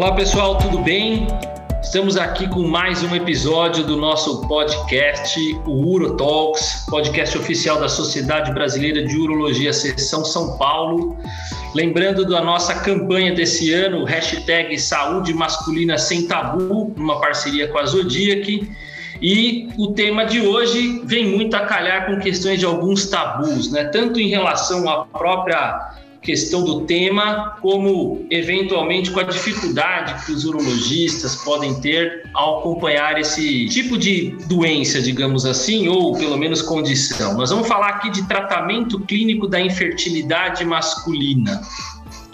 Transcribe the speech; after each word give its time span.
Olá 0.00 0.14
pessoal, 0.14 0.56
tudo 0.56 0.78
bem? 0.78 1.26
Estamos 1.82 2.16
aqui 2.16 2.48
com 2.48 2.66
mais 2.66 3.02
um 3.02 3.14
episódio 3.14 3.84
do 3.84 3.98
nosso 3.98 4.40
podcast, 4.48 5.38
o 5.66 5.72
Uro 5.72 6.16
Talks, 6.16 6.86
podcast 6.88 7.36
oficial 7.36 7.78
da 7.78 7.86
Sociedade 7.86 8.50
Brasileira 8.50 9.06
de 9.06 9.14
Urologia 9.18 9.74
Seção 9.74 10.24
São 10.24 10.56
Paulo. 10.56 11.18
Lembrando 11.74 12.26
da 12.26 12.42
nossa 12.42 12.76
campanha 12.76 13.34
desse 13.34 13.74
ano, 13.74 14.02
hashtag 14.04 14.78
Saúde 14.78 15.34
Masculina 15.34 15.98
Sem 15.98 16.26
Tabu, 16.26 16.94
uma 16.96 17.20
parceria 17.20 17.68
com 17.68 17.76
a 17.76 17.84
Zodiac. 17.84 18.72
E 19.20 19.68
o 19.76 19.88
tema 19.88 20.24
de 20.24 20.40
hoje 20.40 21.02
vem 21.04 21.26
muito 21.26 21.54
a 21.54 21.66
calhar 21.66 22.06
com 22.06 22.18
questões 22.18 22.58
de 22.58 22.64
alguns 22.64 23.04
tabus, 23.04 23.70
né? 23.70 23.84
Tanto 23.84 24.18
em 24.18 24.30
relação 24.30 24.88
à 24.88 25.04
própria 25.04 25.92
questão 26.22 26.64
do 26.64 26.82
tema, 26.82 27.56
como 27.60 28.26
eventualmente 28.30 29.10
com 29.10 29.20
a 29.20 29.22
dificuldade 29.22 30.26
que 30.26 30.32
os 30.32 30.44
urologistas 30.44 31.36
podem 31.36 31.80
ter 31.80 32.28
ao 32.34 32.60
acompanhar 32.60 33.18
esse 33.18 33.66
tipo 33.68 33.96
de 33.96 34.36
doença, 34.46 35.00
digamos 35.00 35.46
assim, 35.46 35.88
ou 35.88 36.16
pelo 36.16 36.36
menos 36.36 36.60
condição. 36.60 37.34
Nós 37.34 37.50
vamos 37.50 37.66
falar 37.66 37.88
aqui 37.88 38.10
de 38.10 38.26
tratamento 38.28 39.00
clínico 39.00 39.48
da 39.48 39.60
infertilidade 39.60 40.64
masculina. 40.64 41.62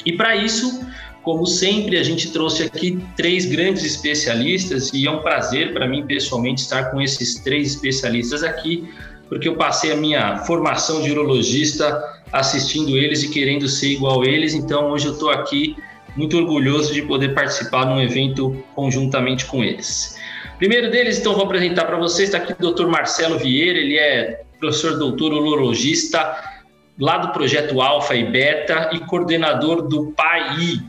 E 0.05 0.13
para 0.13 0.35
isso, 0.35 0.85
como 1.23 1.47
sempre, 1.47 1.97
a 1.97 2.03
gente 2.03 2.33
trouxe 2.33 2.65
aqui 2.65 2.99
três 3.17 3.47
grandes 3.47 3.85
especialistas 3.85 4.93
e 4.93 5.07
é 5.07 5.11
um 5.11 5.23
prazer 5.23 5.73
para 5.73 5.87
mim 5.87 6.07
pessoalmente 6.07 6.63
estar 6.63 6.91
com 6.91 7.01
esses 7.01 7.37
três 7.41 7.71
especialistas 7.71 8.43
aqui, 8.43 8.89
porque 9.29 9.49
eu 9.49 9.57
passei 9.57 9.93
a 9.93 9.97
minha 9.97 10.39
formação 10.39 11.03
de 11.03 11.11
urologista 11.11 12.16
assistindo 12.33 12.97
eles 12.97 13.23
e 13.23 13.31
querendo 13.31 13.69
ser 13.69 13.93
igual 13.93 14.23
a 14.23 14.27
eles. 14.27 14.55
Então, 14.55 14.91
hoje 14.91 15.07
eu 15.07 15.13
estou 15.13 15.31
aqui 15.31 15.77
muito 16.17 16.37
orgulhoso 16.37 16.93
de 16.93 17.03
poder 17.03 17.35
participar 17.35 17.85
de 17.85 17.93
um 17.93 18.01
evento 18.01 18.65
conjuntamente 18.75 19.45
com 19.47 19.63
eles. 19.63 20.17
Primeiro 20.59 20.91
deles, 20.91 21.19
então, 21.19 21.35
vou 21.35 21.45
apresentar 21.45 21.85
para 21.85 21.99
vocês, 21.99 22.29
está 22.29 22.39
aqui 22.39 22.53
o 22.53 22.73
Dr. 22.73 22.87
Marcelo 22.87 23.39
Vieira, 23.39 23.79
ele 23.79 23.99
é 23.99 24.43
professor 24.59 24.99
doutor 24.99 25.33
urologista 25.33 26.37
lá 26.99 27.19
do 27.19 27.33
projeto 27.33 27.81
Alfa 27.83 28.15
e 28.15 28.25
Beta 28.31 28.91
e 28.93 29.01
coordenador 29.01 29.83
do 29.83 30.13
PAI. 30.13 30.81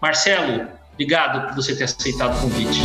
Marcelo, 0.00 0.68
obrigado 0.94 1.48
por 1.48 1.56
você 1.56 1.76
ter 1.76 1.84
aceitado 1.84 2.36
o 2.38 2.40
convite. 2.40 2.80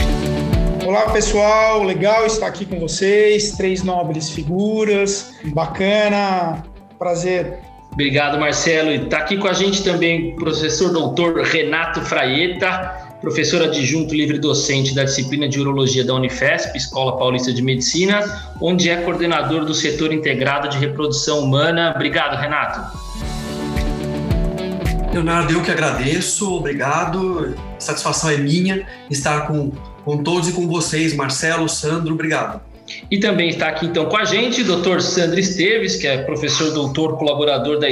Olá 0.86 1.10
pessoal, 1.12 1.84
legal 1.84 2.26
estar 2.26 2.48
aqui 2.48 2.66
com 2.66 2.80
vocês, 2.80 3.54
três 3.54 3.84
nobres 3.84 4.30
figuras, 4.30 5.34
bacana, 5.54 6.64
prazer 6.98 7.60
Obrigado, 7.92 8.40
Marcelo. 8.40 8.92
E 8.92 8.96
está 8.96 9.20
aqui 9.20 9.38
com 9.38 9.48
a 9.48 9.54
gente 9.54 9.84
também 9.84 10.34
o 10.34 10.36
professor 10.36 10.92
doutor 10.92 11.42
Renato 11.42 12.02
Fraieta, 12.02 13.10
professor 13.20 13.62
adjunto 13.62 14.16
livre 14.16 14.40
docente 14.40 14.96
da 14.96 15.04
disciplina 15.04 15.48
de 15.50 15.60
Urologia 15.60 16.06
da 16.06 16.14
Unifesp, 16.14 16.78
Escola 16.78 17.18
Paulista 17.18 17.52
de 17.52 17.62
Medicina, 17.62 18.24
onde 18.62 18.90
é 18.90 18.98
coordenador 18.98 19.66
do 19.66 19.74
setor 19.74 20.14
integrado 20.14 20.70
de 20.70 20.78
reprodução 20.78 21.40
humana. 21.40 21.92
Obrigado, 21.96 22.40
Renato. 22.40 22.98
Leonardo, 25.12 25.52
eu 25.52 25.64
que 25.64 25.72
agradeço, 25.72 26.54
obrigado. 26.54 27.56
Satisfação 27.80 28.30
é 28.30 28.38
minha 28.38 28.86
estar 29.10 29.48
com, 29.48 29.72
com 30.06 30.24
todos 30.24 30.48
e 30.48 30.54
com 30.54 30.68
vocês, 30.68 31.14
Marcelo, 31.14 31.68
Sandro, 31.68 32.14
obrigado. 32.14 32.69
E 33.10 33.18
também 33.20 33.50
está 33.50 33.68
aqui 33.68 33.86
então 33.86 34.06
com 34.06 34.18
a 34.18 34.26
gente 34.26 34.62
o 34.62 34.78
Dr. 34.78 35.00
Sandro 35.00 35.40
Esteves, 35.40 35.96
que 35.96 36.08
é 36.08 36.20
professor 36.20 36.72
doutor 36.74 37.18
colaborador 37.18 37.80
da 37.80 37.88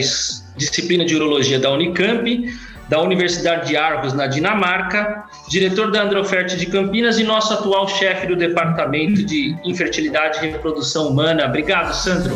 disciplina 0.56 1.06
de 1.06 1.16
urologia 1.16 1.60
da 1.60 1.72
Unicamp, 1.72 2.46
da 2.90 3.02
Universidade 3.02 3.68
de 3.68 3.78
Argos 3.78 4.14
na 4.14 4.28
Dinamarca, 4.28 5.24
diretor 5.50 5.92
da 5.92 6.04
Androfert 6.04 6.56
de 6.56 6.66
Campinas 6.66 7.20
e 7.20 7.24
nosso 7.24 7.54
atual 7.54 7.88
chefe 7.88 8.28
do 8.28 8.36
departamento 8.36 9.24
de 9.24 9.56
infertilidade 9.64 10.46
e 10.46 10.52
reprodução 10.52 11.10
humana. 11.10 11.46
Obrigado, 11.46 11.94
Sandro. 11.94 12.36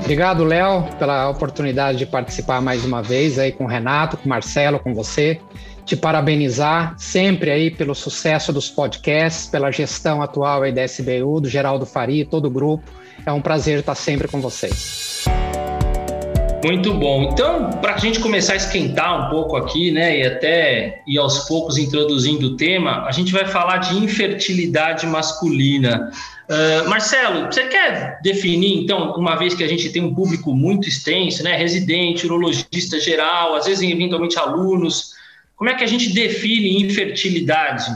Obrigado, 0.00 0.42
Léo, 0.42 0.88
pela 0.98 1.28
oportunidade 1.28 1.98
de 1.98 2.06
participar 2.06 2.60
mais 2.60 2.84
uma 2.84 3.00
vez 3.00 3.38
aí 3.38 3.52
com 3.52 3.64
o 3.64 3.68
Renato, 3.68 4.16
com 4.16 4.26
o 4.26 4.28
Marcelo, 4.28 4.80
com 4.80 4.92
você 4.92 5.40
te 5.84 5.96
parabenizar 5.96 6.94
sempre 6.96 7.50
aí 7.50 7.70
pelo 7.70 7.94
sucesso 7.94 8.52
dos 8.52 8.70
podcasts, 8.70 9.46
pela 9.46 9.70
gestão 9.70 10.22
atual 10.22 10.62
aí 10.62 10.72
da 10.72 10.84
SBU, 10.84 11.40
do 11.40 11.48
Geraldo 11.48 11.86
Faria, 11.86 12.24
todo 12.24 12.46
o 12.46 12.50
grupo. 12.50 12.84
É 13.24 13.32
um 13.32 13.40
prazer 13.40 13.80
estar 13.80 13.94
sempre 13.94 14.28
com 14.28 14.40
vocês. 14.40 15.24
Muito 16.64 16.94
bom. 16.94 17.24
Então, 17.24 17.70
para 17.80 17.94
a 17.94 17.98
gente 17.98 18.20
começar 18.20 18.52
a 18.52 18.56
esquentar 18.56 19.26
um 19.26 19.30
pouco 19.30 19.56
aqui, 19.56 19.90
né, 19.90 20.20
e 20.20 20.26
até 20.26 21.02
ir 21.08 21.18
aos 21.18 21.40
poucos 21.48 21.76
introduzindo 21.76 22.48
o 22.48 22.56
tema, 22.56 23.04
a 23.04 23.10
gente 23.10 23.32
vai 23.32 23.44
falar 23.44 23.78
de 23.78 23.96
infertilidade 23.96 25.04
masculina. 25.06 26.12
Uh, 26.48 26.88
Marcelo, 26.88 27.46
você 27.46 27.64
quer 27.64 28.20
definir, 28.22 28.78
então, 28.78 29.12
uma 29.14 29.34
vez 29.34 29.54
que 29.54 29.64
a 29.64 29.68
gente 29.68 29.90
tem 29.90 30.04
um 30.04 30.14
público 30.14 30.54
muito 30.54 30.88
extenso, 30.88 31.42
né, 31.42 31.56
residente, 31.56 32.26
urologista 32.26 33.00
geral, 33.00 33.56
às 33.56 33.66
vezes 33.66 33.90
eventualmente 33.90 34.38
alunos, 34.38 35.14
como 35.62 35.70
é 35.70 35.76
que 35.76 35.84
a 35.84 35.86
gente 35.86 36.12
define 36.12 36.82
infertilidade? 36.82 37.88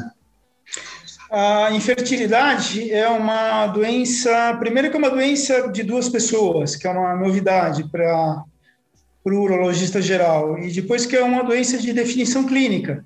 A 1.28 1.72
infertilidade 1.72 2.92
é 2.92 3.08
uma 3.08 3.66
doença, 3.66 4.56
primeiro 4.60 4.88
que 4.88 4.94
é 4.94 4.98
uma 5.00 5.10
doença 5.10 5.66
de 5.72 5.82
duas 5.82 6.08
pessoas, 6.08 6.76
que 6.76 6.86
é 6.86 6.90
uma 6.90 7.16
novidade 7.16 7.82
para 7.90 8.44
o 9.24 9.30
urologista 9.30 10.00
geral, 10.00 10.56
e 10.60 10.70
depois 10.70 11.06
que 11.06 11.16
é 11.16 11.24
uma 11.24 11.42
doença 11.42 11.76
de 11.76 11.92
definição 11.92 12.44
clínica. 12.44 13.04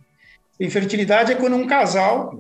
Infertilidade 0.61 1.33
é 1.33 1.37
quando 1.37 1.57
um 1.57 1.67
casal 1.67 2.39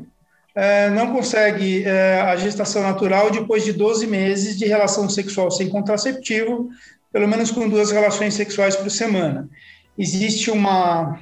é, 0.54 0.90
não 0.90 1.14
consegue 1.14 1.84
é, 1.84 2.20
a 2.20 2.36
gestação 2.36 2.82
natural 2.82 3.30
depois 3.30 3.64
de 3.64 3.72
12 3.72 4.06
meses 4.06 4.58
de 4.58 4.66
relação 4.66 5.08
sexual 5.08 5.50
sem 5.50 5.70
contraceptivo, 5.70 6.68
pelo 7.10 7.26
menos 7.26 7.50
com 7.50 7.66
duas 7.66 7.90
relações 7.90 8.34
sexuais 8.34 8.76
por 8.76 8.90
semana. 8.90 9.48
Existe 9.96 10.50
uma 10.50 11.18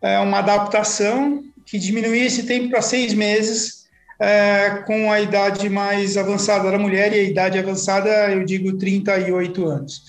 é, 0.00 0.18
uma 0.18 0.38
adaptação 0.38 1.42
que 1.64 1.78
diminuía 1.78 2.24
esse 2.24 2.44
tempo 2.44 2.70
para 2.70 2.80
seis 2.80 3.12
meses 3.12 3.78
é, 4.20 4.82
com 4.86 5.12
a 5.12 5.20
idade 5.20 5.68
mais 5.68 6.16
avançada 6.16 6.70
da 6.70 6.78
mulher, 6.78 7.12
e 7.12 7.20
a 7.20 7.22
idade 7.22 7.58
avançada, 7.58 8.08
eu 8.30 8.44
digo 8.44 8.76
38 8.76 9.66
anos. 9.66 10.02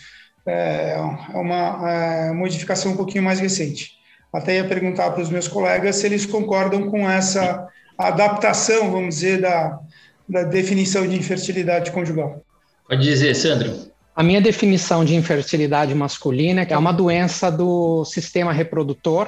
É, 0.46 0.96
é 1.34 1.38
uma 1.38 1.90
é, 1.90 2.32
modificação 2.32 2.94
um 2.94 2.98
pouquinho 2.98 3.24
mais 3.24 3.40
recente. 3.40 3.92
Até 4.34 4.56
ia 4.56 4.64
perguntar 4.64 5.12
para 5.12 5.22
os 5.22 5.30
meus 5.30 5.48
colegas 5.48 5.98
se 5.98 6.06
eles 6.06 6.26
concordam 6.26 6.90
com 6.90 7.10
essa 7.10 7.68
adaptação, 7.98 8.92
vamos 8.92 9.16
dizer, 9.16 9.42
da, 9.42 9.80
da 10.28 10.44
definição 10.44 11.08
de 11.08 11.16
infertilidade 11.16 11.92
conjugal. 11.92 12.44
Pode 12.88 13.04
dizer, 13.04 13.36
Sandro. 13.36 13.90
A 14.16 14.24
minha 14.24 14.42
definição 14.42 15.06
de 15.06 15.16
infertilidade 15.16 15.94
masculina 15.94 16.66
é 16.68 16.78
uma 16.78 16.92
doença 16.92 17.52
do 17.52 18.04
sistema 18.06 18.52
reprodutor 18.52 19.28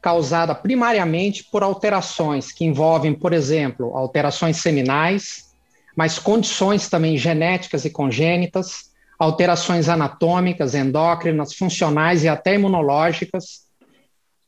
causada 0.00 0.54
primariamente 0.54 1.44
por 1.44 1.62
alterações 1.62 2.50
que 2.52 2.64
envolvem, 2.64 3.14
por 3.14 3.32
exemplo, 3.32 3.96
alterações 3.96 4.56
seminais, 4.56 5.50
mas 5.94 6.18
condições 6.18 6.88
também 6.88 7.16
genéticas 7.16 7.84
e 7.84 7.90
congênitas, 7.90 8.90
alterações 9.18 9.88
anatômicas, 9.88 10.74
endócrinas, 10.74 11.52
funcionais 11.54 12.24
e 12.24 12.28
até 12.28 12.54
imunológicas, 12.54 13.66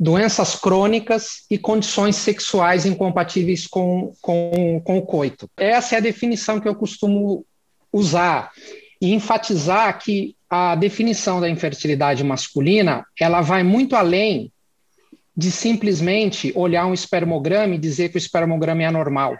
doenças 0.00 0.56
crônicas 0.56 1.44
e 1.50 1.58
condições 1.58 2.16
sexuais 2.16 2.86
incompatíveis 2.86 3.66
com, 3.66 4.12
com, 4.22 4.80
com 4.82 4.98
o 4.98 5.02
coito. 5.02 5.48
Essa 5.56 5.96
é 5.96 5.98
a 5.98 6.02
definição 6.02 6.58
que 6.58 6.66
eu 6.66 6.74
costumo 6.74 7.44
usar 7.92 8.50
e 9.00 9.12
enfatizar 9.12 9.98
que 9.98 10.34
a 10.48 10.74
definição 10.74 11.40
da 11.40 11.48
infertilidade 11.48 12.24
masculina 12.24 13.04
ela 13.20 13.42
vai 13.42 13.62
muito 13.62 13.94
além 13.94 14.50
de 15.36 15.50
simplesmente 15.50 16.52
olhar 16.54 16.86
um 16.86 16.94
espermograma 16.94 17.74
e 17.74 17.78
dizer 17.78 18.10
que 18.10 18.16
o 18.16 18.18
espermograma 18.18 18.82
é 18.82 18.86
anormal. 18.86 19.36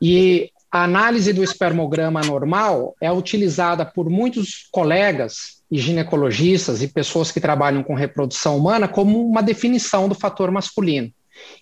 E 0.00 0.50
a 0.70 0.84
análise 0.84 1.32
do 1.32 1.42
espermograma 1.42 2.20
anormal 2.20 2.94
é 3.00 3.10
utilizada 3.10 3.84
por 3.84 4.10
muitos 4.10 4.68
colegas 4.70 5.62
e 5.70 5.78
ginecologistas 5.78 6.82
e 6.82 6.88
pessoas 6.88 7.30
que 7.30 7.40
trabalham 7.40 7.82
com 7.82 7.94
reprodução 7.94 8.56
humana 8.56 8.86
como 8.86 9.26
uma 9.26 9.42
definição 9.42 10.08
do 10.08 10.14
fator 10.14 10.50
masculino. 10.50 11.10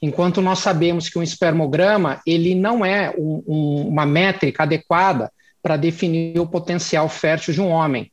Enquanto 0.01 0.41
nós 0.41 0.61
sabemos 0.61 1.09
que 1.09 1.19
um 1.19 1.23
espermograma 1.23 2.21
ele 2.27 2.55
não 2.55 2.85
é 2.85 3.13
um, 3.17 3.43
um, 3.47 3.89
uma 3.89 4.07
métrica 4.07 4.63
adequada 4.63 5.33
para 5.63 5.77
definir 5.77 6.39
o 6.39 6.47
potencial 6.47 7.09
fértil 7.09 7.55
de 7.55 7.61
um 7.61 7.69
homem 7.69 8.11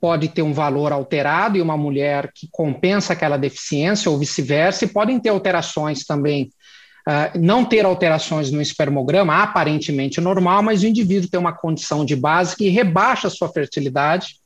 pode 0.00 0.28
ter 0.28 0.42
um 0.42 0.52
valor 0.52 0.92
alterado 0.92 1.58
e 1.58 1.62
uma 1.62 1.76
mulher 1.76 2.30
que 2.34 2.48
compensa 2.50 3.12
aquela 3.12 3.36
deficiência, 3.36 4.10
ou 4.10 4.18
vice-versa, 4.18 4.84
e 4.84 4.88
podem 4.88 5.20
ter 5.20 5.28
alterações 5.28 6.04
também 6.04 6.50
uh, 7.06 7.38
não 7.38 7.64
ter 7.64 7.84
alterações 7.84 8.50
no 8.50 8.60
espermograma, 8.62 9.42
aparentemente 9.42 10.20
normal, 10.20 10.62
mas 10.62 10.82
o 10.82 10.86
indivíduo 10.86 11.28
tem 11.28 11.38
uma 11.38 11.52
condição 11.52 12.04
de 12.04 12.16
base 12.16 12.56
que 12.56 12.68
rebaixa 12.68 13.28
a 13.28 13.30
sua 13.30 13.48
fertilidade 13.48 14.36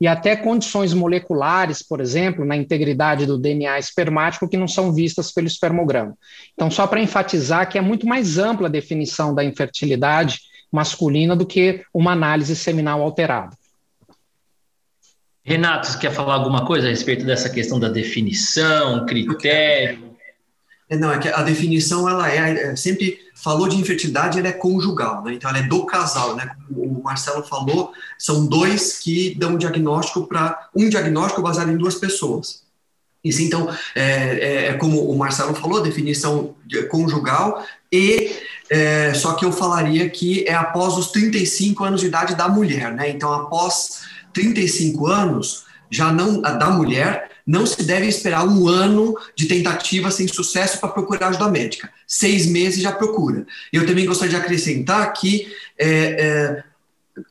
e 0.00 0.06
até 0.06 0.36
condições 0.36 0.92
moleculares, 0.92 1.82
por 1.82 2.00
exemplo, 2.00 2.44
na 2.44 2.56
integridade 2.56 3.24
do 3.24 3.38
DNA 3.38 3.78
espermático, 3.78 4.48
que 4.48 4.56
não 4.56 4.68
são 4.68 4.92
vistas 4.92 5.32
pelo 5.32 5.46
espermograma. 5.46 6.14
Então, 6.54 6.70
só 6.70 6.86
para 6.86 7.00
enfatizar 7.00 7.68
que 7.68 7.78
é 7.78 7.80
muito 7.80 8.06
mais 8.06 8.36
ampla 8.38 8.68
a 8.68 8.70
definição 8.70 9.34
da 9.34 9.44
infertilidade 9.44 10.40
masculina 10.72 11.36
do 11.36 11.46
que 11.46 11.84
uma 11.94 12.12
análise 12.12 12.56
seminal 12.56 13.00
alterada. 13.00 13.56
Renato, 15.44 15.88
você 15.88 15.98
quer 15.98 16.10
falar 16.10 16.34
alguma 16.34 16.64
coisa 16.64 16.86
a 16.86 16.90
respeito 16.90 17.26
dessa 17.26 17.50
questão 17.50 17.78
da 17.78 17.90
definição, 17.90 19.04
critério? 19.04 20.14
É, 20.88 20.96
não, 20.96 21.12
é 21.12 21.18
que 21.18 21.28
a 21.28 21.42
definição, 21.42 22.08
ela 22.08 22.30
é, 22.30 22.70
é, 22.70 22.76
sempre 22.76 23.18
falou 23.34 23.68
de 23.68 23.76
infertilidade, 23.76 24.38
ela 24.38 24.48
é 24.48 24.52
conjugal, 24.52 25.22
né? 25.22 25.34
Então 25.34 25.50
ela 25.50 25.58
é 25.58 25.62
do 25.62 25.84
casal, 25.84 26.34
né? 26.34 26.50
Como 26.66 26.98
o 26.98 27.02
Marcelo 27.02 27.42
falou, 27.42 27.92
são 28.18 28.46
dois 28.46 28.98
que 28.98 29.34
dão 29.34 29.52
um 29.52 29.58
diagnóstico 29.58 30.26
para 30.26 30.70
um 30.74 30.88
diagnóstico 30.88 31.42
baseado 31.42 31.70
em 31.70 31.76
duas 31.76 31.96
pessoas. 31.96 32.64
Isso, 33.22 33.42
então, 33.42 33.68
é, 33.94 34.02
é, 34.02 34.66
é 34.68 34.72
como 34.74 35.10
o 35.10 35.16
Marcelo 35.16 35.54
falou, 35.54 35.82
definição 35.82 36.54
conjugal, 36.90 37.64
e 37.90 38.32
é, 38.70 39.12
só 39.14 39.34
que 39.34 39.44
eu 39.44 39.52
falaria 39.52 40.08
que 40.10 40.46
é 40.46 40.54
após 40.54 40.96
os 40.96 41.10
35 41.10 41.84
anos 41.84 42.00
de 42.00 42.06
idade 42.06 42.34
da 42.34 42.48
mulher, 42.48 42.92
né? 42.92 43.08
Então, 43.10 43.32
após 43.32 44.13
35 44.34 45.06
anos, 45.06 45.64
já 45.90 46.12
não 46.12 46.42
da 46.42 46.70
mulher, 46.70 47.30
não 47.46 47.66
se 47.66 47.82
deve 47.82 48.06
esperar 48.06 48.46
um 48.46 48.68
ano 48.68 49.16
de 49.36 49.46
tentativa 49.46 50.10
sem 50.10 50.26
sucesso 50.26 50.80
para 50.80 50.88
procurar 50.88 51.28
ajuda 51.28 51.48
médica. 51.48 51.90
Seis 52.06 52.46
meses 52.46 52.82
já 52.82 52.92
procura. 52.92 53.46
Eu 53.72 53.86
também 53.86 54.06
gostaria 54.06 54.30
de 54.30 54.36
acrescentar 54.36 55.12
que 55.12 55.46
é, 55.78 55.88
é, 55.88 56.64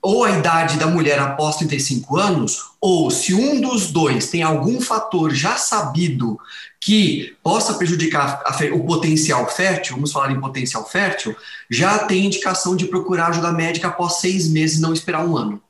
ou 0.02 0.24
a 0.24 0.38
idade 0.38 0.78
da 0.78 0.88
mulher 0.88 1.20
após 1.20 1.58
35 1.58 2.18
anos, 2.18 2.64
ou 2.80 3.10
se 3.12 3.34
um 3.34 3.60
dos 3.60 3.92
dois 3.92 4.30
tem 4.30 4.42
algum 4.42 4.80
fator 4.80 5.34
já 5.34 5.58
sabido 5.58 6.40
que 6.80 7.36
possa 7.44 7.74
prejudicar 7.74 8.44
o 8.74 8.86
potencial 8.86 9.50
fértil, 9.50 9.96
vamos 9.96 10.12
falar 10.12 10.32
em 10.32 10.40
potencial 10.40 10.88
fértil, 10.88 11.36
já 11.70 12.00
tem 12.00 12.26
indicação 12.26 12.76
de 12.76 12.86
procurar 12.86 13.28
ajuda 13.28 13.52
médica 13.52 13.88
após 13.88 14.18
seis 14.18 14.48
meses, 14.48 14.80
não 14.80 14.94
esperar 14.94 15.26
um 15.26 15.36
ano. 15.36 15.62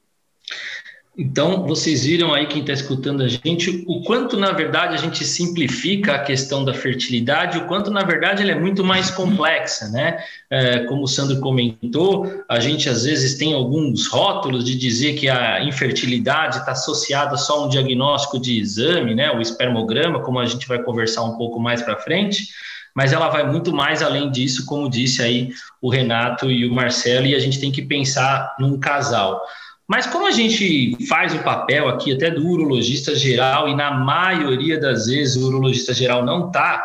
Então, 1.15 1.67
vocês 1.67 2.05
viram 2.05 2.33
aí, 2.33 2.47
quem 2.47 2.61
está 2.61 2.73
escutando 2.73 3.21
a 3.21 3.27
gente, 3.27 3.83
o 3.87 4.01
quanto, 4.01 4.35
na 4.35 4.51
verdade, 4.51 4.95
a 4.95 4.97
gente 4.97 5.23
simplifica 5.23 6.15
a 6.15 6.19
questão 6.19 6.65
da 6.65 6.73
fertilidade, 6.73 7.59
o 7.59 7.67
quanto, 7.67 7.91
na 7.91 8.03
verdade, 8.03 8.41
ela 8.41 8.51
é 8.51 8.59
muito 8.59 8.83
mais 8.83 9.11
complexa, 9.11 9.89
né? 9.89 10.17
É, 10.49 10.79
como 10.85 11.03
o 11.03 11.07
Sandro 11.07 11.39
comentou, 11.39 12.43
a 12.49 12.59
gente, 12.59 12.89
às 12.89 13.03
vezes, 13.03 13.37
tem 13.37 13.53
alguns 13.53 14.07
rótulos 14.07 14.65
de 14.65 14.75
dizer 14.75 15.13
que 15.13 15.29
a 15.29 15.63
infertilidade 15.63 16.57
está 16.57 16.71
associada 16.71 17.37
só 17.37 17.59
a 17.59 17.65
um 17.67 17.69
diagnóstico 17.69 18.39
de 18.39 18.59
exame, 18.59 19.13
né? 19.13 19.31
O 19.31 19.39
espermograma, 19.39 20.19
como 20.19 20.39
a 20.39 20.45
gente 20.47 20.67
vai 20.67 20.81
conversar 20.81 21.21
um 21.25 21.37
pouco 21.37 21.59
mais 21.59 21.83
para 21.83 21.95
frente, 21.95 22.47
mas 22.95 23.13
ela 23.13 23.29
vai 23.29 23.45
muito 23.45 23.71
mais 23.71 24.01
além 24.01 24.31
disso, 24.31 24.65
como 24.65 24.89
disse 24.89 25.21
aí 25.21 25.51
o 25.79 25.91
Renato 25.91 26.49
e 26.49 26.65
o 26.65 26.73
Marcelo, 26.73 27.27
e 27.27 27.35
a 27.35 27.39
gente 27.39 27.59
tem 27.59 27.71
que 27.71 27.83
pensar 27.83 28.55
num 28.59 28.79
casal. 28.79 29.39
Mas 29.87 30.07
como 30.07 30.25
a 30.25 30.31
gente 30.31 30.97
faz 31.07 31.33
o 31.33 31.43
papel 31.43 31.89
aqui 31.89 32.13
até 32.13 32.31
do 32.31 32.47
urologista 32.47 33.15
geral, 33.15 33.67
e 33.67 33.75
na 33.75 33.91
maioria 33.91 34.79
das 34.79 35.07
vezes 35.07 35.35
o 35.35 35.47
urologista 35.47 35.93
geral 35.93 36.23
não 36.23 36.47
está 36.47 36.83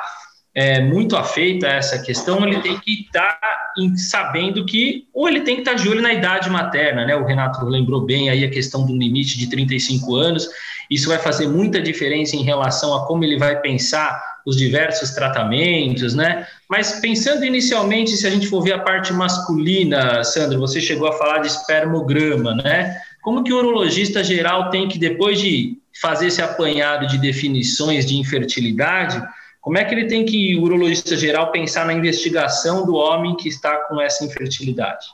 é, 0.54 0.80
muito 0.80 1.16
afeito 1.16 1.64
a 1.64 1.70
essa 1.70 2.00
questão, 2.00 2.44
ele 2.44 2.60
tem 2.60 2.76
que 2.80 3.02
estar 3.02 3.28
tá 3.28 3.68
sabendo 3.96 4.66
que, 4.66 5.06
ou 5.14 5.28
ele 5.28 5.42
tem 5.42 5.54
que 5.54 5.60
estar 5.60 5.76
tá 5.76 5.76
de 5.76 5.88
olho 5.88 6.02
na 6.02 6.12
idade 6.12 6.50
materna, 6.50 7.04
né? 7.06 7.14
O 7.14 7.24
Renato 7.24 7.64
lembrou 7.64 8.00
bem 8.00 8.28
aí 8.28 8.44
a 8.44 8.50
questão 8.50 8.84
do 8.84 8.96
limite 8.96 9.38
de 9.38 9.48
35 9.48 10.16
anos, 10.16 10.48
isso 10.90 11.08
vai 11.08 11.18
fazer 11.18 11.46
muita 11.46 11.80
diferença 11.80 12.34
em 12.34 12.42
relação 12.42 12.94
a 12.94 13.06
como 13.06 13.22
ele 13.22 13.38
vai 13.38 13.60
pensar 13.60 14.38
os 14.48 14.56
diversos 14.56 15.10
tratamentos, 15.10 16.14
né? 16.14 16.46
Mas 16.66 17.00
pensando 17.00 17.44
inicialmente, 17.44 18.16
se 18.16 18.26
a 18.26 18.30
gente 18.30 18.46
for 18.46 18.62
ver 18.62 18.72
a 18.72 18.78
parte 18.78 19.12
masculina, 19.12 20.24
Sandro, 20.24 20.58
você 20.58 20.80
chegou 20.80 21.06
a 21.06 21.12
falar 21.12 21.40
de 21.40 21.48
espermograma, 21.48 22.54
né? 22.54 22.98
Como 23.22 23.44
que 23.44 23.52
o 23.52 23.58
urologista 23.58 24.24
geral 24.24 24.70
tem 24.70 24.88
que, 24.88 24.98
depois 24.98 25.38
de 25.38 25.76
fazer 26.00 26.28
esse 26.28 26.40
apanhado 26.40 27.06
de 27.06 27.18
definições 27.18 28.06
de 28.06 28.16
infertilidade, 28.16 29.22
como 29.60 29.76
é 29.76 29.84
que 29.84 29.94
ele 29.94 30.06
tem 30.06 30.24
que, 30.24 30.56
o 30.56 30.62
urologista 30.62 31.14
geral, 31.14 31.52
pensar 31.52 31.84
na 31.84 31.92
investigação 31.92 32.86
do 32.86 32.94
homem 32.94 33.36
que 33.36 33.50
está 33.50 33.76
com 33.86 34.00
essa 34.00 34.24
infertilidade? 34.24 35.04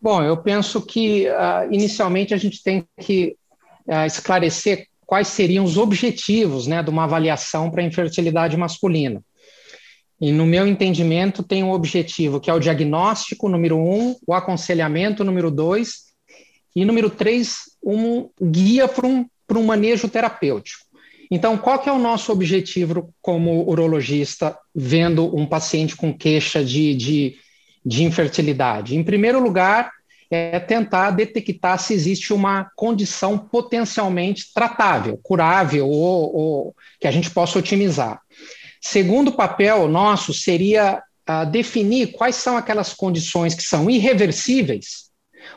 Bom, 0.00 0.22
eu 0.22 0.38
penso 0.38 0.80
que 0.80 1.28
uh, 1.28 1.70
inicialmente 1.70 2.32
a 2.32 2.38
gente 2.38 2.62
tem 2.62 2.88
que 2.98 3.36
uh, 3.86 4.06
esclarecer 4.06 4.86
quais 5.10 5.26
seriam 5.26 5.64
os 5.64 5.76
objetivos 5.76 6.68
né, 6.68 6.84
de 6.84 6.88
uma 6.88 7.02
avaliação 7.02 7.68
para 7.68 7.82
infertilidade 7.82 8.56
masculina. 8.56 9.20
E 10.20 10.30
no 10.30 10.46
meu 10.46 10.68
entendimento, 10.68 11.42
tem 11.42 11.64
um 11.64 11.72
objetivo 11.72 12.38
que 12.38 12.48
é 12.48 12.54
o 12.54 12.60
diagnóstico, 12.60 13.48
número 13.48 13.76
um, 13.76 14.14
o 14.24 14.32
aconselhamento, 14.32 15.24
número 15.24 15.50
dois, 15.50 16.12
e 16.76 16.84
número 16.84 17.10
três, 17.10 17.62
um 17.84 18.30
guia 18.40 18.86
para 18.86 19.04
um, 19.04 19.26
um 19.52 19.64
manejo 19.64 20.08
terapêutico. 20.08 20.84
Então, 21.28 21.58
qual 21.58 21.80
que 21.80 21.88
é 21.88 21.92
o 21.92 21.98
nosso 21.98 22.30
objetivo 22.30 23.12
como 23.20 23.68
urologista 23.68 24.56
vendo 24.72 25.36
um 25.36 25.44
paciente 25.44 25.96
com 25.96 26.16
queixa 26.16 26.64
de, 26.64 26.94
de, 26.94 27.34
de 27.84 28.04
infertilidade? 28.04 28.94
Em 28.94 29.02
primeiro 29.02 29.42
lugar, 29.42 29.90
é 30.30 30.60
tentar 30.60 31.10
detectar 31.10 31.78
se 31.78 31.92
existe 31.92 32.32
uma 32.32 32.70
condição 32.76 33.36
potencialmente 33.36 34.52
tratável, 34.54 35.18
curável 35.22 35.88
ou, 35.88 36.36
ou 36.36 36.76
que 37.00 37.08
a 37.08 37.10
gente 37.10 37.30
possa 37.30 37.58
otimizar. 37.58 38.20
Segundo 38.80 39.32
papel 39.32 39.88
nosso 39.88 40.32
seria 40.32 41.02
uh, 41.28 41.50
definir 41.50 42.12
quais 42.12 42.36
são 42.36 42.56
aquelas 42.56 42.94
condições 42.94 43.54
que 43.54 43.62
são 43.62 43.90
irreversíveis, 43.90 45.10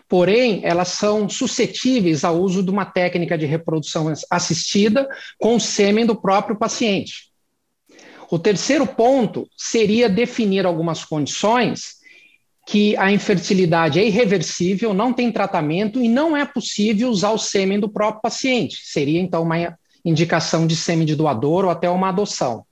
porém 0.09 0.61
elas 0.63 0.87
são 0.89 1.29
suscetíveis 1.29 2.23
ao 2.23 2.39
uso 2.39 2.63
de 2.63 2.71
uma 2.71 2.85
técnica 2.85 3.37
de 3.37 3.45
reprodução 3.45 4.11
assistida 4.29 5.07
com 5.39 5.55
o 5.55 5.61
sêmen 5.61 6.05
do 6.05 6.15
próprio 6.15 6.57
paciente. 6.57 7.31
O 8.31 8.39
terceiro 8.39 8.87
ponto 8.87 9.47
seria 9.55 10.09
definir 10.09 10.65
algumas 10.65 11.05
condições 11.05 12.01
que 12.65 12.95
a 12.97 13.11
infertilidade 13.11 13.99
é 13.99 14.05
irreversível, 14.05 14.93
não 14.93 15.11
tem 15.11 15.31
tratamento 15.31 16.01
e 16.01 16.07
não 16.07 16.35
é 16.35 16.45
possível 16.45 17.09
usar 17.09 17.31
o 17.31 17.37
sêmen 17.37 17.79
do 17.79 17.89
próprio 17.89 18.21
paciente. 18.21 18.77
Seria 18.83 19.19
então 19.19 19.43
uma 19.43 19.77
indicação 20.05 20.65
de 20.65 20.75
sêmen 20.75 21.05
de 21.05 21.15
doador 21.15 21.65
ou 21.65 21.71
até 21.71 21.89
uma 21.89 22.09
adoção. 22.09 22.65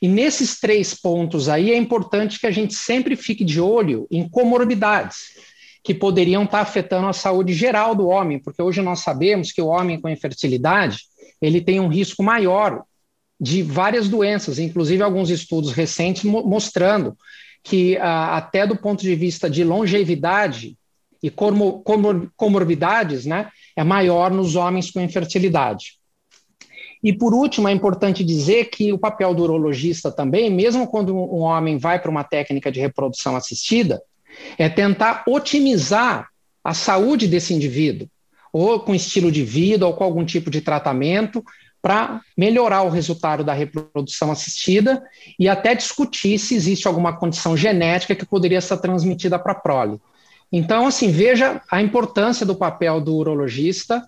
E 0.00 0.08
nesses 0.08 0.60
três 0.60 0.94
pontos 0.94 1.48
aí 1.48 1.70
é 1.70 1.76
importante 1.76 2.38
que 2.38 2.46
a 2.46 2.50
gente 2.50 2.74
sempre 2.74 3.16
fique 3.16 3.44
de 3.44 3.60
olho 3.60 4.06
em 4.10 4.28
comorbidades 4.28 5.32
que 5.82 5.94
poderiam 5.94 6.44
estar 6.44 6.60
afetando 6.60 7.08
a 7.08 7.12
saúde 7.12 7.52
geral 7.54 7.94
do 7.94 8.06
homem, 8.06 8.38
porque 8.38 8.62
hoje 8.62 8.80
nós 8.82 9.00
sabemos 9.00 9.50
que 9.50 9.60
o 9.60 9.66
homem 9.66 10.00
com 10.00 10.08
infertilidade 10.08 11.00
ele 11.40 11.60
tem 11.60 11.80
um 11.80 11.88
risco 11.88 12.22
maior 12.22 12.84
de 13.40 13.62
várias 13.62 14.08
doenças, 14.08 14.60
inclusive 14.60 15.02
alguns 15.02 15.28
estudos 15.30 15.72
recentes 15.72 16.22
mostrando 16.22 17.16
que 17.62 17.96
ah, 17.98 18.36
até 18.36 18.66
do 18.66 18.76
ponto 18.76 19.02
de 19.02 19.14
vista 19.14 19.48
de 19.48 19.62
longevidade 19.64 20.76
e 21.22 21.30
comor 21.30 21.82
comorbidades, 22.36 23.24
né, 23.24 23.48
é 23.76 23.84
maior 23.84 24.30
nos 24.30 24.56
homens 24.56 24.90
com 24.90 25.00
infertilidade. 25.00 25.98
E 27.02 27.12
por 27.12 27.34
último, 27.34 27.68
é 27.68 27.72
importante 27.72 28.24
dizer 28.24 28.66
que 28.66 28.92
o 28.92 28.98
papel 28.98 29.34
do 29.34 29.42
urologista 29.42 30.10
também, 30.10 30.48
mesmo 30.50 30.86
quando 30.86 31.14
um 31.14 31.40
homem 31.40 31.76
vai 31.76 32.00
para 32.00 32.10
uma 32.10 32.22
técnica 32.22 32.70
de 32.70 32.80
reprodução 32.80 33.34
assistida, 33.34 34.00
é 34.56 34.68
tentar 34.68 35.24
otimizar 35.26 36.28
a 36.62 36.72
saúde 36.72 37.26
desse 37.26 37.52
indivíduo, 37.52 38.08
ou 38.52 38.78
com 38.80 38.94
estilo 38.94 39.32
de 39.32 39.42
vida, 39.42 39.86
ou 39.86 39.94
com 39.94 40.04
algum 40.04 40.24
tipo 40.24 40.50
de 40.50 40.60
tratamento, 40.60 41.42
para 41.82 42.20
melhorar 42.38 42.82
o 42.82 42.88
resultado 42.88 43.42
da 43.42 43.52
reprodução 43.52 44.30
assistida 44.30 45.02
e 45.36 45.48
até 45.48 45.74
discutir 45.74 46.38
se 46.38 46.54
existe 46.54 46.86
alguma 46.86 47.16
condição 47.16 47.56
genética 47.56 48.14
que 48.14 48.24
poderia 48.24 48.60
ser 48.60 48.78
transmitida 48.78 49.36
para 49.36 49.52
a 49.52 49.56
prole. 49.56 50.00
Então, 50.52 50.86
assim, 50.86 51.10
veja 51.10 51.60
a 51.68 51.82
importância 51.82 52.46
do 52.46 52.54
papel 52.54 53.00
do 53.00 53.16
urologista, 53.16 53.98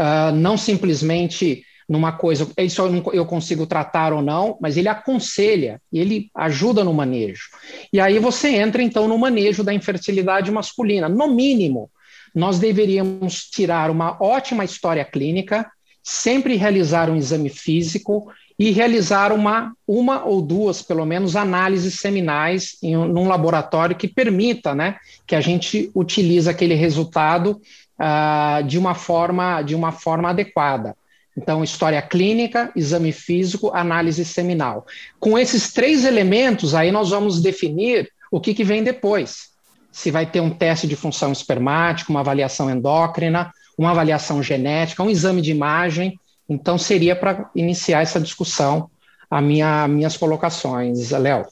uh, 0.00 0.32
não 0.32 0.56
simplesmente 0.56 1.64
numa 1.88 2.12
coisa, 2.12 2.48
isso 2.58 2.82
eu, 2.82 3.12
eu 3.12 3.26
consigo 3.26 3.66
tratar 3.66 4.12
ou 4.12 4.20
não, 4.20 4.58
mas 4.60 4.76
ele 4.76 4.88
aconselha, 4.88 5.80
ele 5.92 6.30
ajuda 6.34 6.82
no 6.82 6.92
manejo. 6.92 7.44
E 7.92 8.00
aí 8.00 8.18
você 8.18 8.56
entra, 8.56 8.82
então, 8.82 9.06
no 9.06 9.16
manejo 9.16 9.62
da 9.62 9.72
infertilidade 9.72 10.50
masculina. 10.50 11.08
No 11.08 11.28
mínimo, 11.32 11.90
nós 12.34 12.58
deveríamos 12.58 13.44
tirar 13.44 13.90
uma 13.90 14.16
ótima 14.20 14.64
história 14.64 15.04
clínica, 15.04 15.70
sempre 16.08 16.54
realizar 16.54 17.10
um 17.10 17.16
exame 17.16 17.48
físico 17.48 18.32
e 18.56 18.70
realizar 18.70 19.32
uma, 19.32 19.74
uma 19.88 20.24
ou 20.24 20.40
duas, 20.40 20.80
pelo 20.80 21.04
menos, 21.04 21.34
análises 21.34 21.94
seminais 21.98 22.76
em 22.80 22.96
um 22.96 23.26
laboratório 23.26 23.96
que 23.96 24.06
permita 24.06 24.72
né, 24.72 24.98
que 25.26 25.34
a 25.34 25.40
gente 25.40 25.90
utilize 25.96 26.48
aquele 26.48 26.74
resultado 26.74 27.60
uh, 28.00 28.62
de, 28.62 28.78
uma 28.78 28.94
forma, 28.94 29.60
de 29.62 29.74
uma 29.74 29.90
forma 29.90 30.30
adequada. 30.30 30.96
Então, 31.36 31.64
história 31.64 32.00
clínica, 32.00 32.70
exame 32.76 33.10
físico, 33.10 33.72
análise 33.74 34.24
seminal. 34.24 34.86
Com 35.18 35.36
esses 35.36 35.72
três 35.72 36.04
elementos, 36.04 36.72
aí 36.72 36.92
nós 36.92 37.10
vamos 37.10 37.42
definir 37.42 38.08
o 38.30 38.40
que, 38.40 38.54
que 38.54 38.62
vem 38.62 38.84
depois. 38.84 39.48
Se 39.90 40.12
vai 40.12 40.24
ter 40.24 40.40
um 40.40 40.50
teste 40.50 40.86
de 40.86 40.94
função 40.94 41.32
espermática, 41.32 42.12
uma 42.12 42.20
avaliação 42.20 42.70
endócrina, 42.70 43.52
uma 43.76 43.90
avaliação 43.90 44.42
genética, 44.42 45.02
um 45.02 45.10
exame 45.10 45.42
de 45.42 45.50
imagem. 45.50 46.18
Então, 46.48 46.78
seria 46.78 47.14
para 47.16 47.50
iniciar 47.54 48.02
essa 48.02 48.20
discussão 48.20 48.88
a 49.30 49.40
minha, 49.40 49.88
minhas 49.88 50.16
colocações, 50.16 51.10
Léo. 51.10 51.46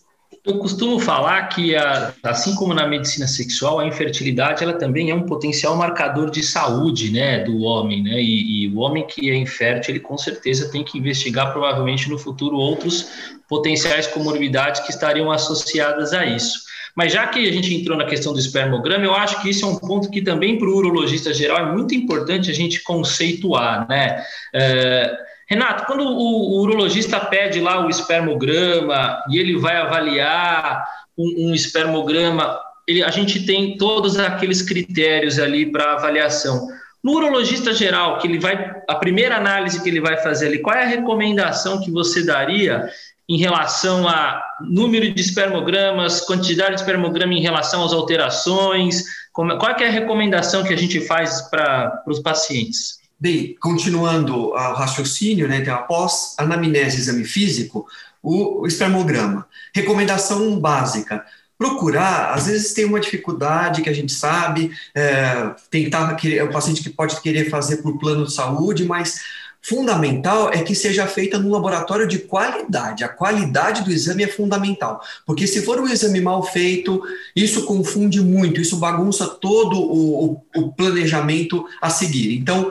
Eu 0.44 0.58
costumo 0.58 0.98
falar 0.98 1.48
que, 1.48 1.74
a, 1.74 2.12
assim 2.22 2.54
como 2.54 2.74
na 2.74 2.86
medicina 2.86 3.26
sexual, 3.26 3.80
a 3.80 3.86
infertilidade 3.86 4.62
ela 4.62 4.74
também 4.74 5.08
é 5.08 5.14
um 5.14 5.24
potencial 5.24 5.74
marcador 5.74 6.30
de 6.30 6.42
saúde 6.42 7.10
né, 7.10 7.42
do 7.44 7.62
homem. 7.62 8.02
Né? 8.02 8.20
E, 8.20 8.64
e, 8.64 8.68
o 8.68 8.80
homem 8.80 9.06
que 9.06 9.30
é 9.30 9.34
infértil, 9.34 9.92
ele 9.92 10.00
com 10.00 10.18
certeza 10.18 10.70
tem 10.70 10.84
que 10.84 10.98
investigar, 10.98 11.50
provavelmente 11.50 12.10
no 12.10 12.18
futuro, 12.18 12.56
outros 12.56 13.08
potenciais 13.48 14.06
comorbidades 14.06 14.82
que 14.82 14.90
estariam 14.90 15.32
associadas 15.32 16.12
a 16.12 16.26
isso. 16.26 16.63
Mas 16.94 17.12
já 17.12 17.26
que 17.26 17.48
a 17.48 17.52
gente 17.52 17.74
entrou 17.74 17.98
na 17.98 18.04
questão 18.04 18.32
do 18.32 18.38
espermograma, 18.38 19.04
eu 19.04 19.14
acho 19.14 19.42
que 19.42 19.50
isso 19.50 19.64
é 19.64 19.68
um 19.68 19.76
ponto 19.76 20.10
que 20.10 20.22
também 20.22 20.58
para 20.58 20.68
o 20.68 20.76
urologista 20.76 21.34
geral 21.34 21.58
é 21.58 21.72
muito 21.72 21.94
importante 21.94 22.50
a 22.50 22.54
gente 22.54 22.82
conceituar, 22.82 23.86
né? 23.88 24.24
É, 24.54 25.16
Renato, 25.48 25.84
quando 25.86 26.04
o, 26.04 26.56
o, 26.56 26.60
urologista 26.62 27.20
pede 27.20 27.60
lá 27.60 27.84
o 27.84 27.90
espermograma 27.90 29.22
e 29.28 29.38
ele 29.38 29.58
vai 29.58 29.76
avaliar 29.76 30.84
um, 31.18 31.48
um 31.48 31.54
espermograma, 31.54 32.58
ele, 32.86 33.02
a 33.02 33.10
gente 33.10 33.44
tem 33.44 33.76
todos 33.76 34.18
aqueles 34.18 34.62
critérios 34.62 35.38
ali 35.38 35.70
para 35.70 35.92
avaliação. 35.92 36.66
No 37.02 37.12
urologista 37.12 37.74
geral, 37.74 38.18
que 38.18 38.26
ele 38.26 38.38
vai, 38.38 38.74
a 38.88 38.94
primeira 38.94 39.36
análise 39.36 39.82
que 39.82 39.88
ele 39.90 40.00
vai 40.00 40.16
fazer 40.16 40.46
ali, 40.46 40.58
qual 40.60 40.74
é 40.74 40.84
a 40.84 40.88
recomendação 40.88 41.82
que 41.82 41.90
você 41.90 42.24
daria 42.24 42.88
em 43.28 43.38
relação 43.38 44.06
a 44.08 44.42
número 44.60 45.12
de 45.12 45.20
espermogramas, 45.20 46.20
quantidade 46.20 46.74
de 46.74 46.80
espermograma 46.80 47.32
em 47.32 47.40
relação 47.40 47.84
às 47.84 47.92
alterações? 47.92 49.04
Como, 49.32 49.56
qual 49.58 49.72
é 49.72 49.86
a 49.86 49.90
recomendação 49.90 50.62
que 50.62 50.72
a 50.72 50.76
gente 50.76 51.00
faz 51.00 51.42
para 51.42 52.02
os 52.06 52.20
pacientes? 52.20 52.98
Bem, 53.18 53.56
continuando 53.60 54.50
o 54.50 54.54
raciocínio, 54.54 55.48
né, 55.48 55.58
então, 55.58 55.74
após 55.74 56.34
anamnese 56.38 56.98
exame 56.98 57.24
físico, 57.24 57.86
o, 58.22 58.66
espermograma. 58.66 59.46
Recomendação 59.74 60.58
básica, 60.58 61.24
procurar, 61.56 62.34
às 62.34 62.46
vezes 62.46 62.74
tem 62.74 62.84
uma 62.84 63.00
dificuldade 63.00 63.82
que 63.82 63.88
a 63.88 63.92
gente 63.92 64.12
sabe, 64.12 64.70
é, 64.94 65.54
tentar, 65.70 66.16
é 66.24 66.42
o 66.42 66.50
paciente 66.50 66.82
que 66.82 66.90
pode 66.90 67.20
querer 67.20 67.48
fazer 67.48 67.78
por 67.78 67.98
plano 67.98 68.24
de 68.26 68.32
saúde, 68.32 68.84
mas 68.84 69.20
fundamental 69.64 70.50
é 70.52 70.62
que 70.62 70.74
seja 70.74 71.06
feita 71.06 71.38
no 71.38 71.50
laboratório 71.50 72.06
de 72.06 72.18
qualidade. 72.18 73.02
A 73.02 73.08
qualidade 73.08 73.82
do 73.82 73.90
exame 73.90 74.22
é 74.22 74.28
fundamental, 74.28 75.02
porque 75.24 75.46
se 75.46 75.62
for 75.62 75.80
um 75.80 75.88
exame 75.88 76.20
mal 76.20 76.42
feito, 76.42 77.02
isso 77.34 77.64
confunde 77.64 78.20
muito, 78.20 78.60
isso 78.60 78.76
bagunça 78.76 79.26
todo 79.26 79.80
o, 79.80 80.42
o 80.54 80.72
planejamento 80.72 81.66
a 81.80 81.88
seguir. 81.88 82.36
Então, 82.36 82.70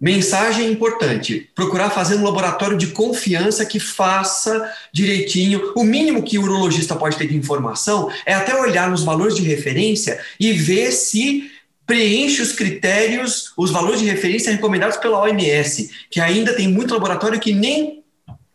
Mensagem 0.00 0.72
importante: 0.72 1.50
procurar 1.54 1.90
fazer 1.90 2.14
um 2.14 2.24
laboratório 2.24 2.78
de 2.78 2.86
confiança 2.86 3.66
que 3.66 3.78
faça 3.78 4.72
direitinho. 4.90 5.74
O 5.76 5.84
mínimo 5.84 6.22
que 6.22 6.38
o 6.38 6.42
urologista 6.42 6.96
pode 6.96 7.18
ter 7.18 7.28
de 7.28 7.36
informação 7.36 8.10
é 8.24 8.32
até 8.32 8.58
olhar 8.58 8.88
nos 8.88 9.04
valores 9.04 9.36
de 9.36 9.42
referência 9.42 10.18
e 10.40 10.54
ver 10.54 10.90
se 10.92 11.50
preenche 11.90 12.40
os 12.40 12.52
critérios, 12.52 13.52
os 13.56 13.72
valores 13.72 13.98
de 13.98 14.06
referência 14.06 14.52
recomendados 14.52 14.96
pela 14.98 15.18
OMS, 15.22 15.90
que 16.08 16.20
ainda 16.20 16.54
tem 16.54 16.68
muito 16.68 16.94
laboratório 16.94 17.40
que 17.40 17.52
nem 17.52 18.04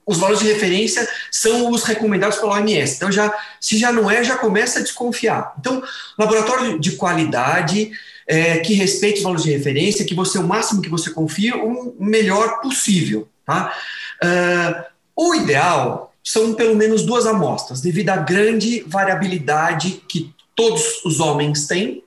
os 0.06 0.18
valores 0.18 0.39
de 0.39 0.48
referência 0.48 1.06
são 1.30 1.70
os 1.70 1.84
recomendados 1.84 2.38
pela 2.38 2.54
OMS. 2.54 2.96
Então, 2.96 3.12
já, 3.12 3.34
se 3.60 3.77
já 3.77 3.92
não 3.92 4.10
é, 4.10 4.24
já 4.24 4.38
começa 4.38 4.80
a 4.80 4.82
desconfiar. 4.82 5.54
Então, 5.60 5.84
laboratório 6.18 6.80
de 6.80 6.94
qualidade, 6.94 7.92
é, 8.25 8.60
que 8.60 8.74
respeite 8.74 9.18
os 9.18 9.24
valores 9.24 9.44
de 9.44 9.51
referência, 9.51 10.06
que 10.06 10.15
você, 10.15 10.38
o 10.38 10.48
máximo 10.48 10.82
que 10.82 10.89
você 10.89 11.10
confia, 11.10 11.58
o 11.58 11.94
melhor 12.00 12.62
possível. 12.62 13.27
Tá? 13.46 13.74
Uh, 14.24 14.84
o 15.13 15.36
ideal 15.36 16.13
são 16.24 16.54
pelo 16.54 16.74
menos 16.74 17.04
duas 17.04 17.25
amostras, 17.25 17.82
devido 17.82 18.12
à 18.12 18.15
grande 18.15 18.86
variabilidade 18.88 20.01
que 20.08 20.34
todos 20.56 21.04
os 21.04 21.20
homens 21.20 21.68
têm 21.68 22.04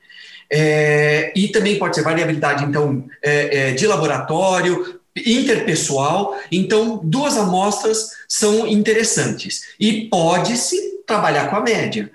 é, 0.51 1.33
e 1.37 1.49
também 1.49 1.79
pode 1.79 1.97
ser 1.97 2.03
variabilidade, 2.03 2.65
então, 2.65 3.05
é, 3.23 3.71
é, 3.71 3.73
de 3.73 3.87
laboratório, 3.87 4.99
interpessoal. 5.15 6.37
Então, 6.51 7.01
duas 7.03 7.37
amostras 7.37 8.11
são 8.29 8.67
interessantes. 8.67 9.63
E 9.79 10.09
pode-se 10.09 11.03
trabalhar 11.07 11.49
com 11.49 11.57
a 11.57 11.61
média. 11.61 12.11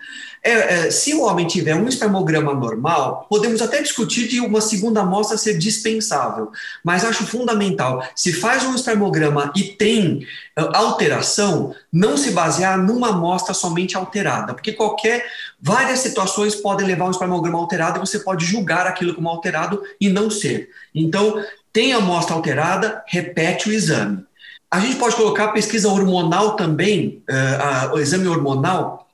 É, 0.45 0.51
é, 0.51 0.91
se 0.91 1.13
o 1.13 1.21
homem 1.21 1.47
tiver 1.47 1.73
um 1.73 1.87
espermograma 1.87 2.53
normal, 2.53 3.25
podemos 3.29 3.61
até 3.61 3.81
discutir 3.81 4.27
de 4.27 4.41
uma 4.41 4.59
segunda 4.59 4.99
amostra 4.99 5.37
ser 5.37 5.57
dispensável, 5.57 6.51
mas 6.83 7.05
acho 7.05 7.25
fundamental, 7.25 8.05
se 8.13 8.33
faz 8.33 8.65
um 8.65 8.75
espermograma 8.75 9.53
e 9.55 9.63
tem 9.63 10.27
uh, 10.59 10.75
alteração, 10.75 11.73
não 11.89 12.17
se 12.17 12.31
basear 12.31 12.77
numa 12.77 13.11
amostra 13.11 13.53
somente 13.53 13.95
alterada, 13.95 14.53
porque 14.53 14.73
qualquer, 14.73 15.25
várias 15.63 15.99
situações 15.99 16.53
podem 16.53 16.85
levar 16.85 17.05
um 17.05 17.11
espermograma 17.11 17.57
alterado 17.57 17.97
e 17.97 18.01
você 18.01 18.19
pode 18.19 18.45
julgar 18.45 18.85
aquilo 18.85 19.15
como 19.15 19.29
alterado 19.29 19.81
e 19.99 20.09
não 20.09 20.29
ser. 20.29 20.69
Então, 20.93 21.41
tem 21.71 21.93
amostra 21.93 22.35
alterada, 22.35 23.01
repete 23.07 23.69
o 23.69 23.71
exame. 23.71 24.25
A 24.69 24.81
gente 24.81 24.97
pode 24.97 25.15
colocar 25.15 25.45
a 25.45 25.51
pesquisa 25.53 25.87
hormonal 25.87 26.57
também, 26.57 27.23
uh, 27.29 27.91
a, 27.91 27.93
o 27.93 27.99
exame 27.99 28.27
hormonal, 28.27 29.07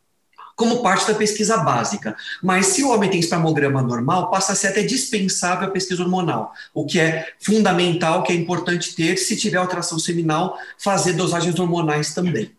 como 0.56 0.82
parte 0.82 1.08
da 1.08 1.14
pesquisa 1.14 1.58
básica. 1.58 2.16
Mas 2.42 2.68
se 2.68 2.84
o 2.84 2.90
homem 2.90 3.12
tem 3.12 3.20
espermograma 3.20 3.84
normal, 3.84 4.32
passa 4.32 4.54
a 4.54 4.56
ser 4.56 4.70
até 4.70 4.82
dispensável 4.82 5.68
a 5.68 5.72
pesquisa 5.72 6.02
hormonal, 6.02 6.52
o 6.74 6.84
que 6.84 7.00
é 7.00 7.28
fundamental, 7.40 8.24
que 8.24 8.34
é 8.34 8.36
importante 8.36 8.96
ter, 8.96 9.18
se 9.18 9.38
tiver 9.38 9.58
alteração 9.58 10.00
seminal, 10.00 10.58
fazer 10.80 11.14
dosagens 11.14 11.60
hormonais 11.60 12.14
também. 12.14 12.59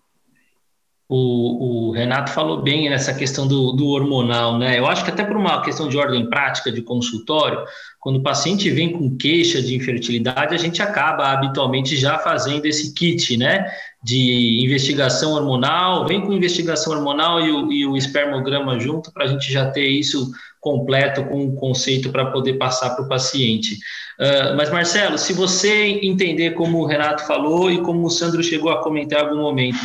O, 1.12 1.88
o, 1.88 1.90
Renato 1.90 2.30
falou 2.30 2.62
bem 2.62 2.88
nessa 2.88 3.12
questão 3.12 3.44
do, 3.44 3.72
do, 3.72 3.88
hormonal, 3.88 4.56
né? 4.56 4.78
Eu 4.78 4.86
acho 4.86 5.04
que 5.04 5.10
até 5.10 5.24
por 5.24 5.36
uma 5.36 5.60
questão 5.60 5.88
de 5.88 5.98
ordem 5.98 6.30
prática 6.30 6.70
de 6.70 6.82
consultório, 6.82 7.64
quando 7.98 8.20
o 8.20 8.22
paciente 8.22 8.70
vem 8.70 8.92
com 8.92 9.16
queixa 9.16 9.60
de 9.60 9.74
infertilidade, 9.74 10.54
a 10.54 10.56
gente 10.56 10.80
acaba 10.80 11.32
habitualmente 11.32 11.96
já 11.96 12.16
fazendo 12.18 12.64
esse 12.64 12.94
kit, 12.94 13.36
né? 13.36 13.66
De 14.00 14.62
investigação 14.64 15.32
hormonal, 15.32 16.06
vem 16.06 16.20
com 16.20 16.32
investigação 16.32 16.92
hormonal 16.92 17.40
e 17.40 17.50
o, 17.50 17.72
e 17.72 17.84
o 17.84 17.96
espermograma 17.96 18.78
junto, 18.78 19.12
para 19.12 19.24
a 19.24 19.26
gente 19.26 19.52
já 19.52 19.68
ter 19.68 19.88
isso 19.88 20.30
completo 20.60 21.24
com 21.24 21.46
o 21.46 21.54
conceito 21.54 22.10
para 22.10 22.26
poder 22.26 22.54
passar 22.54 22.90
para 22.90 23.04
o 23.04 23.08
paciente. 23.08 23.74
Uh, 24.18 24.54
mas, 24.56 24.70
Marcelo, 24.70 25.16
se 25.16 25.32
você 25.32 25.98
entender 26.02 26.50
como 26.50 26.78
o 26.78 26.86
Renato 26.86 27.26
falou 27.26 27.70
e 27.70 27.80
como 27.80 28.06
o 28.06 28.10
Sandro 28.10 28.42
chegou 28.42 28.70
a 28.70 28.82
comentar 28.82 29.20
em 29.20 29.22
algum 29.22 29.40
momento, 29.40 29.80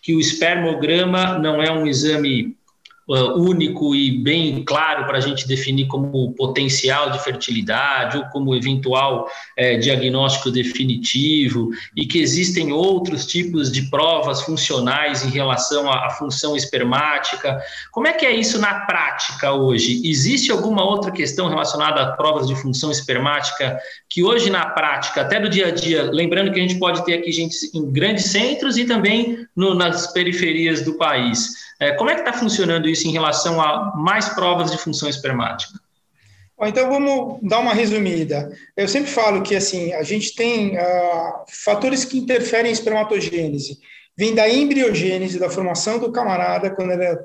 que 0.00 0.14
o 0.14 0.20
espermograma 0.20 1.38
não 1.38 1.60
é 1.60 1.70
um 1.70 1.86
exame 1.86 2.56
único 3.10 3.94
e 3.94 4.18
bem 4.18 4.64
claro 4.64 5.04
para 5.06 5.18
a 5.18 5.20
gente 5.20 5.46
definir 5.46 5.86
como 5.86 6.32
potencial 6.34 7.10
de 7.10 7.22
fertilidade 7.22 8.18
ou 8.18 8.24
como 8.26 8.54
eventual 8.54 9.28
é, 9.56 9.76
diagnóstico 9.76 10.50
definitivo 10.50 11.70
e 11.96 12.06
que 12.06 12.20
existem 12.20 12.72
outros 12.72 13.26
tipos 13.26 13.70
de 13.72 13.82
provas 13.90 14.42
funcionais 14.42 15.24
em 15.24 15.30
relação 15.30 15.90
à, 15.90 16.06
à 16.06 16.10
função 16.10 16.56
espermática. 16.56 17.60
Como 17.90 18.06
é 18.06 18.12
que 18.12 18.24
é 18.24 18.32
isso 18.32 18.60
na 18.60 18.86
prática 18.86 19.52
hoje? 19.52 20.00
Existe 20.04 20.52
alguma 20.52 20.84
outra 20.84 21.10
questão 21.10 21.48
relacionada 21.48 22.00
a 22.02 22.12
provas 22.12 22.46
de 22.46 22.54
função 22.54 22.90
espermática 22.92 23.76
que 24.08 24.22
hoje 24.22 24.50
na 24.50 24.66
prática, 24.66 25.22
até 25.22 25.40
do 25.40 25.48
dia 25.48 25.68
a 25.68 25.70
dia, 25.70 26.10
lembrando 26.10 26.52
que 26.52 26.60
a 26.60 26.62
gente 26.62 26.78
pode 26.78 27.04
ter 27.04 27.14
aqui 27.14 27.32
gente 27.32 27.56
em 27.74 27.90
grandes 27.90 28.26
centros 28.26 28.76
e 28.76 28.84
também 28.84 29.46
no, 29.56 29.74
nas 29.74 30.12
periferias 30.12 30.82
do 30.82 30.94
país. 30.94 31.70
É, 31.80 31.92
como 31.92 32.10
é 32.10 32.14
que 32.14 32.20
está 32.20 32.32
funcionando 32.34 32.86
isso 32.86 32.99
em 33.08 33.12
relação 33.12 33.60
a 33.60 33.96
mais 33.96 34.28
provas 34.30 34.70
de 34.70 34.78
função 34.78 35.08
espermática? 35.08 35.78
Então 36.62 36.90
vamos 36.90 37.38
dar 37.42 37.58
uma 37.58 37.72
resumida. 37.72 38.50
Eu 38.76 38.86
sempre 38.86 39.10
falo 39.10 39.42
que 39.42 39.56
assim 39.56 39.94
a 39.94 40.02
gente 40.02 40.34
tem 40.34 40.76
uh, 40.76 41.44
fatores 41.64 42.04
que 42.04 42.18
interferem 42.18 42.70
em 42.70 42.74
espermatogênese. 42.74 43.78
Vem 44.16 44.34
da 44.34 44.48
embriogênese, 44.48 45.38
da 45.38 45.48
formação 45.48 45.98
do 45.98 46.12
camarada 46.12 46.70
quando 46.70 46.92
ele 46.92 47.04
é 47.04 47.18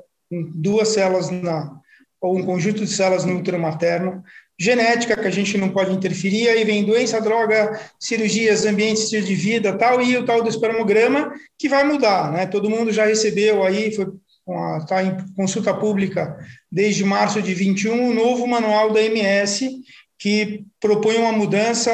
duas 0.54 0.88
células 0.88 1.30
na 1.30 1.76
ou 2.18 2.36
um 2.36 2.44
conjunto 2.46 2.84
de 2.84 2.90
células 2.90 3.24
no 3.24 3.36
útero 3.36 3.58
materno, 3.58 4.24
genética 4.58 5.16
que 5.16 5.28
a 5.28 5.30
gente 5.30 5.58
não 5.58 5.68
pode 5.68 5.92
interferir, 5.92 6.48
aí 6.48 6.64
vem 6.64 6.84
doença, 6.84 7.20
droga, 7.20 7.78
cirurgias, 8.00 8.64
ambiente, 8.64 9.02
estilo 9.02 9.26
de 9.26 9.34
vida, 9.34 9.76
tal, 9.76 10.00
e 10.00 10.16
o 10.16 10.24
tal 10.24 10.42
do 10.42 10.48
espermograma 10.48 11.32
que 11.58 11.68
vai 11.68 11.84
mudar, 11.84 12.32
né? 12.32 12.46
Todo 12.46 12.70
mundo 12.70 12.90
já 12.90 13.04
recebeu 13.04 13.62
aí, 13.62 13.94
foi 13.94 14.06
está 14.78 15.02
em 15.02 15.16
consulta 15.34 15.74
pública 15.74 16.38
desde 16.70 17.04
março 17.04 17.42
de 17.42 17.52
21, 17.52 18.10
o 18.10 18.14
novo 18.14 18.46
manual 18.46 18.92
da 18.92 19.02
MS, 19.02 19.80
que 20.18 20.64
propõe 20.80 21.16
uma 21.16 21.32
mudança, 21.32 21.92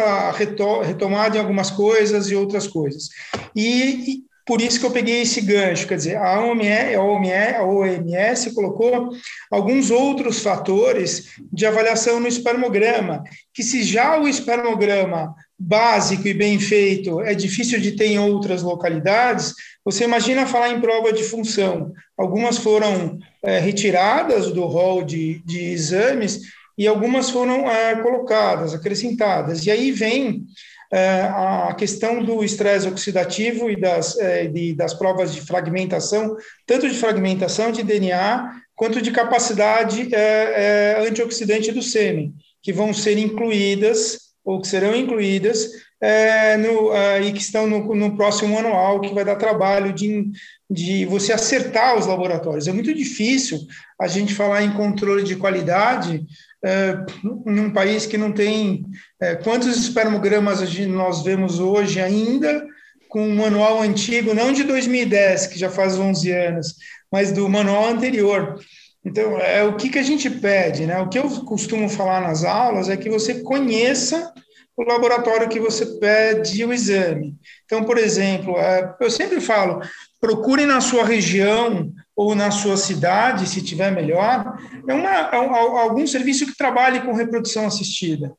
retomada 0.82 1.37
em 1.37 1.40
algumas 1.40 1.71
coisas 1.71 2.30
e 2.30 2.35
outras 2.35 2.66
coisas. 2.66 3.09
E, 3.56 4.12
e 4.12 4.23
por 4.44 4.61
isso 4.61 4.80
que 4.80 4.87
eu 4.87 4.90
peguei 4.90 5.23
esse 5.23 5.40
gancho, 5.40 5.87
quer 5.87 5.97
dizer, 5.97 6.16
a 6.16 6.40
OMS, 6.44 6.94
a 6.94 7.02
OMS, 7.02 7.54
a 7.56 7.64
OMS 7.64 8.54
colocou 8.54 9.11
alguns 9.50 9.90
outros 9.90 10.40
fatores 10.40 11.30
de 11.52 11.64
avaliação 11.64 12.18
no 12.18 12.26
espermograma, 12.26 13.23
que 13.54 13.62
se 13.62 13.82
já 13.82 14.18
o 14.18 14.28
espermograma 14.28 15.35
básico 15.62 16.26
e 16.26 16.35
bem 16.35 16.59
feito 16.59 17.21
é 17.21 17.35
difícil 17.35 17.81
de 17.81 17.92
ter 17.92 18.07
em 18.07 18.19
outras 18.19 18.62
localidades, 18.62 19.54
você 19.85 20.04
imagina 20.04 20.47
falar 20.47 20.71
em 20.71 20.81
prova 20.81 21.12
de 21.12 21.23
função. 21.23 21.92
Algumas 22.19 22.59
foram 22.59 23.19
é, 23.42 23.59
retiradas 23.59 24.50
do 24.50 24.64
rol 24.64 25.04
de, 25.04 25.40
de 25.45 25.61
exames 25.61 26.40
e 26.76 26.87
algumas 26.87 27.31
foram 27.31 27.71
é, 27.71 27.97
colocadas, 28.02 28.75
acrescentadas. 28.75 29.64
E 29.64 29.71
aí 29.71 29.92
vem 29.92 30.45
é, 30.92 31.23
a 31.23 31.75
questão 31.78 32.23
do 32.23 32.42
estresse 32.42 32.88
oxidativo 32.88 33.71
e 33.71 33.81
das, 33.81 34.19
é, 34.19 34.47
de, 34.47 34.75
das 34.75 34.92
provas 34.92 35.33
de 35.33 35.40
fragmentação, 35.40 36.37
tanto 36.66 36.88
de 36.88 36.97
fragmentação 36.97 37.71
de 37.71 37.83
DNA, 37.83 38.50
quanto 38.75 39.00
de 39.00 39.12
capacidade 39.12 40.12
é, 40.12 40.99
é, 40.99 41.09
antioxidante 41.09 41.71
do 41.71 41.83
sêmen, 41.83 42.35
que 42.61 42.73
vão 42.73 42.92
ser 42.92 43.16
incluídas, 43.16 44.32
ou 44.45 44.61
que 44.61 44.69
serão 44.69 44.95
incluídas, 44.95 45.69
é, 46.01 46.57
no, 46.57 46.91
e 47.23 47.33
que 47.33 47.41
estão 47.41 47.67
no, 47.67 47.95
no, 47.95 48.17
próximo 48.17 48.59
anual, 48.59 49.01
que 49.01 49.15
vai 49.15 49.25
dar 49.25 49.37
trabalho 49.37 49.93
de, 49.93 50.31
de 50.69 51.07
você 51.07 51.33
acertar 51.33 51.97
os 51.97 52.07
laboratórios. 52.07 52.67
É 52.67 52.73
muito 52.73 52.93
difícil 52.93 53.61
a 54.01 54.09
gente 54.09 54.35
falar 54.35 54.65
em 54.65 54.73
controle 54.73 55.23
de 55.23 55.37
qualidade 55.37 56.27
é, 56.65 56.97
em 57.25 57.61
um 57.61 57.71
país 57.71 58.07
que 58.07 58.19
não 58.19 58.33
tem. 58.33 58.85
É, 59.21 59.37
quantos 59.37 59.77
espermogramas 59.77 60.61
nós 60.89 61.23
vemos 61.23 61.61
hoje 61.61 62.01
ainda 62.01 62.67
com 63.09 63.29
um 63.29 63.37
manual 63.37 63.83
antigo, 63.83 64.33
não 64.33 64.53
de 64.53 64.65
2010, 64.65 65.49
que 65.49 65.59
já 65.59 65.69
faz 65.69 65.99
11 65.99 66.31
anos, 66.33 66.77
mas 67.13 67.31
do 67.31 67.49
manual 67.49 67.87
anterior. 67.89 68.59
Então, 69.04 69.38
é 69.38 69.64
o 69.64 69.76
que, 69.76 69.88
que 69.88 69.99
a 69.99 70.02
gente 70.02 70.30
pede, 70.30 70.87
né? 70.87 70.99
O 71.00 71.09
que 71.09 71.18
eu 71.18 71.28
costumo 71.44 71.88
falar 71.88 72.21
nas 72.21 72.44
aulas 72.44 72.88
é 72.88 72.97
que 72.97 73.11
você 73.11 73.42
conheça 73.42 74.32
o 74.76 74.85
laboratório 74.85 75.49
que 75.49 75.61
você 75.61 75.85
pede 75.99 76.64
o 76.64 76.73
exame. 76.73 77.37
Então, 77.64 77.85
por 77.85 77.99
exemplo, 77.99 78.56
é, 78.56 78.94
eu 79.00 79.11
sempre 79.11 79.40
falo, 79.40 79.82
procure 80.21 80.64
na 80.64 80.80
sua 80.80 81.04
região 81.04 81.92
ou 82.14 82.35
na 82.35 82.50
sua 82.50 82.76
cidade, 82.76 83.49
se 83.49 83.62
tiver 83.62 83.90
melhor, 83.90 84.56
é, 84.88 84.94
uma, 84.94 85.11
é 85.11 85.38
um, 85.38 85.54
algum 85.54 86.06
serviço 86.06 86.47
que 86.47 86.56
trabalhe 86.56 87.00
com 87.00 87.12
reprodução 87.12 87.66
assistida, 87.66 88.32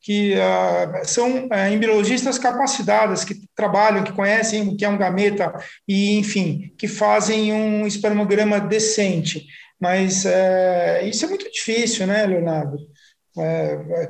que 0.00 0.34
uh, 0.34 1.04
são 1.04 1.46
uh, 1.46 1.72
embriologistas 1.72 2.38
capacitadas, 2.38 3.24
que 3.24 3.34
trabalham, 3.56 4.04
que 4.04 4.12
conhecem 4.12 4.68
o 4.68 4.76
que 4.76 4.84
é 4.84 4.88
um 4.88 4.98
gameta 4.98 5.52
e, 5.88 6.16
enfim, 6.18 6.72
que 6.78 6.86
fazem 6.86 7.52
um 7.52 7.86
espermograma 7.86 8.60
decente. 8.60 9.46
Mas 9.80 10.24
uh, 10.24 11.06
isso 11.06 11.24
é 11.24 11.28
muito 11.28 11.50
difícil, 11.50 12.06
né, 12.06 12.26
Leonardo? 12.26 12.78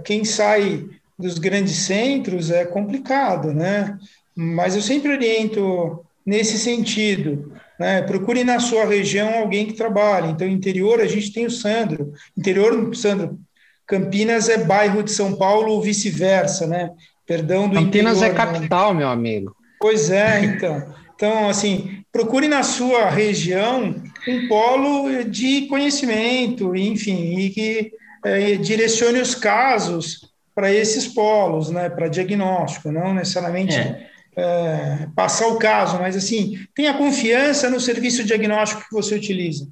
quem 0.05 0.25
sai 0.25 0.87
dos 1.19 1.37
grandes 1.37 1.79
centros 1.79 2.51
é 2.51 2.65
complicado, 2.65 3.53
né? 3.53 3.99
Mas 4.37 4.77
eu 4.77 4.83
sempre 4.83 5.11
oriento 5.11 6.05
nesse 6.25 6.59
sentido. 6.59 7.53
Né? 7.79 8.03
Procure 8.03 8.45
na 8.45 8.59
sua 8.59 8.85
região 8.85 9.39
alguém 9.39 9.67
que 9.67 9.75
trabalhe. 9.75 10.31
Então, 10.31 10.47
interior, 10.47 11.01
a 11.01 11.07
gente 11.07 11.33
tem 11.33 11.47
o 11.47 11.51
Sandro. 11.51 12.13
Interior, 12.37 12.95
Sandro, 12.95 13.39
Campinas 13.87 14.49
é 14.49 14.59
bairro 14.59 15.03
de 15.03 15.11
São 15.11 15.37
Paulo 15.37 15.73
ou 15.73 15.83
vice-versa, 15.83 16.67
né? 16.67 16.91
Perdão 17.27 17.69
do 17.69 17.77
Campinas 17.77 18.23
é 18.23 18.29
interior, 18.29 18.49
é 18.49 18.53
capital, 18.53 18.93
né? 18.93 18.99
meu 18.99 19.09
amigo. 19.09 19.57
Pois 19.79 20.11
é, 20.11 20.45
então. 20.45 20.95
Então, 21.15 21.49
assim, 21.49 22.03
procure 22.13 22.49
na 22.49 22.63
sua 22.63 23.09
região 23.09 23.95
um 24.29 24.49
polo 24.49 25.25
de 25.25 25.63
conhecimento, 25.67 26.75
enfim, 26.75 27.39
e 27.39 27.51
que 27.51 27.93
é, 28.25 28.57
direcione 28.57 29.21
os 29.21 29.35
casos 29.35 30.29
para 30.55 30.73
esses 30.73 31.07
polos, 31.07 31.71
né, 31.71 31.89
para 31.89 32.09
diagnóstico, 32.09 32.91
não 32.91 33.15
necessariamente 33.15 33.77
é 33.77 34.11
é, 34.37 35.09
passar 35.17 35.49
o 35.49 35.59
caso, 35.59 35.99
mas 35.99 36.15
assim, 36.15 36.59
tenha 36.75 36.93
confiança 36.95 37.71
no 37.71 37.81
serviço 37.81 38.23
diagnóstico 38.23 38.83
que 38.83 38.95
você 38.95 39.15
utiliza. 39.15 39.67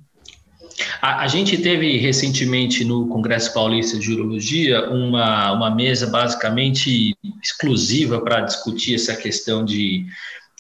A, 1.01 1.23
a, 1.23 1.29
gente 1.29 1.59
teve 1.59 1.99
recentemente 1.99 2.85
no 2.85 3.07
Congresso 3.07 3.53
Paulista 3.53 3.97
de 3.99 4.11
Urologia 4.13 4.91
uma, 4.91 5.53
uma 5.53 5.73
mesa 5.73 6.07
basicamente 6.07 7.17
exclusiva 7.43 8.21
para 8.21 8.41
discutir 8.41 8.95
essa 8.97 9.15
questão 9.15 9.65
de 9.65 10.07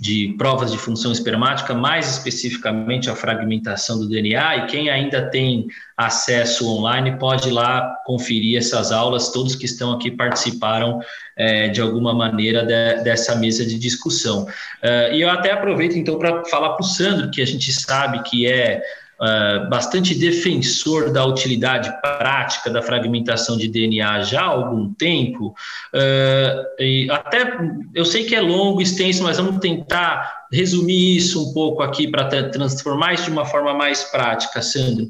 de 0.01 0.35
provas 0.37 0.73
de 0.73 0.79
função 0.79 1.13
espermática, 1.13 1.73
mais 1.73 2.11
especificamente 2.11 3.09
a 3.09 3.15
fragmentação 3.15 3.99
do 3.99 4.09
DNA, 4.09 4.57
e 4.57 4.67
quem 4.67 4.91
ainda 4.91 5.31
tem 5.31 5.67
acesso 5.97 6.69
online 6.69 7.17
pode 7.17 7.49
ir 7.49 7.53
lá 7.53 7.95
conferir 8.05 8.59
essas 8.59 8.91
aulas, 8.91 9.31
todos 9.31 9.55
que 9.55 9.67
estão 9.67 9.93
aqui 9.93 10.11
participaram 10.11 11.01
é, 11.37 11.69
de 11.69 11.81
alguma 11.81 12.13
maneira 12.13 12.65
de, 12.65 13.05
dessa 13.05 13.37
mesa 13.37 13.65
de 13.65 13.79
discussão. 13.79 14.45
Uh, 14.83 15.13
e 15.13 15.21
eu 15.21 15.31
até 15.31 15.53
aproveito 15.53 15.97
então 15.97 16.19
para 16.19 16.45
falar 16.47 16.71
para 16.71 16.83
o 16.83 16.89
Sandro, 16.89 17.31
que 17.31 17.41
a 17.41 17.47
gente 17.47 17.73
sabe 17.73 18.21
que 18.25 18.47
é 18.47 18.83
uh, 19.21 19.69
bastante 19.69 20.15
defensor 20.15 21.13
da 21.13 21.25
utilidade 21.25 21.93
prática 22.01 22.71
da 22.71 22.83
fragmentação 22.83 23.57
de 23.57 23.69
DNA 23.69 24.23
já 24.23 24.43
há 24.43 24.47
algum 24.47 24.93
tempo. 24.95 25.55
Uh, 25.93 26.83
e 26.83 27.09
até 27.11 27.59
eu 27.95 28.05
sei 28.05 28.25
que 28.25 28.35
é 28.35 28.41
longo, 28.41 28.81
extenso, 28.81 29.23
mas 29.23 29.37
vamos 29.37 29.59
tentar 29.59 30.47
resumir 30.53 31.17
isso 31.17 31.51
um 31.51 31.53
pouco 31.53 31.83
aqui 31.83 32.09
para 32.09 32.51
transformar 32.51 33.15
isso 33.15 33.25
de 33.25 33.31
uma 33.31 33.45
forma 33.45 33.75
mais 33.75 34.05
prática, 34.05 34.63
Sandro. 34.63 35.09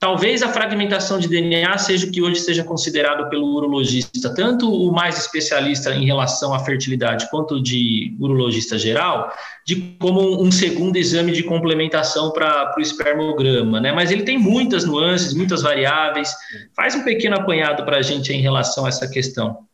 Talvez 0.00 0.42
a 0.42 0.48
fragmentação 0.48 1.18
de 1.18 1.28
DNA 1.28 1.76
seja 1.76 2.06
o 2.06 2.10
que 2.10 2.22
hoje 2.22 2.40
seja 2.40 2.64
considerado 2.64 3.28
pelo 3.28 3.54
urologista, 3.54 4.34
tanto 4.34 4.72
o 4.72 4.90
mais 4.90 5.18
especialista 5.18 5.94
em 5.94 6.06
relação 6.06 6.54
à 6.54 6.58
fertilidade 6.58 7.28
quanto 7.30 7.62
de 7.62 8.16
urologista 8.18 8.78
geral, 8.78 9.30
de 9.66 9.94
como 10.00 10.42
um 10.42 10.50
segundo 10.50 10.96
exame 10.96 11.32
de 11.32 11.42
complementação 11.42 12.32
para 12.32 12.74
o 12.78 12.80
espermograma, 12.80 13.78
né? 13.78 13.92
Mas 13.92 14.10
ele 14.10 14.22
tem 14.22 14.38
muitas 14.38 14.86
nuances, 14.86 15.34
muitas 15.34 15.60
variáveis. 15.60 16.34
Faz 16.74 16.94
um 16.94 17.04
pequeno 17.04 17.36
apanhado 17.36 17.84
para 17.84 17.98
a 17.98 18.02
gente 18.02 18.32
em 18.32 18.40
relação 18.40 18.86
a 18.86 18.88
essa 18.88 19.06
questão. 19.06 19.66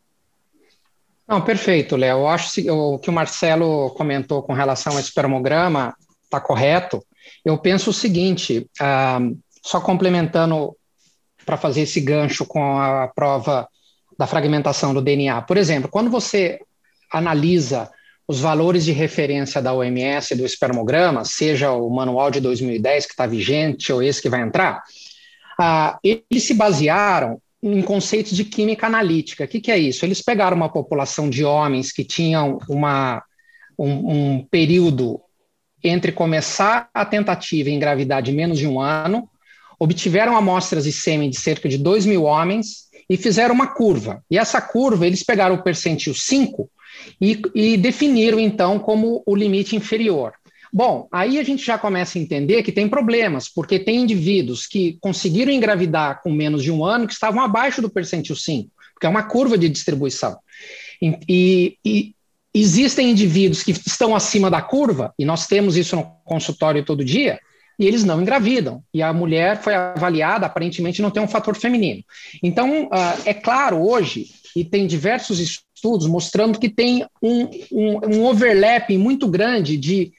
Não, 1.28 1.40
perfeito, 1.40 1.94
Léo. 1.94 2.18
Eu 2.18 2.26
acho 2.26 2.52
que 2.52 2.68
o 2.68 2.98
que 2.98 3.10
o 3.10 3.12
Marcelo 3.12 3.90
comentou 3.90 4.42
com 4.42 4.54
relação 4.54 4.94
ao 4.94 4.98
espermograma 4.98 5.94
está 6.24 6.40
correto. 6.40 7.00
Eu 7.44 7.56
penso 7.56 7.90
o 7.90 7.92
seguinte. 7.92 8.68
Uh, 8.80 9.45
só 9.66 9.80
complementando 9.80 10.76
para 11.44 11.56
fazer 11.56 11.82
esse 11.82 12.00
gancho 12.00 12.46
com 12.46 12.78
a 12.78 13.08
prova 13.08 13.68
da 14.16 14.24
fragmentação 14.24 14.94
do 14.94 15.02
DNA. 15.02 15.42
Por 15.42 15.56
exemplo, 15.56 15.90
quando 15.90 16.08
você 16.08 16.60
analisa 17.12 17.90
os 18.28 18.38
valores 18.38 18.84
de 18.84 18.92
referência 18.92 19.60
da 19.60 19.74
OMS 19.74 20.36
do 20.36 20.46
espermograma, 20.46 21.24
seja 21.24 21.72
o 21.72 21.90
manual 21.90 22.30
de 22.30 22.40
2010 22.40 23.06
que 23.06 23.12
está 23.12 23.26
vigente 23.26 23.92
ou 23.92 24.00
esse 24.00 24.22
que 24.22 24.28
vai 24.28 24.40
entrar, 24.40 24.84
ah, 25.58 25.98
eles 26.02 26.44
se 26.44 26.54
basearam 26.54 27.40
em 27.60 27.82
conceitos 27.82 28.36
de 28.36 28.44
química 28.44 28.86
analítica. 28.86 29.44
O 29.44 29.48
que, 29.48 29.60
que, 29.60 29.72
é 29.72 29.78
isso? 29.78 30.04
Eles 30.04 30.22
pegaram 30.22 30.56
uma 30.56 30.68
população 30.68 31.28
de 31.28 31.44
homens 31.44 31.90
que 31.90 32.04
tinham 32.04 32.58
uma, 32.68 33.20
um, 33.76 34.36
um 34.36 34.46
período 34.48 35.20
entre 35.82 36.12
começar 36.12 36.88
a 36.94 37.04
tentativa 37.04 37.68
e 37.68 37.74
engravidar 37.74 38.22
de 38.22 38.30
menos 38.30 38.58
de 38.58 38.66
um 38.68 38.80
ano 38.80 39.28
obtiveram 39.78 40.36
amostras 40.36 40.84
de 40.84 40.92
sêmen 40.92 41.30
de 41.30 41.40
cerca 41.40 41.68
de 41.68 41.78
2 41.78 42.06
mil 42.06 42.24
homens 42.24 42.86
e 43.08 43.16
fizeram 43.16 43.54
uma 43.54 43.68
curva. 43.68 44.22
E 44.30 44.38
essa 44.38 44.60
curva, 44.60 45.06
eles 45.06 45.22
pegaram 45.22 45.54
o 45.54 45.62
percentil 45.62 46.14
5 46.14 46.68
e, 47.20 47.40
e 47.54 47.76
definiram, 47.76 48.38
então, 48.38 48.78
como 48.78 49.22
o 49.26 49.34
limite 49.34 49.76
inferior. 49.76 50.32
Bom, 50.72 51.08
aí 51.12 51.38
a 51.38 51.42
gente 51.42 51.64
já 51.64 51.78
começa 51.78 52.18
a 52.18 52.20
entender 52.20 52.62
que 52.62 52.72
tem 52.72 52.88
problemas, 52.88 53.48
porque 53.48 53.78
tem 53.78 54.02
indivíduos 54.02 54.66
que 54.66 54.98
conseguiram 55.00 55.52
engravidar 55.52 56.20
com 56.22 56.30
menos 56.30 56.62
de 56.62 56.70
um 56.70 56.84
ano 56.84 57.06
que 57.06 57.12
estavam 57.12 57.40
abaixo 57.40 57.80
do 57.80 57.88
percentil 57.88 58.36
5, 58.36 58.70
porque 58.92 59.06
é 59.06 59.08
uma 59.08 59.22
curva 59.22 59.56
de 59.56 59.68
distribuição. 59.68 60.36
E, 61.00 61.18
e, 61.28 61.78
e, 61.84 62.14
existem 62.52 63.10
indivíduos 63.10 63.62
que 63.62 63.70
estão 63.70 64.14
acima 64.14 64.50
da 64.50 64.60
curva, 64.60 65.14
e 65.18 65.24
nós 65.24 65.46
temos 65.46 65.76
isso 65.76 65.96
no 65.96 66.04
consultório 66.24 66.84
todo 66.84 67.04
dia, 67.04 67.38
e 67.78 67.86
eles 67.86 68.04
não 68.04 68.20
engravidam. 68.20 68.82
E 68.92 69.02
a 69.02 69.12
mulher 69.12 69.60
foi 69.60 69.74
avaliada, 69.74 70.46
aparentemente 70.46 71.02
não 71.02 71.10
tem 71.10 71.22
um 71.22 71.28
fator 71.28 71.54
feminino. 71.56 72.02
Então, 72.42 72.84
uh, 72.86 73.22
é 73.24 73.34
claro 73.34 73.80
hoje, 73.86 74.26
e 74.54 74.64
tem 74.64 74.86
diversos 74.86 75.38
estudos 75.38 76.06
mostrando 76.06 76.58
que 76.58 76.68
tem 76.68 77.06
um, 77.22 77.50
um, 77.70 78.16
um 78.16 78.24
overlap 78.24 78.96
muito 78.96 79.28
grande 79.28 79.76
de 79.76 80.12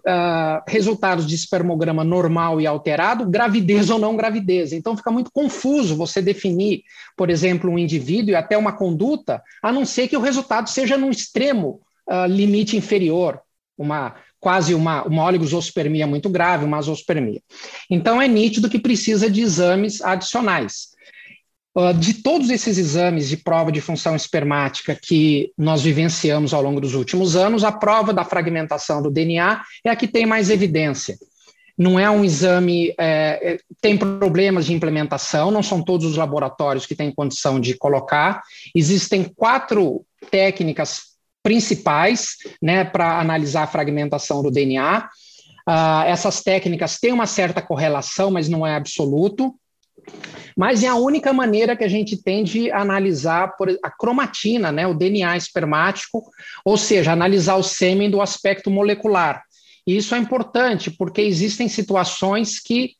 uh, 0.00 0.62
resultados 0.68 1.26
de 1.26 1.34
espermograma 1.34 2.04
normal 2.04 2.60
e 2.60 2.66
alterado, 2.66 3.28
gravidez 3.28 3.90
ou 3.90 3.98
não 3.98 4.16
gravidez. 4.16 4.72
Então 4.72 4.96
fica 4.96 5.10
muito 5.10 5.30
confuso 5.32 5.96
você 5.96 6.22
definir, 6.22 6.82
por 7.16 7.30
exemplo, 7.30 7.70
um 7.70 7.78
indivíduo 7.78 8.30
e 8.30 8.36
até 8.36 8.56
uma 8.56 8.72
conduta, 8.72 9.42
a 9.62 9.72
não 9.72 9.84
ser 9.84 10.08
que 10.08 10.16
o 10.16 10.20
resultado 10.20 10.68
seja 10.68 10.96
num 10.96 11.10
extremo 11.10 11.80
uh, 12.08 12.26
limite 12.26 12.76
inferior, 12.76 13.40
uma 13.76 14.14
quase 14.40 14.74
uma, 14.74 15.04
uma 15.04 15.24
oligosospermia 15.24 16.06
muito 16.06 16.28
grave, 16.30 16.64
uma 16.64 16.78
azospermia. 16.78 17.40
Então 17.90 18.20
é 18.20 18.26
nítido 18.26 18.70
que 18.70 18.78
precisa 18.78 19.30
de 19.30 19.42
exames 19.42 20.00
adicionais. 20.00 20.90
Uh, 21.72 21.94
de 21.94 22.14
todos 22.14 22.50
esses 22.50 22.78
exames 22.78 23.28
de 23.28 23.36
prova 23.36 23.70
de 23.70 23.80
função 23.80 24.16
espermática 24.16 24.98
que 25.00 25.52
nós 25.56 25.82
vivenciamos 25.82 26.52
ao 26.52 26.60
longo 26.60 26.80
dos 26.80 26.94
últimos 26.94 27.36
anos, 27.36 27.62
a 27.62 27.70
prova 27.70 28.12
da 28.12 28.24
fragmentação 28.24 29.00
do 29.00 29.10
DNA 29.10 29.62
é 29.84 29.90
a 29.90 29.94
que 29.94 30.08
tem 30.08 30.26
mais 30.26 30.50
evidência. 30.50 31.16
Não 31.78 31.98
é 31.98 32.10
um 32.10 32.24
exame, 32.24 32.92
é, 32.98 33.54
é, 33.54 33.58
tem 33.80 33.96
problemas 33.96 34.66
de 34.66 34.74
implementação, 34.74 35.50
não 35.50 35.62
são 35.62 35.80
todos 35.80 36.04
os 36.06 36.16
laboratórios 36.16 36.86
que 36.86 36.94
têm 36.96 37.14
condição 37.14 37.60
de 37.60 37.74
colocar. 37.74 38.42
Existem 38.74 39.24
quatro 39.24 40.04
técnicas 40.30 41.09
principais 41.42 42.36
né, 42.60 42.84
para 42.84 43.18
analisar 43.18 43.64
a 43.64 43.66
fragmentação 43.66 44.42
do 44.42 44.50
DNA. 44.50 45.08
Uh, 45.68 46.02
essas 46.06 46.42
técnicas 46.42 46.98
têm 46.98 47.12
uma 47.12 47.26
certa 47.26 47.62
correlação, 47.62 48.30
mas 48.30 48.48
não 48.48 48.66
é 48.66 48.74
absoluto. 48.74 49.54
Mas 50.56 50.82
é 50.82 50.88
a 50.88 50.94
única 50.94 51.32
maneira 51.32 51.76
que 51.76 51.84
a 51.84 51.88
gente 51.88 52.22
tem 52.22 52.42
de 52.42 52.70
analisar 52.70 53.54
a 53.82 53.90
cromatina, 53.90 54.72
né, 54.72 54.86
o 54.86 54.94
DNA 54.94 55.36
espermático, 55.36 56.22
ou 56.64 56.76
seja, 56.76 57.12
analisar 57.12 57.56
o 57.56 57.62
sêmen 57.62 58.10
do 58.10 58.20
aspecto 58.20 58.70
molecular. 58.70 59.42
E 59.86 59.96
isso 59.96 60.14
é 60.14 60.18
importante, 60.18 60.90
porque 60.90 61.20
existem 61.20 61.68
situações 61.68 62.58
que 62.58 62.94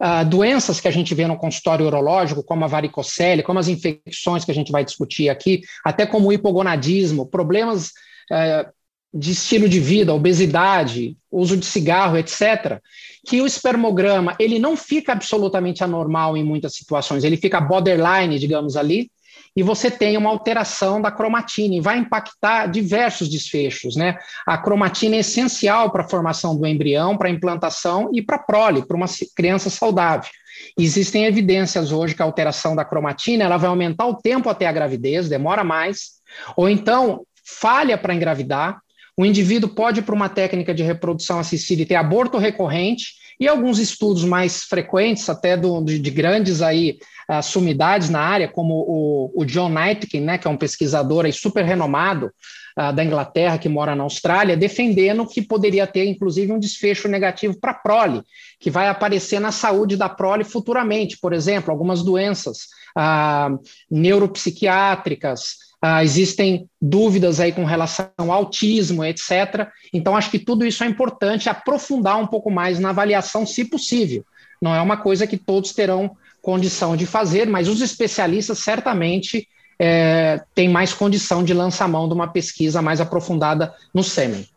uh, 0.00 0.28
doenças 0.28 0.80
que 0.80 0.88
a 0.88 0.90
gente 0.90 1.14
vê 1.14 1.26
no 1.26 1.36
consultório 1.36 1.86
urológico, 1.86 2.42
como 2.42 2.64
a 2.64 2.68
varicocele, 2.68 3.42
como 3.42 3.58
as 3.58 3.68
infecções 3.68 4.44
que 4.44 4.50
a 4.50 4.54
gente 4.54 4.72
vai 4.72 4.84
discutir 4.84 5.28
aqui, 5.28 5.62
até 5.84 6.06
como 6.06 6.28
o 6.28 6.32
hipogonadismo, 6.32 7.26
problemas 7.26 7.88
uh, 8.30 8.68
de 9.12 9.32
estilo 9.32 9.68
de 9.68 9.80
vida, 9.80 10.14
obesidade, 10.14 11.16
uso 11.30 11.56
de 11.56 11.64
cigarro, 11.64 12.16
etc., 12.16 12.80
que 13.26 13.40
o 13.40 13.46
espermograma 13.46 14.36
ele 14.38 14.58
não 14.58 14.76
fica 14.76 15.12
absolutamente 15.12 15.82
anormal 15.82 16.36
em 16.36 16.44
muitas 16.44 16.74
situações, 16.74 17.24
ele 17.24 17.36
fica 17.36 17.60
borderline, 17.60 18.38
digamos 18.38 18.76
ali, 18.76 19.10
e 19.58 19.62
você 19.64 19.90
tem 19.90 20.16
uma 20.16 20.30
alteração 20.30 21.02
da 21.02 21.10
cromatina 21.10 21.74
e 21.74 21.80
vai 21.80 21.98
impactar 21.98 22.68
diversos 22.68 23.28
desfechos, 23.28 23.96
né? 23.96 24.16
A 24.46 24.56
cromatina 24.56 25.16
é 25.16 25.18
essencial 25.18 25.90
para 25.90 26.04
a 26.04 26.08
formação 26.08 26.56
do 26.56 26.64
embrião, 26.64 27.18
para 27.18 27.26
a 27.26 27.32
implantação 27.32 28.08
e 28.14 28.22
para 28.22 28.36
a 28.36 28.38
prole, 28.38 28.86
para 28.86 28.96
uma 28.96 29.06
criança 29.34 29.68
saudável. 29.68 30.30
Existem 30.78 31.24
evidências 31.24 31.90
hoje 31.90 32.14
que 32.14 32.22
a 32.22 32.24
alteração 32.24 32.76
da 32.76 32.84
cromatina 32.84 33.42
ela 33.42 33.56
vai 33.56 33.68
aumentar 33.68 34.06
o 34.06 34.14
tempo 34.14 34.48
até 34.48 34.64
a 34.64 34.70
gravidez, 34.70 35.28
demora 35.28 35.64
mais, 35.64 36.20
ou 36.56 36.68
então 36.68 37.26
falha 37.44 37.98
para 37.98 38.14
engravidar, 38.14 38.78
o 39.16 39.26
indivíduo 39.26 39.70
pode, 39.70 40.02
por 40.02 40.14
uma 40.14 40.28
técnica 40.28 40.72
de 40.72 40.84
reprodução 40.84 41.40
assistida, 41.40 41.84
ter 41.84 41.96
aborto 41.96 42.38
recorrente, 42.38 43.14
e 43.38 43.46
alguns 43.46 43.78
estudos 43.78 44.24
mais 44.24 44.64
frequentes, 44.64 45.28
até 45.28 45.56
do, 45.56 45.82
de, 45.82 45.98
de 45.98 46.10
grandes 46.10 46.60
aí, 46.60 46.98
uh, 47.30 47.42
sumidades 47.42 48.10
na 48.10 48.20
área, 48.20 48.48
como 48.48 48.74
o, 48.74 49.32
o 49.34 49.44
John 49.44 49.68
Nightkin, 49.68 50.20
né, 50.20 50.38
que 50.38 50.48
é 50.48 50.50
um 50.50 50.56
pesquisador 50.56 51.24
aí 51.24 51.32
super 51.32 51.64
renomado 51.64 52.32
uh, 52.78 52.92
da 52.92 53.04
Inglaterra, 53.04 53.58
que 53.58 53.68
mora 53.68 53.94
na 53.94 54.04
Austrália, 54.04 54.56
defendendo 54.56 55.26
que 55.26 55.42
poderia 55.42 55.86
ter, 55.86 56.06
inclusive, 56.06 56.52
um 56.52 56.58
desfecho 56.58 57.06
negativo 57.06 57.58
para 57.60 57.72
a 57.72 57.74
prole, 57.74 58.22
que 58.58 58.70
vai 58.70 58.88
aparecer 58.88 59.40
na 59.40 59.52
saúde 59.52 59.96
da 59.96 60.08
prole 60.08 60.44
futuramente. 60.44 61.18
Por 61.18 61.32
exemplo, 61.32 61.70
algumas 61.70 62.02
doenças 62.02 62.66
uh, 62.96 63.58
neuropsiquiátricas, 63.90 65.67
Uh, 65.84 66.02
existem 66.02 66.68
dúvidas 66.82 67.38
aí 67.38 67.52
com 67.52 67.64
relação 67.64 68.10
ao 68.16 68.32
autismo, 68.32 69.04
etc. 69.04 69.68
Então, 69.92 70.16
acho 70.16 70.30
que 70.30 70.38
tudo 70.38 70.66
isso 70.66 70.82
é 70.82 70.86
importante 70.88 71.48
aprofundar 71.48 72.16
um 72.18 72.26
pouco 72.26 72.50
mais 72.50 72.80
na 72.80 72.90
avaliação, 72.90 73.46
se 73.46 73.64
possível. 73.64 74.24
Não 74.60 74.74
é 74.74 74.82
uma 74.82 74.96
coisa 74.96 75.26
que 75.26 75.36
todos 75.36 75.72
terão 75.72 76.16
condição 76.42 76.96
de 76.96 77.06
fazer, 77.06 77.46
mas 77.46 77.68
os 77.68 77.80
especialistas 77.80 78.58
certamente 78.58 79.46
é, 79.78 80.40
têm 80.54 80.68
mais 80.68 80.92
condição 80.92 81.44
de 81.44 81.54
lançar 81.54 81.88
mão 81.88 82.08
de 82.08 82.14
uma 82.14 82.26
pesquisa 82.26 82.82
mais 82.82 83.00
aprofundada 83.00 83.72
no 83.94 84.02
sêmen. 84.02 84.48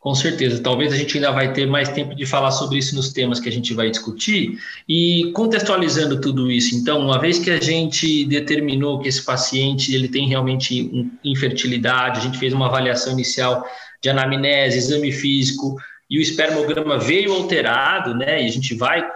Com 0.00 0.14
certeza, 0.14 0.62
talvez 0.62 0.94
a 0.94 0.96
gente 0.96 1.18
ainda 1.18 1.30
vai 1.30 1.52
ter 1.52 1.66
mais 1.66 1.90
tempo 1.90 2.14
de 2.14 2.24
falar 2.24 2.52
sobre 2.52 2.78
isso 2.78 2.96
nos 2.96 3.12
temas 3.12 3.38
que 3.38 3.50
a 3.50 3.52
gente 3.52 3.74
vai 3.74 3.90
discutir. 3.90 4.58
E 4.88 5.30
contextualizando 5.34 6.18
tudo 6.22 6.50
isso, 6.50 6.74
então, 6.74 7.00
uma 7.00 7.20
vez 7.20 7.38
que 7.38 7.50
a 7.50 7.60
gente 7.60 8.24
determinou 8.24 8.98
que 8.98 9.08
esse 9.08 9.22
paciente 9.22 9.94
ele 9.94 10.08
tem 10.08 10.26
realmente 10.26 10.90
infertilidade, 11.22 12.18
a 12.18 12.22
gente 12.22 12.38
fez 12.38 12.54
uma 12.54 12.66
avaliação 12.66 13.12
inicial 13.12 13.62
de 14.02 14.08
anamnese, 14.08 14.78
exame 14.78 15.12
físico 15.12 15.76
e 16.08 16.18
o 16.18 16.22
espermograma 16.22 16.98
veio 16.98 17.34
alterado, 17.34 18.14
né? 18.14 18.42
E 18.42 18.46
a 18.46 18.50
gente 18.50 18.74
vai 18.74 19.06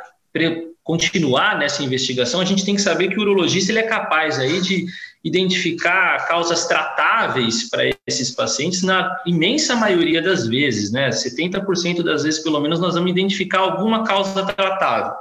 continuar 0.82 1.58
nessa 1.58 1.82
investigação, 1.82 2.42
a 2.42 2.44
gente 2.44 2.62
tem 2.62 2.74
que 2.74 2.82
saber 2.82 3.08
que 3.08 3.18
o 3.18 3.22
urologista 3.22 3.72
ele 3.72 3.78
é 3.78 3.84
capaz 3.84 4.38
aí 4.38 4.60
de 4.60 4.84
identificar 5.24 6.28
causas 6.28 6.66
tratáveis 6.66 7.70
para 7.70 7.84
esses 8.06 8.30
pacientes 8.30 8.82
na 8.82 9.16
imensa 9.24 9.74
maioria 9.74 10.20
das 10.20 10.46
vezes, 10.46 10.92
né? 10.92 11.08
70% 11.08 12.02
das 12.02 12.22
vezes, 12.24 12.42
pelo 12.42 12.60
menos, 12.60 12.78
nós 12.78 12.94
vamos 12.94 13.10
identificar 13.10 13.60
alguma 13.60 14.04
causa 14.04 14.44
tratável. 14.44 15.14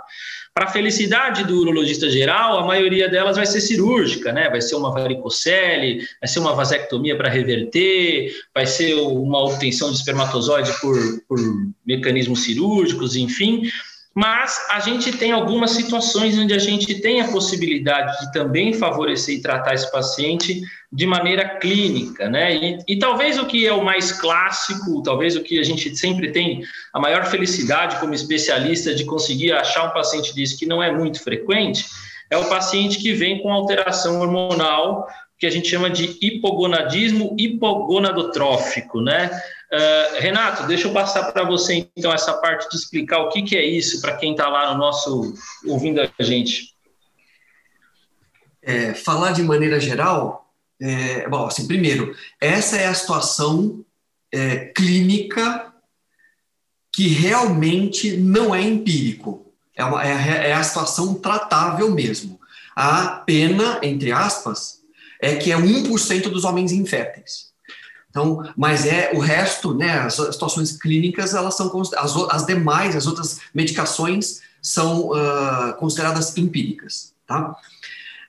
Para 0.53 0.65
a 0.65 0.71
felicidade 0.71 1.45
do 1.45 1.61
urologista 1.61 2.07
geral, 2.09 2.59
a 2.59 2.67
maioria 2.67 3.09
delas 3.09 3.37
vai 3.37 3.45
ser 3.45 3.61
cirúrgica, 3.61 4.31
né? 4.31 4.49
Vai 4.49 4.61
ser 4.61 4.75
uma 4.75 4.91
varicocele, 4.91 6.05
vai 6.19 6.27
ser 6.27 6.39
uma 6.39 6.53
vasectomia 6.53 7.17
para 7.17 7.29
reverter, 7.29 8.31
vai 8.53 8.67
ser 8.67 8.93
uma 8.95 9.43
obtenção 9.43 9.89
de 9.89 9.95
espermatozoide 9.95 10.71
por, 10.79 10.95
por 11.27 11.39
mecanismos 11.83 12.43
cirúrgicos, 12.43 13.15
enfim. 13.15 13.63
Mas 14.15 14.67
a 14.69 14.79
gente 14.79 15.11
tem 15.11 15.31
algumas 15.31 15.71
situações 15.71 16.37
onde 16.37 16.53
a 16.53 16.59
gente 16.59 17.01
tem 17.01 17.19
a 17.19 17.29
possibilidade 17.29 18.19
de 18.19 18.31
também 18.31 18.71
favorecer 18.71 19.35
e 19.35 19.41
tratar 19.41 19.73
esse 19.73 19.91
paciente 19.91 20.61
de 20.91 21.07
maneira 21.07 21.57
clínica, 21.57 22.29
né? 22.29 22.55
E, 22.55 22.77
e, 22.87 22.99
talvez 22.99 23.39
o 23.39 23.47
que 23.47 23.65
é 23.65 23.73
o 23.73 23.83
mais 23.83 24.11
clássico, 24.11 25.01
talvez 25.01 25.35
o 25.35 25.41
que 25.41 25.59
a 25.59 25.63
gente 25.63 25.97
sempre 25.97 26.31
tem 26.31 26.61
a 26.93 26.99
maior 26.99 27.25
felicidade 27.25 27.99
como 27.99 28.13
especialista 28.13 28.93
de 28.93 29.03
conseguir 29.03 29.51
achar 29.51 29.85
um 29.85 29.93
paciente 29.93 30.35
disso 30.35 30.59
que 30.59 30.67
não 30.67 30.83
é 30.83 30.91
muito 30.91 31.19
frequente, 31.23 31.85
é 32.29 32.37
o 32.37 32.47
paciente 32.47 32.99
que 32.99 33.13
vem 33.13 33.41
com 33.41 33.51
alteração 33.51 34.21
hormonal 34.21 35.07
que 35.39 35.47
a 35.47 35.49
gente 35.49 35.67
chama 35.67 35.89
de 35.89 36.17
hipogonadismo 36.21 37.35
hipogonadotrófico, 37.37 39.01
né? 39.01 39.29
Uh, 39.73 40.21
Renato, 40.21 40.67
deixa 40.67 40.87
eu 40.87 40.93
passar 40.93 41.31
para 41.31 41.43
você 41.43 41.89
então 41.97 42.13
essa 42.13 42.31
parte 42.33 42.69
de 42.69 42.75
explicar 42.75 43.21
o 43.21 43.29
que, 43.29 43.41
que 43.41 43.57
é 43.57 43.65
isso 43.65 43.99
para 44.01 44.15
quem 44.17 44.33
está 44.33 44.47
lá 44.47 44.71
no 44.71 44.77
nosso 44.77 45.33
ouvindo 45.65 45.99
a 45.99 46.23
gente. 46.23 46.75
É, 48.61 48.93
falar 48.93 49.31
de 49.31 49.41
maneira 49.41 49.79
geral, 49.79 50.53
é, 50.79 51.27
bom, 51.27 51.47
assim, 51.47 51.65
primeiro, 51.65 52.15
essa 52.39 52.77
é 52.77 52.85
a 52.85 52.93
situação 52.93 53.83
é, 54.31 54.65
clínica 54.65 55.73
que 56.93 57.07
realmente 57.07 58.15
não 58.15 58.53
é 58.53 58.61
empírico, 58.61 59.51
é, 59.75 59.83
uma, 59.83 60.05
é, 60.05 60.49
é 60.49 60.53
a 60.53 60.61
situação 60.61 61.15
tratável 61.15 61.89
mesmo. 61.89 62.39
A 62.75 63.07
pena, 63.07 63.79
entre 63.81 64.11
aspas, 64.11 64.83
é 65.19 65.35
que 65.35 65.51
é 65.51 65.57
1% 65.57 66.29
dos 66.29 66.43
homens 66.43 66.71
inférteis. 66.71 67.52
Então, 68.13 68.47
mas 68.55 68.85
é 68.85 69.11
o 69.15 69.19
resto, 69.19 69.73
né, 69.73 70.01
as 70.01 70.13
situações 70.13 70.77
clínicas, 70.77 71.33
elas 71.33 71.57
são 71.57 71.81
as, 71.97 72.15
as 72.29 72.45
demais, 72.45 72.95
as 72.95 73.07
outras 73.07 73.39
medicações 73.51 74.41
são 74.61 75.07
uh, 75.07 75.73
consideradas 75.79 76.37
empíricas, 76.37 77.11
tá? 77.25 77.55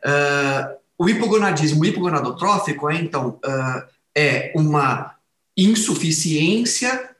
Uh, 0.02 0.74
o 0.96 1.06
hipogonadismo 1.06 1.84
hipogonadotrófico 1.84 2.88
é, 2.88 2.96
então, 2.96 3.38
uh, 3.44 3.82
é 4.14 4.52
uma 4.56 5.16
insuficiência 5.54 7.10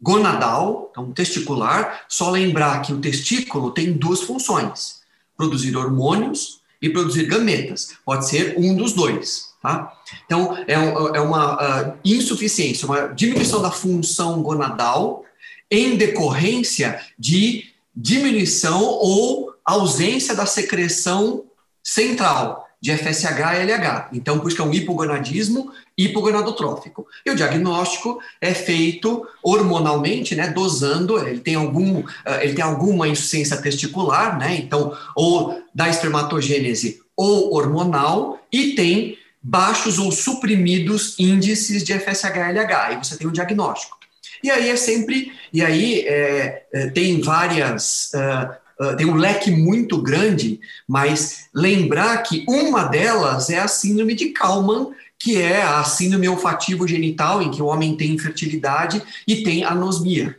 gonadal, 0.00 0.88
então 0.90 1.12
testicular, 1.12 2.02
só 2.06 2.30
lembrar 2.30 2.82
que 2.82 2.92
o 2.92 3.00
testículo 3.00 3.70
tem 3.70 3.94
duas 3.94 4.20
funções, 4.20 5.00
produzir 5.34 5.74
hormônios 5.74 6.60
e 6.82 6.90
produzir 6.90 7.24
gametas, 7.24 7.94
pode 8.04 8.28
ser 8.28 8.56
um 8.58 8.76
dos 8.76 8.92
dois, 8.92 9.49
Tá? 9.62 9.92
Então, 10.24 10.56
é, 10.66 10.72
é 10.72 11.20
uma 11.20 11.54
uh, 11.54 11.98
insuficiência, 12.02 12.86
uma 12.86 13.08
diminuição 13.08 13.60
da 13.60 13.70
função 13.70 14.42
gonadal 14.42 15.24
em 15.70 15.96
decorrência 15.96 16.98
de 17.18 17.64
diminuição 17.94 18.82
ou 18.82 19.54
ausência 19.64 20.34
da 20.34 20.46
secreção 20.46 21.44
central 21.84 22.66
de 22.80 22.96
FSH 22.96 23.26
e 23.26 23.66
LH. 23.66 24.08
Então, 24.14 24.38
por 24.38 24.48
isso 24.48 24.56
que 24.56 24.62
é 24.62 24.64
um 24.64 24.72
hipogonadismo 24.72 25.70
hipogonadotrófico. 25.96 27.06
E 27.26 27.30
o 27.30 27.36
diagnóstico 27.36 28.18
é 28.40 28.54
feito 28.54 29.26
hormonalmente, 29.42 30.34
né, 30.34 30.48
dosando, 30.48 31.18
ele 31.18 31.40
tem, 31.40 31.56
algum, 31.56 32.02
eh, 32.24 32.44
ele 32.44 32.54
tem 32.54 32.64
alguma 32.64 33.06
insuficiência 33.06 33.60
testicular, 33.60 34.38
né, 34.38 34.56
então, 34.56 34.96
ou 35.14 35.62
da 35.74 35.90
espermatogênese 35.90 37.02
ou 37.14 37.54
hormonal, 37.54 38.40
e 38.50 38.74
tem 38.74 39.18
baixos 39.42 39.98
ou 39.98 40.12
suprimidos 40.12 41.18
índices 41.18 41.82
de 41.82 41.94
FSH-LH, 41.94 42.92
e 42.92 42.96
você 42.96 43.16
tem 43.16 43.26
o 43.26 43.32
diagnóstico. 43.32 43.98
E 44.42 44.50
aí 44.50 44.68
é 44.68 44.76
sempre, 44.76 45.32
e 45.52 45.62
aí 45.62 46.00
é, 46.00 46.66
é, 46.72 46.86
tem 46.88 47.20
várias, 47.20 48.10
uh, 48.14 48.84
uh, 48.84 48.96
tem 48.96 49.06
um 49.06 49.16
leque 49.16 49.50
muito 49.50 50.00
grande, 50.00 50.60
mas 50.88 51.48
lembrar 51.54 52.18
que 52.22 52.44
uma 52.48 52.84
delas 52.84 53.50
é 53.50 53.58
a 53.58 53.68
síndrome 53.68 54.14
de 54.14 54.30
Kalman, 54.30 54.92
que 55.18 55.40
é 55.40 55.62
a 55.62 55.84
síndrome 55.84 56.28
olfativo 56.28 56.88
genital, 56.88 57.42
em 57.42 57.50
que 57.50 57.60
o 57.60 57.66
homem 57.66 57.96
tem 57.96 58.12
infertilidade 58.12 59.02
e 59.26 59.42
tem 59.42 59.62
anosmia. 59.62 60.38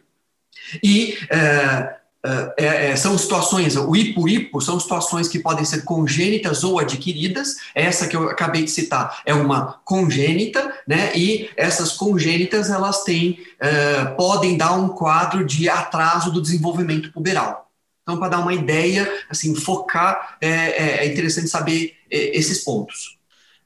E 0.83 1.17
uh, 1.25 2.00
é, 2.23 2.91
é, 2.91 2.95
são 2.95 3.17
situações, 3.17 3.75
o 3.75 3.95
hipo-hipo 3.95 4.61
são 4.61 4.79
situações 4.79 5.27
que 5.27 5.39
podem 5.39 5.65
ser 5.65 5.83
congênitas 5.83 6.63
ou 6.63 6.77
adquiridas, 6.77 7.57
essa 7.73 8.07
que 8.07 8.15
eu 8.15 8.29
acabei 8.29 8.63
de 8.63 8.69
citar 8.69 9.21
é 9.25 9.33
uma 9.33 9.79
congênita, 9.83 10.71
né, 10.87 11.11
e 11.15 11.49
essas 11.57 11.93
congênitas, 11.93 12.69
elas 12.69 13.03
têm, 13.03 13.39
uh, 13.59 14.15
podem 14.15 14.55
dar 14.55 14.73
um 14.73 14.89
quadro 14.89 15.43
de 15.43 15.67
atraso 15.67 16.31
do 16.31 16.41
desenvolvimento 16.41 17.11
puberal. 17.11 17.71
Então, 18.03 18.17
para 18.17 18.29
dar 18.29 18.39
uma 18.39 18.53
ideia, 18.53 19.11
assim, 19.29 19.55
focar, 19.55 20.37
é, 20.41 20.47
é, 20.47 21.05
é 21.05 21.11
interessante 21.11 21.47
saber 21.47 21.93
é, 22.09 22.37
esses 22.37 22.63
pontos. 22.63 23.17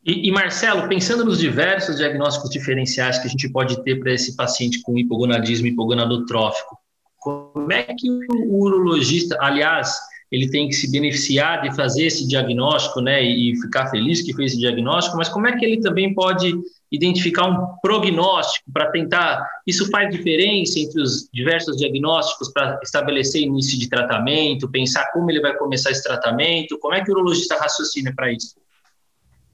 E, 0.05 0.29
e, 0.29 0.31
Marcelo, 0.31 0.87
pensando 0.87 1.25
nos 1.25 1.39
diversos 1.39 1.97
diagnósticos 1.97 2.49
diferenciais 2.51 3.17
que 3.17 3.27
a 3.27 3.29
gente 3.29 3.49
pode 3.49 3.83
ter 3.83 3.99
para 3.99 4.13
esse 4.13 4.35
paciente 4.35 4.81
com 4.81 4.97
hipogonadismo 4.97 5.65
hipogonadotrófico, 5.67 6.77
como 7.25 7.71
é 7.71 7.81
que 7.83 8.07
o 8.07 8.59
urologista, 8.59 9.35
aliás, 9.41 9.97
ele 10.31 10.47
tem 10.51 10.67
que 10.67 10.75
se 10.75 10.91
beneficiar 10.91 11.63
de 11.63 11.75
fazer 11.75 12.05
esse 12.05 12.27
diagnóstico, 12.27 13.01
né, 13.01 13.23
e 13.23 13.59
ficar 13.59 13.87
feliz 13.87 14.21
que 14.21 14.31
fez 14.31 14.51
esse 14.51 14.61
diagnóstico, 14.61 15.17
mas 15.17 15.27
como 15.27 15.47
é 15.47 15.57
que 15.57 15.65
ele 15.65 15.81
também 15.81 16.13
pode 16.13 16.53
identificar 16.91 17.47
um 17.47 17.77
prognóstico 17.81 18.71
para 18.71 18.91
tentar, 18.91 19.43
isso 19.65 19.89
faz 19.89 20.15
diferença 20.15 20.77
entre 20.77 21.01
os 21.01 21.27
diversos 21.33 21.77
diagnósticos 21.77 22.51
para 22.53 22.79
estabelecer 22.83 23.41
início 23.41 23.79
de 23.79 23.89
tratamento, 23.89 24.69
pensar 24.69 25.11
como 25.11 25.31
ele 25.31 25.41
vai 25.41 25.57
começar 25.57 25.89
esse 25.89 26.03
tratamento, 26.03 26.77
como 26.77 26.93
é 26.93 27.03
que 27.03 27.09
o 27.09 27.15
urologista 27.15 27.57
raciocina 27.57 28.13
para 28.15 28.31
isso? 28.31 28.55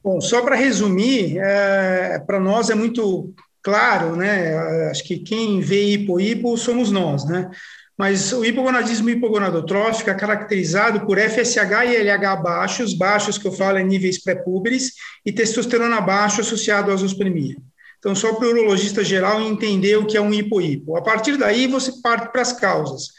Bom, 0.03 0.19
só 0.19 0.41
para 0.41 0.57
resumir, 0.57 1.37
é, 1.37 2.19
para 2.19 2.39
nós 2.39 2.69
é 2.69 2.75
muito 2.75 3.33
claro, 3.61 4.15
né? 4.15 4.89
Acho 4.89 5.03
que 5.03 5.19
quem 5.19 5.59
vê 5.59 5.93
hipo-hipo 5.93 6.57
somos 6.57 6.91
nós, 6.91 7.25
né? 7.25 7.49
Mas 7.97 8.33
o 8.33 8.43
hipogonadismo 8.43 9.09
hipogonadotrófico 9.09 10.09
é 10.09 10.15
caracterizado 10.15 11.05
por 11.05 11.19
FSH 11.19 11.85
e 11.85 11.97
LH 11.97 12.35
baixos, 12.41 12.93
baixos 12.95 13.37
que 13.37 13.47
eu 13.47 13.51
falo 13.51 13.77
é 13.77 13.83
níveis 13.83 14.19
pré-púberes, 14.23 14.93
e 15.23 15.31
testosterona 15.31 16.01
baixo 16.01 16.41
associado 16.41 16.91
à 16.91 16.95
zoospermia. 16.95 17.55
Então, 17.99 18.15
só 18.15 18.33
para 18.33 18.47
o 18.47 18.49
urologista 18.49 19.03
geral 19.03 19.39
entender 19.41 19.97
o 19.97 20.07
que 20.07 20.17
é 20.17 20.21
um 20.21 20.33
hipo-hipo. 20.33 20.97
A 20.97 21.03
partir 21.03 21.37
daí, 21.37 21.67
você 21.67 22.01
parte 22.01 22.31
para 22.31 22.41
as 22.41 22.51
causas. 22.51 23.09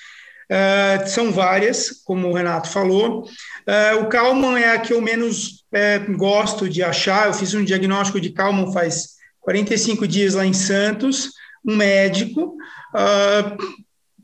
Uh, 0.50 1.06
são 1.06 1.30
várias, 1.30 2.02
como 2.04 2.28
o 2.28 2.34
Renato 2.34 2.68
falou. 2.68 3.22
Uh, 3.22 4.02
o 4.02 4.08
Kalman 4.08 4.58
é 4.58 4.72
a 4.72 4.80
que 4.80 4.92
eu 4.92 5.00
menos 5.00 5.64
uh, 5.72 6.16
gosto 6.16 6.68
de 6.68 6.82
achar. 6.82 7.28
Eu 7.28 7.34
fiz 7.34 7.54
um 7.54 7.64
diagnóstico 7.64 8.20
de 8.20 8.30
Kalman 8.30 8.72
faz 8.72 9.21
45 9.42 10.08
dias 10.08 10.34
lá 10.34 10.46
em 10.46 10.52
Santos, 10.52 11.30
um 11.64 11.76
médico 11.76 12.56
uh, 12.94 13.56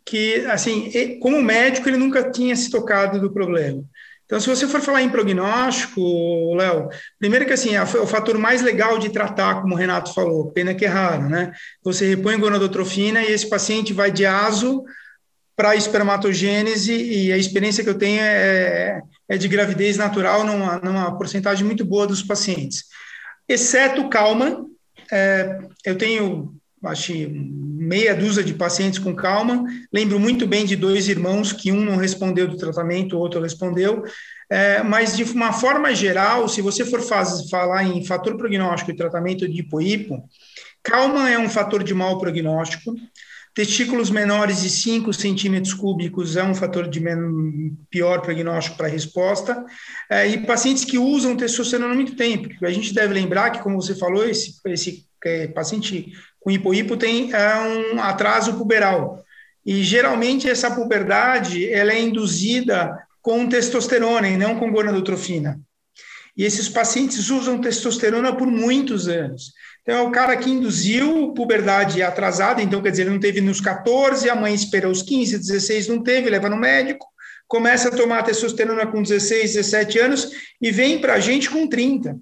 que, 0.05 0.47
assim, 0.47 1.19
como 1.21 1.43
médico, 1.43 1.89
ele 1.89 1.99
nunca 1.99 2.31
tinha 2.31 2.57
se 2.57 2.71
tocado 2.71 3.21
do 3.21 3.31
problema. 3.31 3.85
Então, 4.29 4.39
se 4.39 4.47
você 4.47 4.69
for 4.69 4.83
falar 4.83 5.03
em 5.03 5.09
prognóstico, 5.09 6.55
Léo, 6.55 6.91
primeiro 7.19 7.47
que 7.47 7.53
assim, 7.55 7.79
o 7.79 8.07
fator 8.07 8.37
mais 8.37 8.61
legal 8.61 8.99
de 8.99 9.09
tratar, 9.09 9.63
como 9.63 9.75
o 9.75 9.77
Renato 9.77 10.13
falou, 10.13 10.51
pena 10.51 10.75
que 10.75 10.85
é 10.85 10.89
raro, 10.89 11.31
né? 11.31 11.51
Você 11.83 12.15
repõe 12.15 12.39
gonadotrofina 12.39 13.23
e 13.23 13.33
esse 13.33 13.49
paciente 13.49 13.95
vai 13.95 14.11
de 14.11 14.27
aso 14.27 14.85
para 15.57 15.75
espermatogênese 15.75 16.93
e 16.95 17.33
a 17.33 17.39
experiência 17.39 17.83
que 17.83 17.89
eu 17.89 17.97
tenho 17.97 18.21
é, 18.21 19.01
é 19.31 19.39
de 19.39 19.49
gravidez 19.49 19.97
natural 19.97 20.45
numa, 20.45 20.79
numa 20.79 21.17
porcentagem 21.17 21.65
muito 21.65 21.83
boa 21.83 22.07
dos 22.07 22.23
pacientes. 22.23 22.85
Exceto 23.49 24.03
o 24.03 24.11
Kalman, 24.11 24.67
é, 25.11 25.59
eu 25.85 25.97
tenho, 25.97 26.55
acho, 26.85 27.13
meia 27.31 28.15
dúzia 28.15 28.43
de 28.43 28.55
pacientes 28.55 28.99
com 28.99 29.15
calma. 29.15 29.65
Lembro 29.93 30.19
muito 30.19 30.47
bem 30.47 30.65
de 30.65 30.77
dois 30.77 31.09
irmãos 31.09 31.53
que 31.53 31.73
um 31.73 31.81
não 31.81 31.97
respondeu 31.97 32.47
do 32.47 32.57
tratamento, 32.57 33.17
o 33.17 33.21
outro 33.21 33.41
respondeu. 33.41 34.05
É, 34.51 34.83
mas, 34.83 35.17
de 35.17 35.25
uma 35.25 35.53
forma 35.53 35.95
geral, 35.95 36.49
se 36.49 36.63
você 36.63 36.85
for 36.85 37.01
faz, 37.01 37.49
falar 37.51 37.85
em 37.85 38.05
fator 38.05 38.37
prognóstico 38.37 38.91
e 38.91 38.97
tratamento 38.97 39.49
de 39.49 39.61
hipo-hipo, 39.61 40.23
calma 40.83 41.29
é 41.29 41.39
um 41.39 41.49
fator 41.49 41.83
de 41.83 41.95
mau 41.95 42.19
prognóstico. 42.19 42.95
Testículos 43.59 44.09
menores 44.09 44.63
de 44.63 44.71
5 44.71 45.13
centímetros 45.13 45.75
cúbicos 45.75 46.37
é 46.37 46.45
um 46.45 46.55
fator 46.55 46.89
de 46.89 47.03
pior 47.91 48.21
prognóstico 48.21 48.77
para 48.77 48.87
resposta. 48.87 49.67
É, 50.09 50.29
e 50.29 50.47
pacientes 50.47 50.85
que 50.85 50.97
usam 50.97 51.37
testosterona 51.37 51.93
muito 51.93 52.15
tempo. 52.15 52.49
A 52.65 52.71
gente 52.71 52.95
deve 52.95 53.15
lembrar 53.15 53.51
que, 53.51 53.61
como 53.61 53.83
você 53.83 53.97
falou, 53.97 54.25
esse, 54.25 54.61
esse 54.67 55.05
é, 55.25 55.49
paciente 55.49 56.13
com 56.39 56.53
hipo-hipo 56.53 56.97
tem 56.97 57.33
é, 57.35 57.57
um 57.93 58.01
atraso 58.01 58.55
puberal. 58.55 59.25
E, 59.67 59.83
geralmente, 59.83 60.49
essa 60.49 60.71
puberdade 60.71 61.69
ela 61.69 61.93
é 61.93 62.01
induzida 62.01 62.97
com 63.21 63.49
testosterona 63.49 64.29
e 64.29 64.37
não 64.37 64.57
com 64.57 64.71
gonadotrofina. 64.71 65.61
E 66.37 66.45
esses 66.45 66.69
pacientes 66.69 67.29
usam 67.29 67.61
testosterona 67.61 68.33
por 68.33 68.47
muitos 68.47 69.09
anos. 69.09 69.53
Então, 69.89 70.01
é 70.01 70.03
o 70.03 70.11
cara 70.11 70.37
que 70.37 70.51
induziu 70.51 71.33
puberdade 71.33 72.03
atrasada, 72.03 72.61
então, 72.61 72.83
quer 72.83 72.91
dizer, 72.91 73.05
ele 73.05 73.13
não 73.13 73.19
teve 73.19 73.41
nos 73.41 73.59
14, 73.59 74.29
a 74.29 74.35
mãe 74.35 74.53
espera 74.53 74.87
os 74.87 75.01
15, 75.01 75.39
16, 75.39 75.89
não 75.89 76.03
teve, 76.03 76.29
leva 76.29 76.51
no 76.51 76.59
médico, 76.59 77.07
começa 77.47 77.89
a 77.89 77.97
tomar 77.97 78.23
testosterona 78.23 78.87
com 78.87 79.03
16, 79.03 79.55
17 79.55 79.99
anos 79.99 80.31
e 80.61 80.71
vem 80.71 81.01
para 81.01 81.15
a 81.15 81.21
gente 81.21 81.49
com 81.49 81.67
30. 81.67 82.21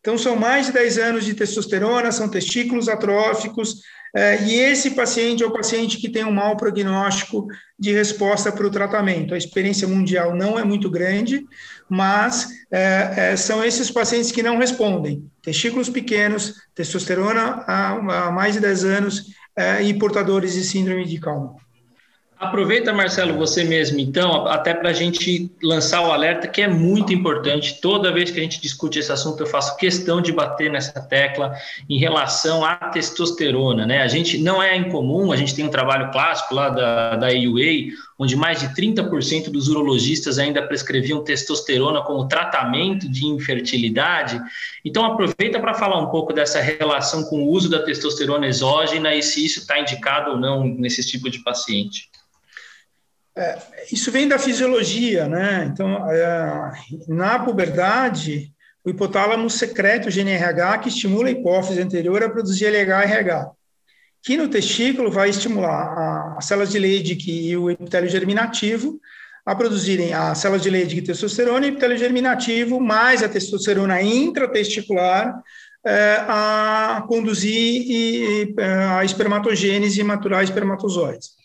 Então, 0.00 0.18
são 0.18 0.34
mais 0.34 0.66
de 0.66 0.72
10 0.72 0.98
anos 0.98 1.24
de 1.24 1.34
testosterona, 1.34 2.10
são 2.10 2.28
testículos 2.28 2.88
atróficos, 2.88 3.76
e 4.46 4.54
esse 4.54 4.92
paciente 4.92 5.42
é 5.42 5.46
o 5.46 5.52
paciente 5.52 5.98
que 5.98 6.08
tem 6.08 6.24
um 6.24 6.32
mau 6.32 6.56
prognóstico 6.56 7.46
de 7.78 7.92
resposta 7.92 8.50
para 8.50 8.66
o 8.66 8.70
tratamento. 8.70 9.34
A 9.34 9.38
experiência 9.38 9.86
mundial 9.86 10.34
não 10.34 10.58
é 10.58 10.64
muito 10.64 10.90
grande, 10.90 11.46
mas 11.88 12.48
é, 12.70 13.32
é, 13.32 13.36
são 13.36 13.64
esses 13.64 13.90
pacientes 13.90 14.32
que 14.32 14.42
não 14.42 14.58
respondem. 14.58 15.24
Testículos 15.42 15.88
pequenos, 15.88 16.54
testosterona 16.74 17.64
há, 17.66 18.26
há 18.26 18.30
mais 18.30 18.54
de 18.54 18.60
10 18.60 18.84
anos 18.84 19.26
é, 19.56 19.82
e 19.82 19.94
portadores 19.94 20.54
de 20.54 20.64
síndrome 20.64 21.06
de 21.06 21.18
Kalman. 21.18 21.56
Aproveita, 22.38 22.92
Marcelo, 22.92 23.36
você 23.36 23.64
mesmo, 23.64 23.98
então, 23.98 24.46
até 24.46 24.72
para 24.72 24.90
a 24.90 24.92
gente 24.92 25.50
lançar 25.60 26.06
o 26.06 26.12
alerta, 26.12 26.46
que 26.46 26.62
é 26.62 26.68
muito 26.68 27.12
importante. 27.12 27.80
Toda 27.80 28.12
vez 28.12 28.30
que 28.30 28.38
a 28.38 28.42
gente 28.42 28.60
discute 28.60 29.00
esse 29.00 29.10
assunto, 29.10 29.42
eu 29.42 29.46
faço 29.46 29.76
questão 29.76 30.20
de 30.20 30.30
bater 30.30 30.70
nessa 30.70 31.00
tecla 31.00 31.52
em 31.90 31.98
relação 31.98 32.64
à 32.64 32.76
testosterona. 32.76 33.84
Né? 33.84 34.02
A 34.02 34.06
gente 34.06 34.38
não 34.38 34.62
é 34.62 34.76
incomum, 34.76 35.32
a 35.32 35.36
gente 35.36 35.52
tem 35.52 35.64
um 35.64 35.68
trabalho 35.68 36.12
clássico 36.12 36.54
lá 36.54 36.68
da, 36.68 37.16
da 37.16 37.26
onde 38.16 38.36
mais 38.36 38.60
de 38.60 38.68
30% 38.68 39.50
dos 39.50 39.66
urologistas 39.66 40.38
ainda 40.38 40.62
prescreviam 40.62 41.24
testosterona 41.24 42.02
como 42.02 42.28
tratamento 42.28 43.08
de 43.08 43.26
infertilidade. 43.26 44.40
Então, 44.84 45.04
aproveita 45.04 45.58
para 45.58 45.74
falar 45.74 45.98
um 45.98 46.06
pouco 46.06 46.32
dessa 46.32 46.60
relação 46.60 47.24
com 47.24 47.42
o 47.42 47.50
uso 47.50 47.68
da 47.68 47.82
testosterona 47.82 48.46
exógena 48.46 49.12
e 49.12 49.22
se 49.24 49.44
isso 49.44 49.58
está 49.58 49.80
indicado 49.80 50.30
ou 50.30 50.36
não 50.38 50.64
nesse 50.64 51.04
tipo 51.04 51.28
de 51.28 51.40
paciente. 51.40 52.08
É, 53.38 53.56
isso 53.92 54.10
vem 54.10 54.26
da 54.26 54.36
fisiologia, 54.36 55.28
né? 55.28 55.70
Então, 55.72 56.10
é, 56.10 56.72
na 57.06 57.38
puberdade, 57.38 58.52
o 58.84 58.90
hipotálamo 58.90 59.48
secreta 59.48 60.08
o 60.08 60.12
GNRH 60.12 60.78
que 60.78 60.88
estimula 60.88 61.28
a 61.28 61.30
hipófise 61.30 61.80
anterior 61.80 62.20
a 62.20 62.28
produzir 62.28 62.66
LH-RH, 62.66 63.52
que 64.24 64.36
no 64.36 64.48
testículo 64.48 65.08
vai 65.08 65.30
estimular 65.30 66.36
as 66.36 66.46
células 66.46 66.70
de 66.70 66.80
Leydig 66.80 67.30
e 67.30 67.56
o 67.56 67.70
epitélio 67.70 68.08
germinativo 68.10 68.98
a 69.46 69.54
produzirem 69.54 70.12
as 70.12 70.38
células 70.38 70.62
de 70.62 70.70
Leydig 70.70 71.02
testosterona 71.02 71.66
e 71.66 71.68
epitélio 71.68 71.96
germinativo 71.96 72.80
mais 72.80 73.22
a 73.22 73.28
testosterona 73.28 74.02
intratesticular 74.02 75.40
é, 75.86 76.24
a 76.26 77.04
conduzir 77.06 78.52
a 78.90 79.04
espermatogênese 79.04 80.00
e 80.00 80.04
maturar 80.04 80.42
espermatozoides. 80.42 81.37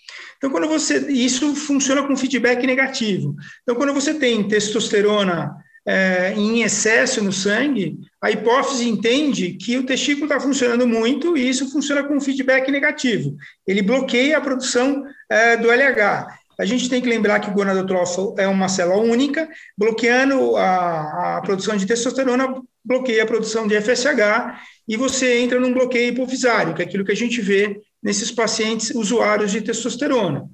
Então, 0.44 0.52
quando 0.52 0.68
você. 0.68 0.98
Isso 1.10 1.56
funciona 1.56 2.04
com 2.04 2.18
feedback 2.18 2.68
negativo. 2.68 3.34
Então, 3.62 3.76
quando 3.76 3.94
você 3.94 4.14
tem 4.14 4.46
testosterona 4.46 5.56
é, 5.88 6.34
em 6.36 6.64
excesso 6.64 7.24
no 7.24 7.32
sangue, 7.32 7.98
a 8.22 8.30
hipófise 8.30 8.90
entende 8.90 9.54
que 9.54 9.78
o 9.78 9.86
testículo 9.86 10.26
está 10.26 10.42
funcionando 10.42 10.86
muito 10.86 11.38
e 11.38 11.48
isso 11.48 11.72
funciona 11.72 12.04
com 12.04 12.20
feedback 12.20 12.70
negativo. 12.70 13.38
Ele 13.66 13.82
bloqueia 13.82 14.38
a 14.38 14.42
produção 14.42 15.06
é, 15.30 15.56
do 15.56 15.72
LH. 15.72 16.28
A 16.60 16.66
gente 16.66 16.90
tem 16.90 17.02
que 17.02 17.08
lembrar 17.08 17.40
que 17.40 17.50
o 17.50 17.54
gonadotrófilo 17.54 18.36
é 18.38 18.46
uma 18.46 18.68
célula 18.68 19.02
única, 19.02 19.48
bloqueando 19.78 20.58
a, 20.58 21.38
a 21.38 21.42
produção 21.42 21.78
de 21.78 21.86
testosterona, 21.86 22.54
bloqueia 22.84 23.24
a 23.24 23.26
produção 23.26 23.66
de 23.66 23.80
FSH 23.80 24.60
e 24.90 24.98
você 24.98 25.40
entra 25.40 25.58
num 25.58 25.74
bloqueio 25.74 26.10
hipofisário, 26.10 26.74
que 26.74 26.82
é 26.82 26.86
aquilo 26.86 27.06
que 27.06 27.14
a 27.14 27.16
gente 27.16 27.40
vê 27.40 27.80
nesses 28.04 28.32
pacientes 28.32 28.92
usuários 28.94 29.52
de 29.52 29.62
testosterona. 29.62 30.50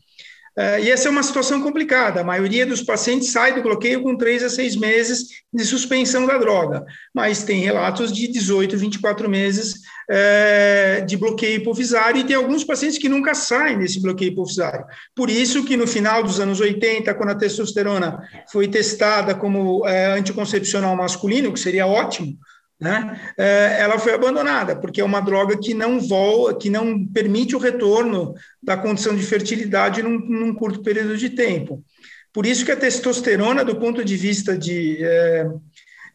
Uh, 0.58 0.78
e 0.84 0.92
essa 0.92 1.08
é 1.08 1.12
uma 1.12 1.24
situação 1.24 1.62
complicada. 1.62 2.20
A 2.20 2.24
maioria 2.24 2.66
dos 2.66 2.82
pacientes 2.82 3.32
sai 3.32 3.56
do 3.56 3.62
bloqueio 3.62 4.02
com 4.02 4.18
três 4.18 4.44
a 4.44 4.50
seis 4.50 4.76
meses 4.76 5.28
de 5.54 5.64
suspensão 5.64 6.26
da 6.26 6.38
droga, 6.38 6.86
mas 7.14 7.44
tem 7.44 7.62
relatos 7.62 8.12
de 8.12 8.28
18, 8.28 8.76
24 8.78 9.30
meses 9.30 9.76
uh, 10.10 11.06
de 11.06 11.16
bloqueio 11.16 11.62
hipofisário 11.62 12.20
e 12.20 12.26
tem 12.26 12.36
alguns 12.36 12.66
pacientes 12.66 12.98
que 12.98 13.08
nunca 13.08 13.34
saem 13.34 13.80
desse 13.80 14.02
bloqueio 14.02 14.34
hipofisário. 14.34 14.86
Por 15.16 15.30
isso 15.30 15.64
que 15.64 15.78
no 15.78 15.88
final 15.88 16.24
dos 16.24 16.42
anos 16.42 16.60
80, 16.60 17.14
quando 17.14 17.30
a 17.30 17.36
testosterona 17.36 18.22
foi 18.52 18.68
testada 18.68 19.34
como 19.34 19.86
uh, 19.86 20.16
anticoncepcional 20.18 20.94
masculino, 20.96 21.54
que 21.54 21.60
seria 21.60 21.88
ótimo, 21.88 22.38
né, 22.80 23.20
é, 23.38 23.78
ela 23.82 24.00
foi 24.00 24.14
abandonada, 24.14 24.76
porque 24.76 25.02
é 25.02 25.04
uma 25.04 25.20
droga 25.20 25.58
que 25.58 25.74
não 25.74 26.00
volta, 26.00 26.58
que 26.58 26.70
não 26.70 27.06
permite 27.06 27.56
o 27.56 27.60
retorno 27.60 28.34
da 28.64 28.78
condição 28.78 29.16
de 29.16 29.24
fertilidade 29.24 30.02
num, 30.02 30.18
num, 30.18 30.54
curto 30.54 30.82
período 30.82 31.18
de 31.18 31.30
tempo. 31.32 31.84
Por 32.32 32.46
isso 32.46 32.64
que 32.64 32.72
a 32.72 32.78
testosterona, 32.78 33.66
do 33.66 33.76
ponto 33.76 34.04
de 34.06 34.16
vista 34.16 34.58
de, 34.58 35.04
é, 35.04 35.46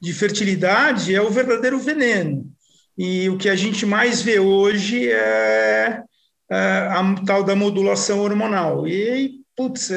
de 0.00 0.12
fertilidade, 0.14 1.14
é 1.14 1.20
o 1.20 1.28
verdadeiro 1.28 1.78
veneno. 1.78 2.50
E 2.96 3.28
o 3.28 3.36
que 3.36 3.48
a 3.48 3.56
gente 3.56 3.84
mais 3.84 4.22
vê 4.22 4.38
hoje 4.38 5.10
é, 5.10 6.02
é 6.50 6.56
a 6.56 7.14
tal 7.26 7.42
da 7.42 7.54
modulação 7.54 8.20
hormonal. 8.20 8.88
E, 8.88 9.40
putz, 9.56 9.90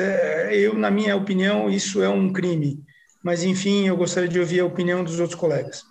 eu, 0.51 0.73
na 0.73 0.91
minha 0.91 1.15
opinião, 1.15 1.69
isso 1.69 2.01
é 2.01 2.10
um 2.10 2.34
crime. 2.34 2.84
Mas, 3.23 3.43
enfim, 3.43 3.88
eu 3.88 3.95
gostaria 3.95 4.27
de 4.27 4.39
ouvir 4.39 4.60
a 4.62 4.65
opinião 4.65 5.03
dos 5.03 5.19
outros 5.19 5.39
colegas. 5.39 5.84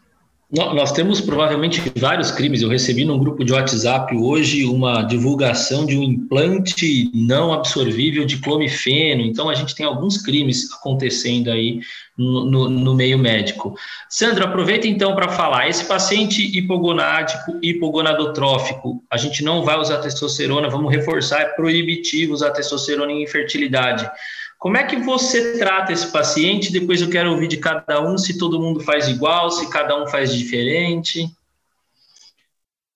Nós 0.49 0.93
temos 0.93 1.21
provavelmente 1.21 1.83
vários 1.97 2.31
crimes. 2.31 2.63
Eu 2.63 2.69
recebi 2.69 3.05
num 3.05 3.19
grupo 3.19 3.45
de 3.45 3.53
WhatsApp 3.53 4.17
hoje 4.17 4.65
uma 4.65 5.03
divulgação 5.03 5.85
de 5.85 5.99
um 5.99 6.03
implante 6.05 7.11
não 7.13 7.53
absorvível 7.53 8.25
de 8.25 8.39
clomifeno. 8.39 9.23
Então, 9.23 9.51
a 9.51 9.55
gente 9.55 9.75
tem 9.75 9.85
alguns 9.85 10.19
crimes 10.19 10.73
acontecendo 10.73 11.51
aí 11.51 11.81
no, 12.17 12.45
no, 12.45 12.71
no 12.71 12.95
meio 12.95 13.19
médico. 13.19 13.75
Sandro, 14.09 14.45
aproveita 14.45 14.87
então 14.87 15.17
para 15.17 15.29
falar. 15.31 15.69
Esse 15.69 15.85
paciente 15.85 16.41
hipogonádico, 16.57 17.59
hipogonadotrófico, 17.61 19.03
a 19.11 19.17
gente 19.17 19.43
não 19.43 19.65
vai 19.65 19.77
usar 19.77 19.99
testosterona, 19.99 20.71
vamos 20.71 20.95
reforçar, 20.95 21.41
é 21.41 21.47
proibitivo 21.47 22.33
usar 22.33 22.53
testosterona 22.53 23.11
em 23.11 23.25
infertilidade. 23.25 24.09
Como 24.59 24.77
é 24.77 24.85
que 24.85 24.97
você 24.97 25.59
trata 25.59 25.93
esse 25.93 26.11
paciente? 26.11 26.73
Depois 26.73 27.01
eu 27.01 27.11
quero 27.11 27.31
ouvir 27.31 27.49
de 27.49 27.59
cada 27.59 28.01
um 28.01 28.17
se 28.17 28.39
todo 28.39 28.61
mundo 28.61 28.81
faz 28.81 29.09
igual, 29.09 29.51
se 29.51 29.69
cada 29.71 30.03
um 30.03 30.07
faz 30.07 30.35
diferente. 30.35 31.29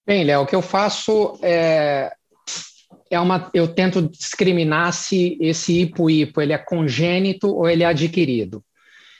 Bem, 0.07 0.25
Léo, 0.25 0.43
o 0.43 0.47
que 0.47 0.57
eu 0.57 0.63
faço 0.63 1.39
é, 1.43 2.13
é 3.11 3.21
uma, 3.21 3.51
eu 3.53 3.69
tento 3.69 4.03
discriminar 4.03 4.93
se 4.93 5.37
esse 5.41 5.81
hipo-hipo 5.81 6.41
ele 6.41 6.53
é 6.53 6.59
congênito 6.59 7.49
ou 7.49 7.69
ele 7.69 7.83
é 7.83 7.87
adquirido. 7.87 8.65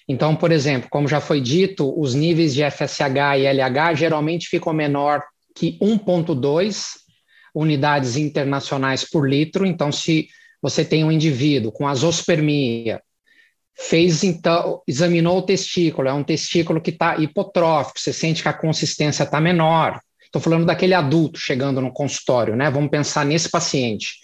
Então, 0.09 0.35
por 0.35 0.51
exemplo, 0.51 0.89
como 0.91 1.07
já 1.07 1.21
foi 1.21 1.41
dito, 1.41 1.95
os 1.97 2.15
níveis 2.15 2.53
de 2.55 2.69
FSH 2.69 3.39
e 3.39 3.47
LH 3.47 3.95
geralmente 3.95 4.49
ficam 4.49 4.73
menor 4.73 5.23
que 5.55 5.79
1,2 5.79 6.95
unidades 7.55 8.17
internacionais 8.17 9.05
por 9.09 9.29
litro. 9.29 9.67
Então, 9.67 9.93
se 9.93 10.29
você 10.63 10.85
tem 10.85 11.05
um 11.05 11.13
indivíduo 11.13 11.73
com 11.73 11.89
azospermia, 11.89 13.01
fez 13.75 14.23
então, 14.23 14.83
examinou 14.87 15.39
o 15.39 15.43
testículo, 15.43 16.09
é 16.09 16.13
um 16.13 16.25
testículo 16.25 16.81
que 16.81 16.91
está 16.91 17.17
hipotrófico, 17.17 17.99
você 17.99 18.13
sente 18.13 18.43
que 18.43 18.49
a 18.49 18.53
consistência 18.53 19.23
está 19.23 19.41
menor. 19.41 20.01
Estou 20.25 20.41
falando 20.41 20.67
daquele 20.67 20.95
adulto 20.95 21.41
chegando 21.41 21.81
no 21.81 21.93
consultório, 21.93 22.55
né? 22.55 22.71
Vamos 22.71 22.91
pensar 22.91 23.25
nesse 23.25 23.51
paciente. 23.51 24.21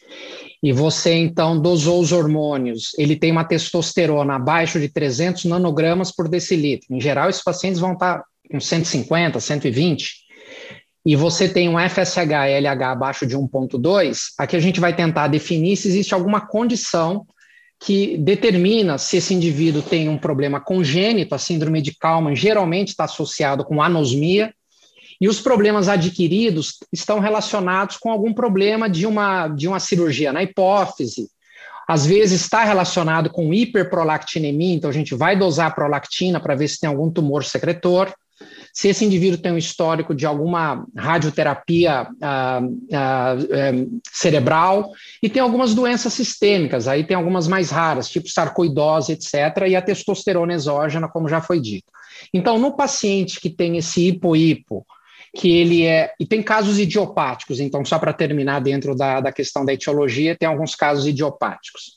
E 0.62 0.72
você 0.72 1.14
então 1.14 1.60
dosou 1.60 2.00
os 2.00 2.12
hormônios, 2.12 2.92
ele 2.98 3.16
tem 3.16 3.32
uma 3.32 3.44
testosterona 3.44 4.36
abaixo 4.36 4.78
de 4.78 4.88
300 4.88 5.46
nanogramas 5.46 6.12
por 6.12 6.28
decilitro. 6.28 6.94
Em 6.94 7.00
geral, 7.00 7.28
esses 7.28 7.42
pacientes 7.42 7.80
vão 7.80 7.94
estar 7.94 8.18
tá 8.18 8.24
com 8.50 8.60
150, 8.60 9.40
120 9.40 10.25
e 11.06 11.14
você 11.14 11.48
tem 11.48 11.68
um 11.68 11.78
FSH 11.78 12.48
e 12.48 12.60
LH 12.60 12.90
abaixo 12.90 13.24
de 13.24 13.36
1,2, 13.36 14.32
aqui 14.36 14.56
a 14.56 14.60
gente 14.60 14.80
vai 14.80 14.92
tentar 14.92 15.28
definir 15.28 15.76
se 15.76 15.86
existe 15.86 16.12
alguma 16.12 16.40
condição 16.40 17.24
que 17.78 18.18
determina 18.18 18.98
se 18.98 19.18
esse 19.18 19.32
indivíduo 19.32 19.82
tem 19.82 20.08
um 20.08 20.18
problema 20.18 20.58
congênito, 20.60 21.32
a 21.32 21.38
síndrome 21.38 21.80
de 21.80 21.94
Kalman 21.94 22.34
geralmente 22.34 22.88
está 22.88 23.04
associado 23.04 23.64
com 23.64 23.80
anosmia, 23.80 24.52
e 25.20 25.28
os 25.28 25.40
problemas 25.40 25.88
adquiridos 25.88 26.78
estão 26.92 27.20
relacionados 27.20 27.96
com 27.98 28.10
algum 28.10 28.34
problema 28.34 28.90
de 28.90 29.06
uma, 29.06 29.46
de 29.46 29.68
uma 29.68 29.78
cirurgia 29.78 30.32
na 30.32 30.42
hipófise, 30.42 31.28
às 31.86 32.04
vezes 32.04 32.40
está 32.40 32.64
relacionado 32.64 33.30
com 33.30 33.54
hiperprolactinemia, 33.54 34.74
então 34.74 34.90
a 34.90 34.92
gente 34.92 35.14
vai 35.14 35.38
dosar 35.38 35.68
a 35.68 35.74
prolactina 35.74 36.40
para 36.40 36.56
ver 36.56 36.66
se 36.66 36.80
tem 36.80 36.88
algum 36.88 37.12
tumor 37.12 37.44
secretor, 37.44 38.12
se 38.76 38.88
esse 38.88 39.06
indivíduo 39.06 39.38
tem 39.38 39.52
um 39.52 39.56
histórico 39.56 40.14
de 40.14 40.26
alguma 40.26 40.86
radioterapia 40.94 42.08
ah, 42.20 42.60
ah, 42.92 43.36
eh, 43.50 43.86
cerebral, 44.12 44.92
e 45.22 45.30
tem 45.30 45.40
algumas 45.40 45.74
doenças 45.74 46.12
sistêmicas, 46.12 46.86
aí 46.86 47.02
tem 47.02 47.16
algumas 47.16 47.48
mais 47.48 47.70
raras, 47.70 48.06
tipo 48.06 48.28
sarcoidose, 48.28 49.12
etc., 49.12 49.66
e 49.66 49.74
a 49.74 49.80
testosterona 49.80 50.52
exógena, 50.52 51.08
como 51.08 51.26
já 51.26 51.40
foi 51.40 51.58
dito. 51.58 51.90
Então, 52.34 52.58
no 52.58 52.76
paciente 52.76 53.40
que 53.40 53.48
tem 53.48 53.78
esse 53.78 54.08
hipo-hipo, 54.08 54.84
que 55.34 55.56
ele 55.56 55.86
é. 55.86 56.12
E 56.20 56.26
tem 56.26 56.42
casos 56.42 56.78
idiopáticos, 56.78 57.60
então, 57.60 57.82
só 57.82 57.98
para 57.98 58.12
terminar 58.12 58.60
dentro 58.60 58.94
da, 58.94 59.22
da 59.22 59.32
questão 59.32 59.64
da 59.64 59.72
etiologia, 59.72 60.36
tem 60.36 60.46
alguns 60.46 60.74
casos 60.74 61.06
idiopáticos. 61.06 61.96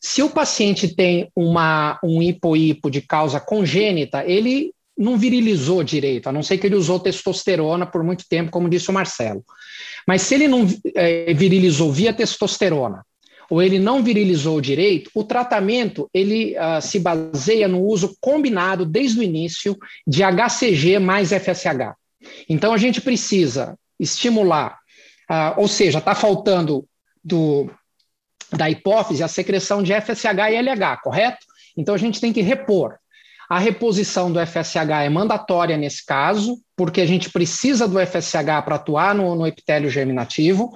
Se 0.00 0.22
o 0.22 0.30
paciente 0.30 0.88
tem 0.94 1.30
uma, 1.36 1.98
um 2.02 2.22
hipo-hipo 2.22 2.90
de 2.90 3.02
causa 3.02 3.38
congênita, 3.38 4.24
ele 4.24 4.73
não 4.96 5.18
virilizou 5.18 5.82
direito, 5.82 6.28
a 6.28 6.32
não 6.32 6.42
ser 6.42 6.58
que 6.58 6.66
ele 6.66 6.76
usou 6.76 7.00
testosterona 7.00 7.84
por 7.86 8.02
muito 8.04 8.24
tempo, 8.28 8.50
como 8.50 8.68
disse 8.68 8.90
o 8.90 8.92
Marcelo. 8.92 9.44
Mas 10.06 10.22
se 10.22 10.34
ele 10.34 10.48
não 10.48 10.66
é, 10.94 11.32
virilizou 11.34 11.92
via 11.92 12.12
testosterona, 12.12 13.04
ou 13.50 13.62
ele 13.62 13.78
não 13.78 14.02
virilizou 14.02 14.60
direito, 14.60 15.10
o 15.14 15.24
tratamento 15.24 16.08
ele 16.14 16.56
uh, 16.56 16.80
se 16.80 16.98
baseia 16.98 17.68
no 17.68 17.82
uso 17.82 18.16
combinado 18.20 18.86
desde 18.86 19.20
o 19.20 19.22
início 19.22 19.76
de 20.06 20.22
HCG 20.22 20.98
mais 20.98 21.30
FSH. 21.30 21.94
Então 22.48 22.72
a 22.72 22.78
gente 22.78 23.00
precisa 23.00 23.78
estimular, 24.00 24.78
uh, 25.30 25.60
ou 25.60 25.68
seja, 25.68 25.98
está 25.98 26.14
faltando 26.14 26.86
do, 27.22 27.70
da 28.50 28.70
hipófise 28.70 29.22
a 29.22 29.28
secreção 29.28 29.82
de 29.82 29.92
FSH 29.92 30.50
e 30.50 30.56
LH, 30.56 31.00
correto? 31.02 31.44
Então 31.76 31.94
a 31.94 31.98
gente 31.98 32.20
tem 32.20 32.32
que 32.32 32.40
repor 32.40 32.96
a 33.48 33.58
reposição 33.58 34.32
do 34.32 34.44
FSH 34.44 34.76
é 35.04 35.08
mandatória 35.08 35.76
nesse 35.76 36.04
caso, 36.04 36.58
porque 36.76 37.00
a 37.00 37.06
gente 37.06 37.30
precisa 37.30 37.86
do 37.86 37.98
FSH 37.98 38.62
para 38.64 38.76
atuar 38.76 39.14
no, 39.14 39.34
no, 39.34 39.46
epitélio 39.46 39.90
germinativo, 39.90 40.72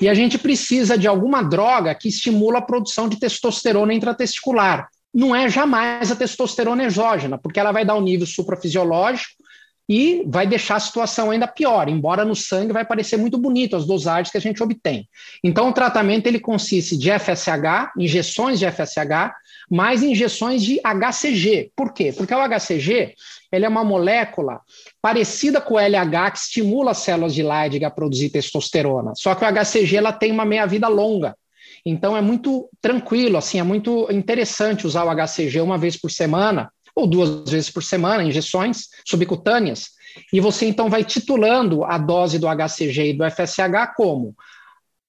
e 0.00 0.08
a 0.08 0.14
gente 0.14 0.38
precisa 0.38 0.96
de 0.96 1.08
alguma 1.08 1.42
droga 1.42 1.94
que 1.94 2.08
estimula 2.08 2.58
a 2.58 2.62
produção 2.62 3.08
de 3.08 3.18
testosterona 3.18 3.92
intratesticular. 3.92 4.88
Não 5.12 5.34
é 5.36 5.48
jamais 5.48 6.10
a 6.10 6.16
testosterona 6.16 6.84
exógena, 6.84 7.36
porque 7.36 7.60
ela 7.60 7.72
vai 7.72 7.84
dar 7.84 7.96
um 7.96 8.00
nível 8.00 8.26
suprafisiológico 8.26 9.41
e 9.88 10.22
vai 10.26 10.46
deixar 10.46 10.76
a 10.76 10.80
situação 10.80 11.30
ainda 11.30 11.46
pior, 11.46 11.88
embora 11.88 12.24
no 12.24 12.34
sangue 12.34 12.72
vai 12.72 12.84
parecer 12.84 13.16
muito 13.16 13.36
bonito 13.36 13.76
as 13.76 13.84
dosagens 13.84 14.30
que 14.30 14.38
a 14.38 14.40
gente 14.40 14.62
obtém. 14.62 15.08
Então, 15.42 15.68
o 15.68 15.72
tratamento 15.72 16.26
ele 16.26 16.38
consiste 16.38 16.96
de 16.96 17.10
FSH, 17.10 17.92
injeções 17.98 18.58
de 18.58 18.70
FSH, 18.70 19.32
mais 19.70 20.02
injeções 20.02 20.62
de 20.62 20.80
HCG. 20.80 21.72
Por 21.74 21.92
quê? 21.92 22.12
Porque 22.12 22.34
o 22.34 22.48
HCG 22.48 23.14
ele 23.50 23.66
é 23.66 23.68
uma 23.68 23.84
molécula 23.84 24.60
parecida 25.00 25.60
com 25.60 25.74
o 25.74 25.78
LH 25.78 26.30
que 26.30 26.38
estimula 26.38 26.92
as 26.92 26.98
células 26.98 27.34
de 27.34 27.42
Leydig 27.42 27.84
a 27.84 27.90
produzir 27.90 28.30
testosterona. 28.30 29.12
Só 29.14 29.34
que 29.34 29.44
o 29.44 29.48
HCG 29.48 29.96
ela 29.96 30.12
tem 30.12 30.32
uma 30.32 30.44
meia-vida 30.44 30.88
longa. 30.88 31.36
Então 31.84 32.16
é 32.16 32.20
muito 32.20 32.68
tranquilo, 32.80 33.36
assim, 33.36 33.58
é 33.58 33.62
muito 33.62 34.06
interessante 34.10 34.86
usar 34.86 35.04
o 35.04 35.10
HCG 35.10 35.60
uma 35.60 35.76
vez 35.76 35.96
por 35.96 36.10
semana 36.10 36.70
ou 36.94 37.06
duas 37.06 37.50
vezes 37.50 37.70
por 37.70 37.82
semana, 37.82 38.22
injeções 38.22 38.88
subcutâneas, 39.06 39.90
e 40.32 40.40
você 40.40 40.66
então 40.66 40.90
vai 40.90 41.04
titulando 41.04 41.84
a 41.84 41.96
dose 41.98 42.38
do 42.38 42.46
HCG 42.46 43.10
e 43.10 43.12
do 43.14 43.24
FSH 43.30 43.94
como? 43.96 44.36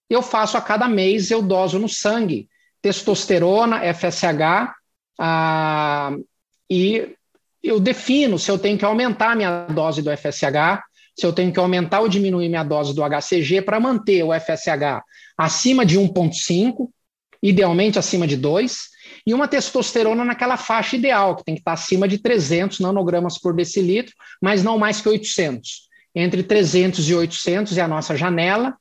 Eu 0.09 0.21
faço 0.21 0.57
a 0.57 0.61
cada 0.61 0.88
mês, 0.88 1.31
eu 1.31 1.41
doso 1.41 1.79
no 1.79 1.89
sangue. 1.89 2.47
Testosterona, 2.81 3.81
FSH, 3.93 4.73
ah, 5.19 6.11
e 6.69 7.15
eu 7.61 7.79
defino 7.79 8.38
se 8.38 8.51
eu 8.51 8.59
tenho 8.59 8.77
que 8.77 8.86
aumentar 8.86 9.31
a 9.31 9.36
minha 9.36 9.65
dose 9.67 10.01
do 10.01 10.11
FSH, 10.11 10.84
se 11.15 11.25
eu 11.25 11.31
tenho 11.31 11.53
que 11.53 11.59
aumentar 11.59 12.01
ou 12.01 12.09
diminuir 12.09 12.49
minha 12.49 12.63
dose 12.63 12.93
do 12.93 13.03
HCG 13.03 13.61
para 13.61 13.79
manter 13.79 14.23
o 14.23 14.34
FSH 14.34 15.01
acima 15.38 15.86
de 15.86 15.97
1,5, 15.99 16.89
idealmente 17.41 17.99
acima 17.99 18.27
de 18.27 18.36
2, 18.36 18.92
e 19.26 19.34
uma 19.34 19.47
testosterona 19.47 20.26
naquela 20.26 20.57
faixa 20.57 20.95
ideal, 20.95 21.36
que 21.36 21.43
tem 21.43 21.55
que 21.55 21.61
estar 21.61 21.74
acima 21.74 22.07
de 22.07 22.17
300 22.17 22.80
nanogramas 22.80 23.38
por 23.38 23.53
decilitro, 23.53 24.13
mas 24.41 24.63
não 24.63 24.78
mais 24.78 24.99
que 24.99 25.09
800. 25.09 25.88
Entre 26.15 26.43
300 26.43 27.09
e 27.09 27.15
800 27.15 27.78
é 27.78 27.82
a 27.82 27.88
nossa 27.88 28.15
janela, 28.15 28.76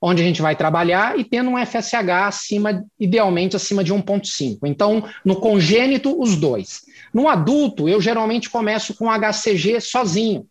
onde 0.00 0.22
a 0.22 0.24
gente 0.24 0.42
vai 0.42 0.54
trabalhar, 0.54 1.18
e 1.18 1.24
tendo 1.24 1.50
um 1.50 1.58
FSH 1.58 2.10
acima, 2.26 2.84
idealmente 3.00 3.56
acima 3.56 3.82
de 3.82 3.92
1,5. 3.92 4.58
Então, 4.64 5.08
no 5.24 5.36
congênito, 5.36 6.20
os 6.20 6.36
dois. 6.36 6.82
No 7.12 7.28
adulto, 7.28 7.88
eu 7.88 8.00
geralmente 8.00 8.50
começo 8.50 8.94
com 8.94 9.10
HCG 9.10 9.80
sozinho, 9.80 10.46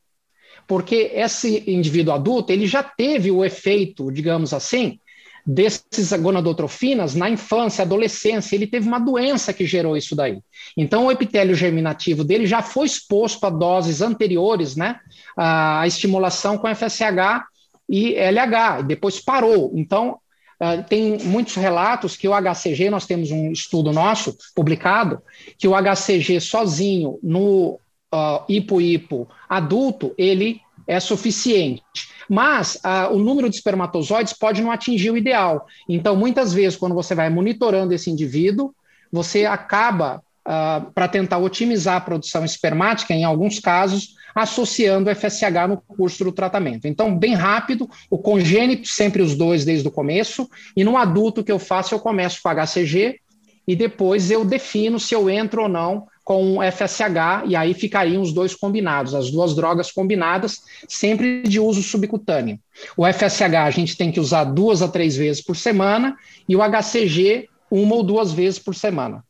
porque 0.68 1.12
esse 1.14 1.64
indivíduo 1.68 2.14
adulto, 2.14 2.52
ele 2.52 2.66
já 2.66 2.82
teve 2.82 3.30
o 3.30 3.46
efeito, 3.46 4.12
digamos 4.12 4.52
assim, 4.52 5.00
desses 5.46 6.12
gonadotrofinas 6.14 7.14
na 7.14 7.30
infância, 7.30 7.84
adolescência, 7.84 8.56
ele 8.56 8.66
teve 8.66 8.88
uma 8.88 9.00
doença 9.00 9.54
que 9.54 9.66
gerou 9.66 9.96
isso 9.96 10.16
daí. 10.16 10.40
Então, 10.76 11.06
o 11.06 11.12
epitélio 11.12 11.54
germinativo 11.54 12.24
dele 12.24 12.48
já 12.48 12.64
foi 12.64 12.88
exposto 12.88 13.46
a 13.46 13.50
doses 13.50 14.02
anteriores, 14.02 14.76
né, 14.76 15.00
a 15.38 15.86
estimulação 15.86 16.58
com 16.58 16.74
FSH 16.74 17.46
e 17.88 18.16
LH, 18.16 18.80
e 18.80 18.84
depois 18.84 19.20
parou. 19.20 19.72
Então, 19.76 20.18
uh, 20.60 20.84
tem 20.90 21.20
muitos 21.20 21.54
relatos 21.56 22.18
que 22.18 22.28
o 22.28 22.34
HCG, 22.34 22.90
nós 22.90 23.06
temos 23.06 23.30
um 23.30 23.52
estudo 23.52 23.94
nosso 23.94 24.36
publicado, 24.56 25.22
que 25.60 25.68
o 25.68 25.76
HCG 25.76 26.42
sozinho 26.42 27.20
no 27.22 27.80
uh, 28.12 28.44
hipo-hipo 28.50 29.28
adulto, 29.48 30.16
ele 30.18 30.60
é 30.88 31.00
suficiente. 31.00 31.84
Mas 32.30 32.76
uh, 32.76 33.14
o 33.14 33.20
número 33.20 33.50
de 33.50 33.56
espermatozoides 33.56 34.34
pode 34.34 34.62
não 34.62 34.72
atingir 34.72 35.12
o 35.12 35.18
ideal. 35.18 35.66
Então, 35.88 36.16
muitas 36.16 36.54
vezes, 36.54 36.78
quando 36.78 36.96
você 36.96 37.14
vai 37.14 37.30
monitorando 37.30 37.94
esse 37.94 38.10
indivíduo, 38.10 38.74
você 39.12 39.46
acaba, 39.46 40.22
uh, 40.48 40.92
para 40.92 41.08
tentar 41.08 41.38
otimizar 41.38 41.98
a 41.98 42.02
produção 42.02 42.44
espermática, 42.44 43.14
em 43.14 43.24
alguns 43.24 43.60
casos, 43.60 44.16
associando 44.36 45.10
o 45.10 45.16
FSH 45.16 45.68
no 45.70 45.78
curso 45.78 46.26
do 46.26 46.32
tratamento. 46.32 46.88
Então, 46.88 47.18
bem 47.18 47.34
rápido, 47.36 47.90
o 48.10 48.18
congênito, 48.18 48.88
sempre 48.88 49.22
os 49.22 49.36
dois 49.36 49.64
desde 49.64 49.88
o 49.88 49.92
começo, 49.92 50.50
e 50.76 50.84
no 50.84 50.98
adulto 50.98 51.44
que 51.44 51.52
eu 51.52 51.60
faço, 51.60 51.96
eu 51.96 52.00
começo 52.00 52.42
com 52.44 52.50
HCG 52.50 53.20
e 53.68 53.76
depois 53.76 54.30
eu 54.30 54.44
defino 54.44 55.00
se 55.00 55.16
eu 55.16 55.30
entro 55.30 55.64
ou 55.64 55.70
não 55.70 56.08
com 56.26 56.58
FSH, 56.60 57.46
e 57.48 57.56
aí 57.56 57.76
ficariam 57.76 58.20
os 58.20 58.34
dois 58.34 58.56
combinados, 58.56 59.14
as 59.14 59.30
duas 59.30 59.56
drogas 59.56 59.92
combinadas, 59.92 60.64
sempre 60.88 61.44
de 61.44 61.60
uso 61.60 61.84
subcutâneo. 61.84 62.60
O 62.98 63.06
FSH 63.06 63.56
a 63.56 63.70
gente 63.70 63.96
tem 63.96 64.12
que 64.12 64.20
usar 64.20 64.46
duas 64.46 64.82
a 64.82 64.88
três 64.88 65.16
vezes 65.16 65.44
por 65.44 65.56
semana, 65.56 66.18
e 66.50 66.56
o 66.56 66.62
HCG 66.62 67.48
uma 67.70 67.96
ou 67.96 68.04
duas 68.04 68.34
vezes 68.34 68.58
por 68.58 68.74
semana. 68.74 69.24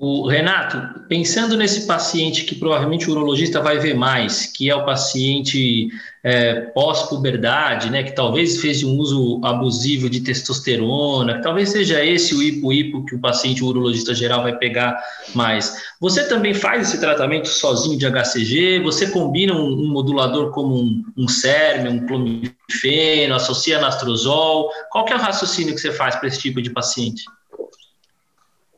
O 0.00 0.26
Renato, 0.26 0.80
pensando 1.08 1.56
nesse 1.56 1.86
paciente 1.86 2.44
que 2.44 2.54
provavelmente 2.54 3.10
o 3.10 3.12
urologista 3.12 3.60
vai 3.60 3.78
ver 3.78 3.94
mais, 3.94 4.46
que 4.46 4.70
é 4.70 4.74
o 4.74 4.86
paciente 4.86 5.88
é, 6.28 6.60
pós-puberdade, 6.74 7.88
né, 7.88 8.02
que 8.02 8.12
talvez 8.12 8.60
fez 8.60 8.84
um 8.84 8.98
uso 8.98 9.40
abusivo 9.42 10.10
de 10.10 10.20
testosterona, 10.20 11.36
que 11.36 11.42
talvez 11.42 11.70
seja 11.70 12.04
esse 12.04 12.34
o 12.34 12.42
hipo-hipo 12.42 13.02
que 13.06 13.14
o 13.14 13.18
paciente 13.18 13.64
o 13.64 13.66
urologista 13.66 14.14
geral 14.14 14.42
vai 14.42 14.54
pegar 14.54 15.02
mais. 15.34 15.74
Você 15.98 16.28
também 16.28 16.52
faz 16.52 16.86
esse 16.88 17.00
tratamento 17.00 17.48
sozinho 17.48 17.96
de 17.96 18.04
HCG? 18.04 18.78
Você 18.80 19.10
combina 19.10 19.54
um, 19.54 19.72
um 19.72 19.88
modulador 19.90 20.50
como 20.50 20.78
um, 20.78 21.02
um 21.16 21.26
CERM, 21.26 21.88
um 21.88 22.06
clomifeno, 22.06 23.34
associa 23.34 23.80
nastrozol? 23.80 24.70
Qual 24.90 25.06
que 25.06 25.14
é 25.14 25.16
o 25.16 25.18
raciocínio 25.18 25.74
que 25.74 25.80
você 25.80 25.92
faz 25.92 26.14
para 26.16 26.28
esse 26.28 26.40
tipo 26.40 26.60
de 26.60 26.68
paciente? 26.68 27.24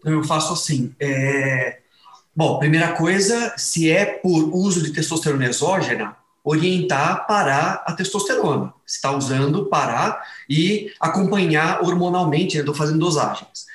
Eu 0.05 0.23
faço 0.23 0.53
assim. 0.53 0.95
É... 1.01 1.81
Bom, 2.35 2.61
primeira 2.61 2.93
coisa, 2.93 3.55
se 3.57 3.91
é 3.91 4.07
por 4.07 4.55
uso 4.55 4.85
de 4.85 4.93
testosterona 4.93 5.47
exógena, 5.47 6.17
orientar 6.45 7.27
parar 7.27 7.83
a 7.87 7.93
testosterona. 7.93 8.73
Se 8.87 8.97
está 8.97 9.13
usando, 9.13 9.67
parar 9.67 10.23
e 10.49 10.93
acompanhar 10.99 11.83
hormonalmente, 11.83 12.59
estou 12.59 12.75
né? 12.75 12.79
fazendo 12.79 12.99
dosagens. 12.99 13.67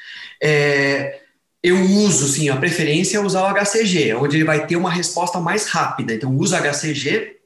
É, 0.42 1.22
eu 1.64 1.80
uso, 1.80 2.28
sim, 2.28 2.50
a 2.50 2.58
preferência 2.58 3.18
é 3.18 3.22
usar 3.22 3.44
o 3.44 3.54
HCG, 3.54 4.14
onde 4.16 4.38
ele 4.38 4.44
vai 4.44 4.68
ter 4.68 4.76
uma 4.76 4.92
resposta 4.92 5.40
mais 5.40 5.68
rápida. 5.68 6.14
Então, 6.14 6.36
uso 6.38 6.56
HCG, 6.56 7.38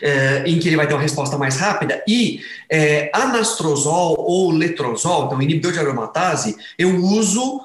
é, 0.00 0.44
em 0.46 0.58
que 0.58 0.68
ele 0.68 0.76
vai 0.76 0.86
ter 0.86 0.94
uma 0.94 1.02
resposta 1.02 1.36
mais 1.36 1.56
rápida, 1.56 2.02
e 2.08 2.40
é, 2.70 3.10
anastrozol 3.12 4.16
ou 4.18 4.50
letrozol, 4.50 5.26
então 5.26 5.42
inibidor 5.42 5.72
de 5.72 5.78
aromatase, 5.78 6.56
eu 6.78 6.96
uso 6.96 7.60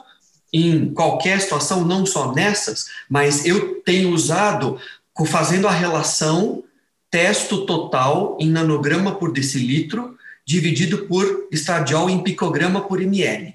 em 0.53 0.93
qualquer 0.93 1.39
situação, 1.39 1.86
não 1.86 2.05
só 2.05 2.34
nessas, 2.34 2.88
mas 3.09 3.45
eu 3.45 3.76
tenho 3.82 4.09
usado 4.09 4.78
fazendo 5.26 5.67
a 5.67 5.72
relação 5.72 6.63
testo 7.09 7.65
total 7.65 8.38
em 8.39 8.49
nanograma 8.49 9.15
por 9.15 9.34
decilitro 9.34 10.17
dividido 10.45 11.05
por 11.05 11.47
estradiol 11.51 12.09
em 12.09 12.24
picograma 12.24 12.82
por 12.82 13.01
ml. 13.01 13.53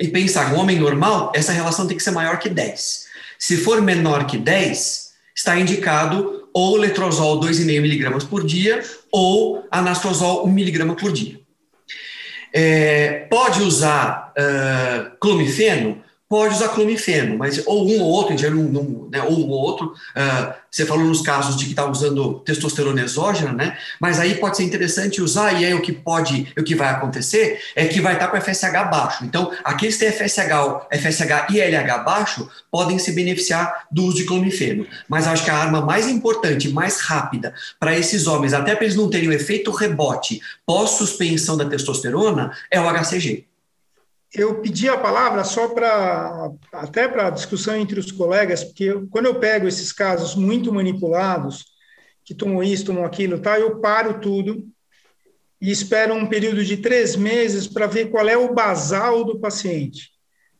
E 0.00 0.08
pensar, 0.08 0.52
um 0.52 0.58
homem 0.58 0.78
normal, 0.78 1.32
essa 1.34 1.52
relação 1.52 1.86
tem 1.86 1.96
que 1.96 2.02
ser 2.02 2.12
maior 2.12 2.38
que 2.38 2.48
10. 2.48 3.06
Se 3.38 3.56
for 3.56 3.82
menor 3.82 4.26
que 4.26 4.38
10, 4.38 5.12
está 5.34 5.58
indicado 5.58 6.48
ou 6.52 6.76
letrozol 6.76 7.40
2,5 7.40 7.80
miligramas 7.80 8.24
por 8.24 8.44
dia 8.44 8.82
ou 9.10 9.64
anastrozol 9.70 10.46
1 10.46 10.50
miligrama 10.50 10.94
por 10.94 11.12
dia. 11.12 11.40
É, 12.52 13.26
pode 13.30 13.62
usar 13.62 14.32
uh, 14.36 15.16
clomifeno? 15.18 16.02
Pode 16.28 16.54
usar 16.54 16.68
clomifeno, 16.68 17.38
mas 17.38 17.66
ou 17.66 17.88
um 17.88 18.00
ou 18.02 18.08
outro, 18.08 18.34
em 18.34 18.50
não, 18.50 18.64
não, 18.64 19.08
né, 19.10 19.22
ou 19.22 19.38
um 19.38 19.48
ou 19.48 19.60
outro, 19.60 19.86
uh, 19.86 20.52
você 20.70 20.84
falou 20.84 21.06
nos 21.06 21.22
casos 21.22 21.56
de 21.56 21.64
que 21.64 21.70
está 21.70 21.90
usando 21.90 22.40
testosterona 22.40 23.00
exógena, 23.00 23.52
né? 23.52 23.78
Mas 23.98 24.20
aí 24.20 24.34
pode 24.34 24.58
ser 24.58 24.64
interessante 24.64 25.22
usar, 25.22 25.58
e 25.58 25.64
aí 25.64 25.72
o 25.72 25.80
que 25.80 25.90
pode, 25.90 26.52
o 26.58 26.62
que 26.62 26.74
vai 26.74 26.90
acontecer 26.90 27.58
é 27.74 27.86
que 27.86 28.00
vai 28.00 28.12
estar 28.12 28.26
tá 28.26 28.30
com 28.30 28.40
FSH 28.40 28.90
baixo. 28.90 29.24
Então, 29.24 29.50
aqueles 29.64 29.96
que 29.96 30.04
têm 30.04 30.12
FSH, 30.12 30.88
FSH 30.92 31.50
e 31.50 31.60
LH 31.60 32.04
baixo 32.04 32.46
podem 32.70 32.98
se 32.98 33.12
beneficiar 33.12 33.86
do 33.90 34.04
uso 34.04 34.18
de 34.18 34.24
clomifeno. 34.24 34.86
Mas 35.08 35.26
acho 35.26 35.44
que 35.44 35.50
a 35.50 35.56
arma 35.56 35.80
mais 35.80 36.06
importante, 36.06 36.68
mais 36.68 37.00
rápida 37.00 37.54
para 37.80 37.98
esses 37.98 38.26
homens, 38.26 38.52
até 38.52 38.74
para 38.74 38.84
eles 38.84 38.96
não 38.96 39.08
terem 39.08 39.30
o 39.30 39.32
efeito 39.32 39.70
rebote 39.70 40.42
pós-suspensão 40.66 41.56
da 41.56 41.64
testosterona, 41.64 42.52
é 42.70 42.78
o 42.78 42.84
HCG 42.84 43.46
eu 44.34 44.60
pedi 44.60 44.88
a 44.88 44.98
palavra 44.98 45.42
só 45.42 45.68
para 45.68 46.50
até 46.72 47.08
para 47.08 47.30
discussão 47.30 47.76
entre 47.76 47.98
os 47.98 48.12
colegas, 48.12 48.62
porque 48.62 48.84
eu, 48.84 49.08
quando 49.08 49.26
eu 49.26 49.38
pego 49.40 49.66
esses 49.66 49.92
casos 49.92 50.34
muito 50.34 50.72
manipulados, 50.72 51.64
que 52.24 52.34
tomam 52.34 52.62
isso, 52.62 52.84
tomam 52.84 53.04
aquilo, 53.04 53.40
tá, 53.40 53.58
eu 53.58 53.80
paro 53.80 54.20
tudo 54.20 54.62
e 55.60 55.70
espero 55.70 56.14
um 56.14 56.26
período 56.26 56.62
de 56.62 56.76
três 56.76 57.16
meses 57.16 57.66
para 57.66 57.86
ver 57.86 58.10
qual 58.10 58.28
é 58.28 58.36
o 58.36 58.54
basal 58.54 59.24
do 59.24 59.38
paciente, 59.40 60.10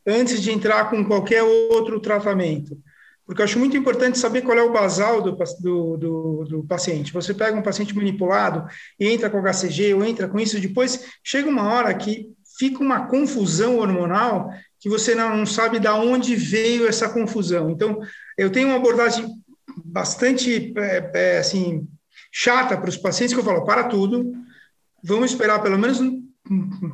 antes 0.05 0.41
de 0.41 0.51
entrar 0.51 0.89
com 0.89 1.05
qualquer 1.05 1.43
outro 1.43 1.99
tratamento. 1.99 2.75
Porque 3.23 3.43
eu 3.43 3.45
acho 3.45 3.59
muito 3.59 3.77
importante 3.77 4.17
saber 4.17 4.41
qual 4.41 4.57
é 4.57 4.63
o 4.63 4.73
basal 4.73 5.21
do, 5.21 5.37
do, 5.59 5.97
do, 5.97 6.45
do 6.45 6.63
paciente. 6.63 7.13
Você 7.13 7.31
pega 7.31 7.55
um 7.55 7.61
paciente 7.61 7.95
manipulado, 7.95 8.67
entra 8.99 9.29
com 9.29 9.39
HCG 9.39 9.93
ou 9.93 10.03
entra 10.03 10.27
com 10.27 10.39
isso, 10.39 10.59
depois 10.59 11.05
chega 11.23 11.47
uma 11.47 11.71
hora 11.71 11.93
que 11.93 12.25
fica 12.59 12.83
uma 12.83 13.07
confusão 13.07 13.79
hormonal 13.79 14.51
que 14.79 14.89
você 14.89 15.15
não 15.15 15.45
sabe 15.45 15.79
de 15.79 15.87
onde 15.87 16.35
veio 16.35 16.87
essa 16.87 17.07
confusão. 17.07 17.69
Então, 17.69 17.99
eu 18.37 18.49
tenho 18.49 18.67
uma 18.67 18.75
abordagem 18.75 19.33
bastante 19.85 20.73
é, 20.77 21.11
é, 21.13 21.37
assim 21.39 21.87
chata 22.31 22.77
para 22.77 22.89
os 22.89 22.97
pacientes 22.97 23.33
que 23.33 23.39
eu 23.39 23.43
falo, 23.43 23.65
para 23.65 23.85
tudo, 23.85 24.33
vamos 25.03 25.31
esperar 25.31 25.61
pelo 25.61 25.79
menos 25.79 25.99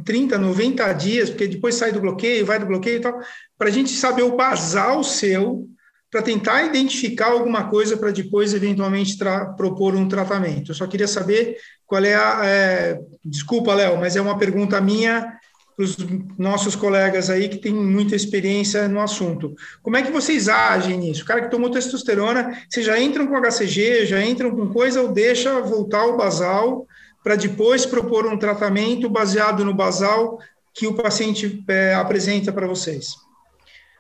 30, 0.06 0.38
90 0.38 0.94
dias, 0.94 1.30
porque 1.30 1.48
depois 1.48 1.76
sai 1.76 1.92
do 1.92 2.00
bloqueio, 2.00 2.46
vai 2.46 2.60
do 2.60 2.66
bloqueio 2.66 2.98
e 2.98 3.02
tal, 3.02 3.20
para 3.58 3.68
a 3.68 3.72
gente 3.72 3.90
saber 3.90 4.24
o 4.24 4.36
basal 4.36 5.04
seu, 5.04 5.68
para 6.12 6.22
tentar 6.22 6.64
identificar 6.64 7.32
alguma 7.32 7.70
coisa 7.70 7.98
para 7.98 8.12
depois, 8.12 8.54
eventualmente, 8.54 9.18
propor 9.58 9.96
um 9.96 10.08
tratamento. 10.08 10.72
Eu 10.72 10.76
só 10.76 10.88
queria 10.88 11.08
saber 11.08 11.58
qual 11.86 12.04
é 12.04 12.16
a. 12.16 12.42
É, 12.46 13.00
desculpa, 13.24 13.74
Léo, 13.74 13.98
mas 13.98 14.16
é 14.16 14.22
uma 14.22 14.38
pergunta 14.38 14.80
minha 14.80 15.38
os 15.78 15.98
nossos 16.38 16.76
colegas 16.76 17.30
aí 17.30 17.50
que 17.50 17.58
têm 17.58 17.74
muita 17.74 18.16
experiência 18.16 18.88
no 18.88 19.00
assunto. 19.00 19.54
Como 19.84 19.98
é 19.98 20.02
que 20.02 20.12
vocês 20.12 20.48
agem 20.48 20.98
nisso? 20.98 21.24
O 21.24 21.26
cara 21.26 21.42
que 21.42 21.52
tomou 21.52 21.70
testosterona, 21.70 22.58
vocês 22.70 22.86
já 22.86 23.00
entram 23.00 23.28
com 23.28 23.36
HCG, 23.36 24.06
já 24.06 24.24
entram 24.24 24.52
com 24.52 24.70
coisa 24.70 25.02
ou 25.02 25.10
deixa 25.12 25.60
voltar 25.62 26.06
o 26.06 26.18
basal 26.18 26.88
para 27.24 27.36
depois 27.36 27.86
propor 27.86 28.26
um 28.26 28.38
tratamento 28.38 29.10
baseado 29.10 29.66
no 29.66 29.74
basal 29.74 30.40
que 30.74 30.88
o 30.88 30.94
paciente 30.94 31.64
é, 31.68 31.94
apresenta 31.96 32.54
para 32.54 32.68
vocês? 32.68 33.25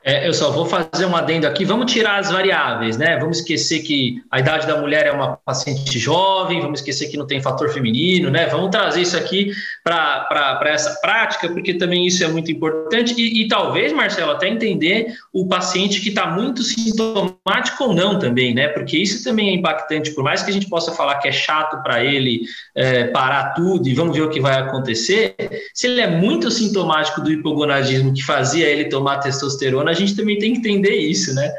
É, 0.07 0.27
eu 0.27 0.35
só 0.35 0.51
vou 0.51 0.67
fazer 0.67 1.07
um 1.07 1.15
adendo 1.15 1.47
aqui. 1.47 1.65
Vamos 1.65 1.91
tirar 1.91 2.19
as 2.19 2.29
variáveis, 2.29 2.95
né? 2.95 3.17
Vamos 3.17 3.39
esquecer 3.39 3.79
que 3.79 4.21
a 4.29 4.39
idade 4.39 4.67
da 4.67 4.79
mulher 4.79 5.07
é 5.07 5.11
uma 5.11 5.35
paciente 5.35 5.97
jovem, 5.97 6.61
vamos 6.61 6.79
esquecer 6.79 7.07
que 7.07 7.17
não 7.17 7.25
tem 7.25 7.41
fator 7.41 7.69
feminino, 7.69 8.29
né? 8.29 8.45
Vamos 8.45 8.69
trazer 8.69 9.01
isso 9.01 9.17
aqui 9.17 9.51
para 9.83 10.59
essa 10.65 10.99
prática, 11.01 11.49
porque 11.49 11.73
também 11.73 12.05
isso 12.05 12.23
é 12.23 12.27
muito 12.27 12.51
importante. 12.51 13.15
E, 13.17 13.41
e 13.41 13.47
talvez, 13.47 13.91
Marcelo, 13.93 14.33
até 14.33 14.47
entender 14.47 15.15
o 15.33 15.47
paciente 15.47 15.99
que 15.99 16.09
está 16.09 16.27
muito 16.27 16.61
sintomático 16.61 17.83
ou 17.83 17.95
não 17.95 18.19
também, 18.19 18.53
né? 18.53 18.67
Porque 18.67 18.99
isso 18.99 19.23
também 19.23 19.49
é 19.49 19.53
impactante. 19.53 20.11
Por 20.11 20.23
mais 20.23 20.43
que 20.43 20.51
a 20.51 20.53
gente 20.53 20.69
possa 20.69 20.91
falar 20.91 21.15
que 21.15 21.27
é 21.27 21.31
chato 21.31 21.81
para 21.81 22.05
ele 22.05 22.41
é, 22.75 23.05
parar 23.05 23.55
tudo 23.55 23.89
e 23.89 23.95
vamos 23.95 24.15
ver 24.15 24.21
o 24.21 24.29
que 24.29 24.39
vai 24.39 24.59
acontecer, 24.59 25.33
se 25.73 25.87
ele 25.87 26.01
é 26.01 26.07
muito 26.07 26.51
sintomático 26.51 27.21
do 27.21 27.31
hipogonadismo 27.31 28.13
que 28.13 28.21
fazia 28.21 28.67
ele 28.67 28.85
tomar 28.85 29.17
testosterona, 29.17 29.94
gente 29.95 30.15
também 30.15 30.37
tem 30.37 30.53
que 30.53 30.59
entender 30.59 30.95
isso, 30.95 31.33
né? 31.33 31.51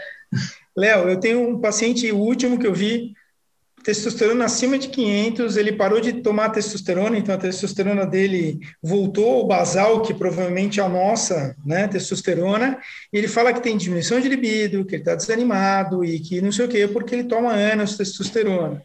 Léo, 0.77 1.09
eu 1.09 1.19
tenho 1.19 1.49
um 1.49 1.59
paciente 1.59 2.11
último 2.13 2.59
que 2.59 2.67
eu 2.67 2.75
vi, 2.75 3.15
testosterona 3.87 4.47
acima 4.47 4.77
de 4.77 4.89
500, 4.89 5.57
ele 5.57 5.71
parou 5.71 6.01
de 6.01 6.15
tomar 6.15 6.51
testosterona, 6.51 7.17
então 7.17 7.35
a 7.35 7.39
testosterona 7.39 8.05
dele 8.05 8.59
voltou 8.83 9.37
ao 9.37 9.47
basal, 9.47 10.03
que 10.03 10.13
provavelmente 10.13 10.81
é 10.81 10.83
a 10.83 10.89
nossa, 10.89 11.55
né, 11.65 11.87
testosterona, 11.87 12.79
e 13.13 13.17
ele 13.17 13.29
fala 13.29 13.53
que 13.53 13.63
tem 13.63 13.77
diminuição 13.77 14.21
de 14.21 14.29
libido, 14.29 14.85
que 14.85 14.97
ele 14.97 15.03
está 15.03 15.15
desanimado 15.15 16.05
e 16.05 16.19
que 16.19 16.41
não 16.41 16.51
sei 16.51 16.65
o 16.65 16.69
quê, 16.69 16.89
porque 16.89 17.15
ele 17.15 17.25
toma 17.25 17.53
anos 17.53 17.97
testosterona. 17.97 18.83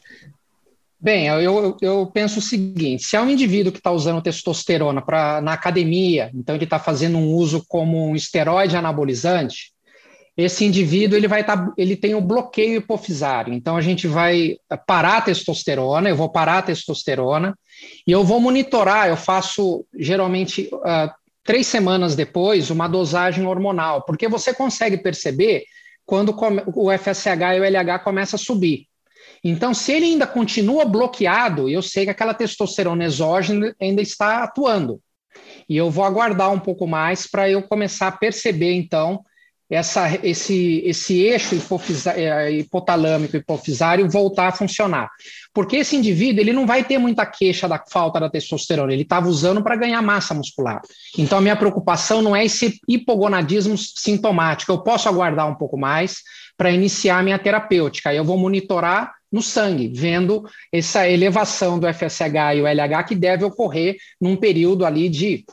Bem, 1.03 1.25
eu, 1.25 1.75
eu 1.81 2.05
penso 2.13 2.37
o 2.37 2.41
seguinte: 2.43 3.03
se 3.03 3.15
é 3.15 3.21
um 3.21 3.29
indivíduo 3.29 3.71
que 3.71 3.79
está 3.79 3.91
usando 3.91 4.21
testosterona 4.21 5.01
pra, 5.01 5.41
na 5.41 5.53
academia, 5.53 6.29
então 6.35 6.53
ele 6.53 6.65
está 6.65 6.77
fazendo 6.77 7.17
um 7.17 7.33
uso 7.33 7.65
como 7.67 8.07
um 8.07 8.15
esteroide 8.15 8.77
anabolizante, 8.77 9.73
esse 10.37 10.63
indivíduo 10.63 11.17
ele 11.17 11.27
vai 11.27 11.43
tá, 11.43 11.73
ele 11.75 11.95
tem 11.95 12.13
o 12.13 12.21
bloqueio 12.21 12.75
hipofisário. 12.75 13.51
Então 13.51 13.75
a 13.75 13.81
gente 13.81 14.07
vai 14.07 14.57
parar 14.85 15.17
a 15.17 15.21
testosterona, 15.21 16.07
eu 16.07 16.15
vou 16.15 16.31
parar 16.31 16.59
a 16.59 16.61
testosterona 16.61 17.57
e 18.05 18.11
eu 18.11 18.23
vou 18.23 18.39
monitorar. 18.39 19.07
Eu 19.09 19.17
faço 19.17 19.83
geralmente 19.97 20.69
uh, 20.71 21.09
três 21.43 21.65
semanas 21.65 22.15
depois 22.15 22.69
uma 22.69 22.87
dosagem 22.87 23.47
hormonal, 23.47 24.03
porque 24.03 24.27
você 24.27 24.53
consegue 24.53 24.97
perceber 24.97 25.63
quando 26.05 26.35
o 26.75 26.91
FSH 26.91 27.55
e 27.55 27.59
o 27.59 27.63
LH 27.63 27.99
começa 28.03 28.35
a 28.35 28.39
subir. 28.39 28.90
Então, 29.43 29.73
se 29.73 29.91
ele 29.91 30.05
ainda 30.05 30.27
continua 30.27 30.85
bloqueado, 30.85 31.67
eu 31.67 31.81
sei 31.81 32.05
que 32.05 32.11
aquela 32.11 32.33
testosterona 32.33 33.05
exógena 33.05 33.75
ainda 33.81 34.01
está 34.01 34.43
atuando. 34.43 35.01
E 35.67 35.75
eu 35.75 35.89
vou 35.89 36.03
aguardar 36.03 36.51
um 36.51 36.59
pouco 36.59 36.85
mais 36.85 37.27
para 37.29 37.49
eu 37.49 37.63
começar 37.63 38.07
a 38.07 38.11
perceber, 38.11 38.73
então, 38.73 39.23
essa, 39.71 40.19
esse, 40.21 40.83
esse 40.85 41.21
eixo 41.21 41.55
é, 42.13 42.51
hipotalâmico 42.51 43.37
hipofisário 43.37 44.09
voltar 44.09 44.49
a 44.49 44.51
funcionar. 44.51 45.09
Porque 45.53 45.77
esse 45.77 45.95
indivíduo 45.95 46.41
ele 46.41 46.51
não 46.51 46.67
vai 46.67 46.83
ter 46.83 46.97
muita 46.97 47.25
queixa 47.25 47.69
da 47.69 47.81
falta 47.89 48.19
da 48.19 48.29
testosterona, 48.29 48.91
ele 48.91 49.03
estava 49.03 49.29
usando 49.29 49.63
para 49.63 49.77
ganhar 49.77 50.01
massa 50.01 50.33
muscular. 50.33 50.81
Então, 51.17 51.37
a 51.37 51.41
minha 51.41 51.55
preocupação 51.55 52.21
não 52.21 52.35
é 52.35 52.45
esse 52.45 52.79
hipogonadismo 52.87 53.77
sintomático. 53.77 54.71
Eu 54.71 54.83
posso 54.83 55.07
aguardar 55.07 55.47
um 55.47 55.55
pouco 55.55 55.77
mais 55.77 56.17
para 56.57 56.71
iniciar 56.71 57.19
a 57.19 57.23
minha 57.23 57.39
terapêutica. 57.39 58.13
Eu 58.13 58.25
vou 58.25 58.37
monitorar 58.37 59.13
no 59.31 59.41
sangue, 59.41 59.87
vendo 59.87 60.43
essa 60.71 61.07
elevação 61.07 61.79
do 61.79 61.87
FSH 61.87 62.55
e 62.55 62.61
o 62.61 62.67
LH 62.67 63.03
que 63.07 63.15
deve 63.15 63.45
ocorrer 63.45 63.95
num 64.19 64.35
período 64.35 64.85
ali 64.85 65.07
de 65.07 65.45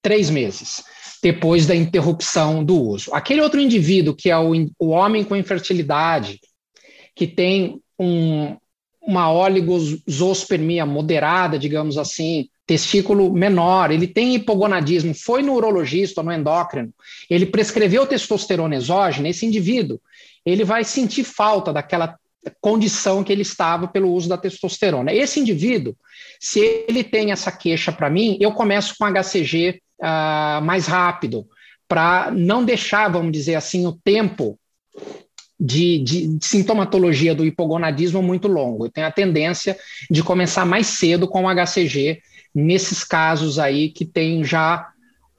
três 0.00 0.30
meses, 0.30 0.82
depois 1.22 1.66
da 1.66 1.74
interrupção 1.74 2.64
do 2.64 2.80
uso. 2.80 3.12
Aquele 3.12 3.42
outro 3.42 3.60
indivíduo, 3.60 4.14
que 4.14 4.30
é 4.30 4.38
o, 4.38 4.52
o 4.78 4.88
homem 4.88 5.24
com 5.24 5.36
infertilidade, 5.36 6.40
que 7.14 7.26
tem 7.26 7.80
um, 7.98 8.56
uma 9.02 9.30
oligospermia 9.32 10.86
moderada, 10.86 11.58
digamos 11.58 11.98
assim, 11.98 12.48
testículo 12.66 13.32
menor, 13.32 13.90
ele 13.90 14.06
tem 14.06 14.34
hipogonadismo, 14.34 15.14
foi 15.14 15.42
no 15.42 15.54
urologista, 15.54 16.22
no 16.22 16.30
endócrino, 16.30 16.92
ele 17.28 17.46
prescreveu 17.46 18.06
testosterona 18.06 18.76
exógena, 18.76 19.28
esse 19.28 19.46
indivíduo, 19.46 19.98
ele 20.44 20.64
vai 20.64 20.84
sentir 20.84 21.24
falta 21.24 21.72
daquela 21.72 22.16
condição 22.60 23.22
que 23.24 23.32
ele 23.32 23.42
estava 23.42 23.88
pelo 23.88 24.12
uso 24.12 24.28
da 24.28 24.38
testosterona. 24.38 25.12
Esse 25.12 25.40
indivíduo, 25.40 25.96
se 26.40 26.84
ele 26.88 27.04
tem 27.04 27.32
essa 27.32 27.50
queixa 27.50 27.92
para 27.92 28.10
mim, 28.10 28.36
eu 28.40 28.52
começo 28.52 28.94
com 28.98 29.04
HCG 29.04 29.80
uh, 30.00 30.04
ah, 30.04 30.60
mais 30.62 30.86
rápido, 30.86 31.46
para 31.88 32.30
não 32.30 32.64
deixar, 32.64 33.08
vamos 33.08 33.32
dizer 33.32 33.54
assim, 33.54 33.86
o 33.86 33.92
tempo 33.92 34.58
de, 35.58 35.98
de, 35.98 36.36
de, 36.36 36.46
sintomatologia 36.46 37.34
do 37.34 37.44
hipogonadismo 37.44 38.22
muito 38.22 38.46
longo. 38.46 38.86
Eu 38.86 38.90
tenho 38.90 39.06
a 39.06 39.12
tendência 39.12 39.76
de 40.10 40.22
começar 40.22 40.64
mais 40.64 40.86
cedo 40.86 41.26
com 41.26 41.44
o 41.44 41.48
HCG 41.48 42.20
nesses 42.54 43.02
casos 43.02 43.58
aí 43.58 43.88
que 43.88 44.04
tem 44.04 44.44
já 44.44 44.88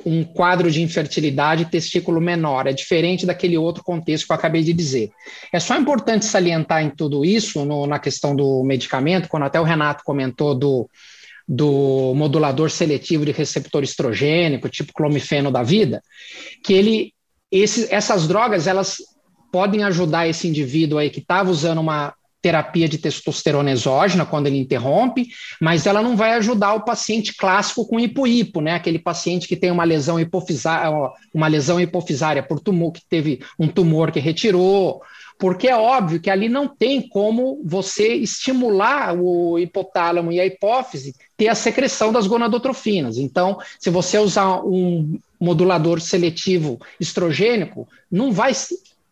um 0.06 0.24
quadro 0.24 0.72
de 0.72 0.82
infertilidade 0.82 1.66
testículo 1.66 2.22
menor. 2.22 2.68
É 2.68 2.74
diferente 2.74 3.26
daquele 3.26 3.58
outro 3.58 3.84
contexto 3.84 4.26
que 4.26 4.32
eu 4.32 4.36
acabei 4.36 4.64
de 4.64 4.74
dizer. 4.74 5.12
É 5.52 5.60
só 5.60 5.78
importante 5.78 6.26
salientar 6.26 6.84
em 6.84 6.89
tudo 6.89 7.26
isso, 7.26 7.66
no, 7.66 7.86
na 7.86 8.00
questão 8.00 8.36
do 8.36 8.64
medicamento, 8.64 9.28
quando 9.28 9.43
até 9.43 9.60
o 9.60 9.64
Renato 9.64 10.04
comentou 10.04 10.56
do, 10.56 10.89
do 11.47 12.14
modulador 12.16 12.70
seletivo 12.70 13.26
de 13.26 13.32
receptor 13.32 13.84
estrogênico, 13.84 14.70
tipo 14.70 14.93
clomifeno 14.93 15.52
da 15.52 15.64
vida, 15.64 16.02
que 16.64 16.74
ele, 16.74 17.14
esse, 17.52 17.93
essas 17.93 18.28
drogas, 18.28 18.68
elas 18.68 18.97
podem 19.52 19.84
ajudar 19.84 20.28
esse 20.28 20.47
indivíduo 20.47 21.00
aí 21.00 21.10
que 21.10 21.20
estava 21.20 21.50
usando 21.50 21.80
uma 21.80 22.14
terapia 22.42 22.88
de 22.88 22.98
testosterona 22.98 23.72
exógena 23.72 24.26
quando 24.26 24.48
ele 24.48 24.58
interrompe, 24.58 25.28
mas 25.60 25.86
ela 25.86 26.02
não 26.02 26.16
vai 26.16 26.34
ajudar 26.34 26.74
o 26.74 26.86
paciente 26.86 27.36
clássico 27.36 27.86
com 27.86 28.00
hipo-hipo, 28.00 28.62
né? 28.62 28.74
Aquele 28.74 29.00
paciente 29.00 29.48
que 29.48 29.58
tem 29.58 29.72
uma 29.72 29.84
lesão 29.84 30.20
hipofisária, 30.20 30.90
uma 31.34 31.48
lesão 31.48 31.80
hipofisária 31.80 32.42
por 32.42 32.60
tumor, 32.60 32.94
que 32.94 33.02
teve 33.10 33.42
um 33.58 33.68
tumor 33.68 34.12
que 34.12 34.20
retirou, 34.20 35.02
porque 35.40 35.70
é 35.70 35.76
óbvio 35.76 36.20
que 36.20 36.30
ali 36.30 36.50
não 36.50 36.68
tem 36.68 37.08
como 37.08 37.62
você 37.64 38.14
estimular 38.16 39.18
o 39.18 39.58
hipotálamo 39.58 40.34
e 40.34 40.40
a 40.40 40.46
hipófise 40.46 41.16
ter 41.38 41.48
a 41.48 41.56
secreção 41.56 42.12
das 42.12 42.28
gonadotrofinas. 42.28 43.18
Então, 43.18 43.58
se 43.80 43.90
você 43.90 44.20
usar 44.20 44.62
um 44.66 45.18
modulador 45.40 46.02
seletivo 46.02 46.78
estrogênico, 47.00 47.88
não 48.12 48.34
vai 48.34 48.54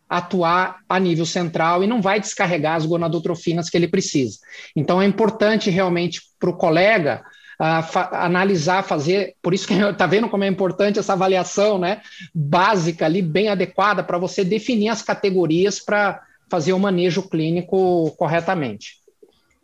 atuar 0.08 0.78
a 0.88 0.98
nível 0.98 1.26
central 1.26 1.84
e 1.84 1.86
não 1.86 2.00
vai 2.00 2.18
descarregar 2.18 2.76
as 2.76 2.86
gonadotrofinas 2.86 3.68
que 3.68 3.76
ele 3.76 3.88
precisa. 3.88 4.38
Então 4.74 5.02
é 5.02 5.04
importante 5.04 5.68
realmente 5.70 6.22
para 6.38 6.50
o 6.50 6.56
colega 6.56 7.22
uh, 7.60 7.82
fa 7.82 8.08
analisar, 8.24 8.82
fazer, 8.82 9.34
por 9.42 9.52
isso 9.52 9.66
que 9.66 9.74
está 9.74 10.06
vendo 10.08 10.28
como 10.28 10.44
é 10.44 10.48
importante 10.48 10.98
essa 10.98 11.12
avaliação 11.12 11.78
né, 11.78 12.00
básica 12.34 13.04
ali, 13.04 13.20
bem 13.20 13.48
adequada, 13.48 14.02
para 14.02 14.18
você 14.18 14.44
definir 14.44 14.88
as 14.88 15.02
categorias 15.02 15.80
para 15.80 16.22
fazer 16.50 16.72
o 16.72 16.78
manejo 16.78 17.28
clínico 17.28 18.14
corretamente. 18.16 18.96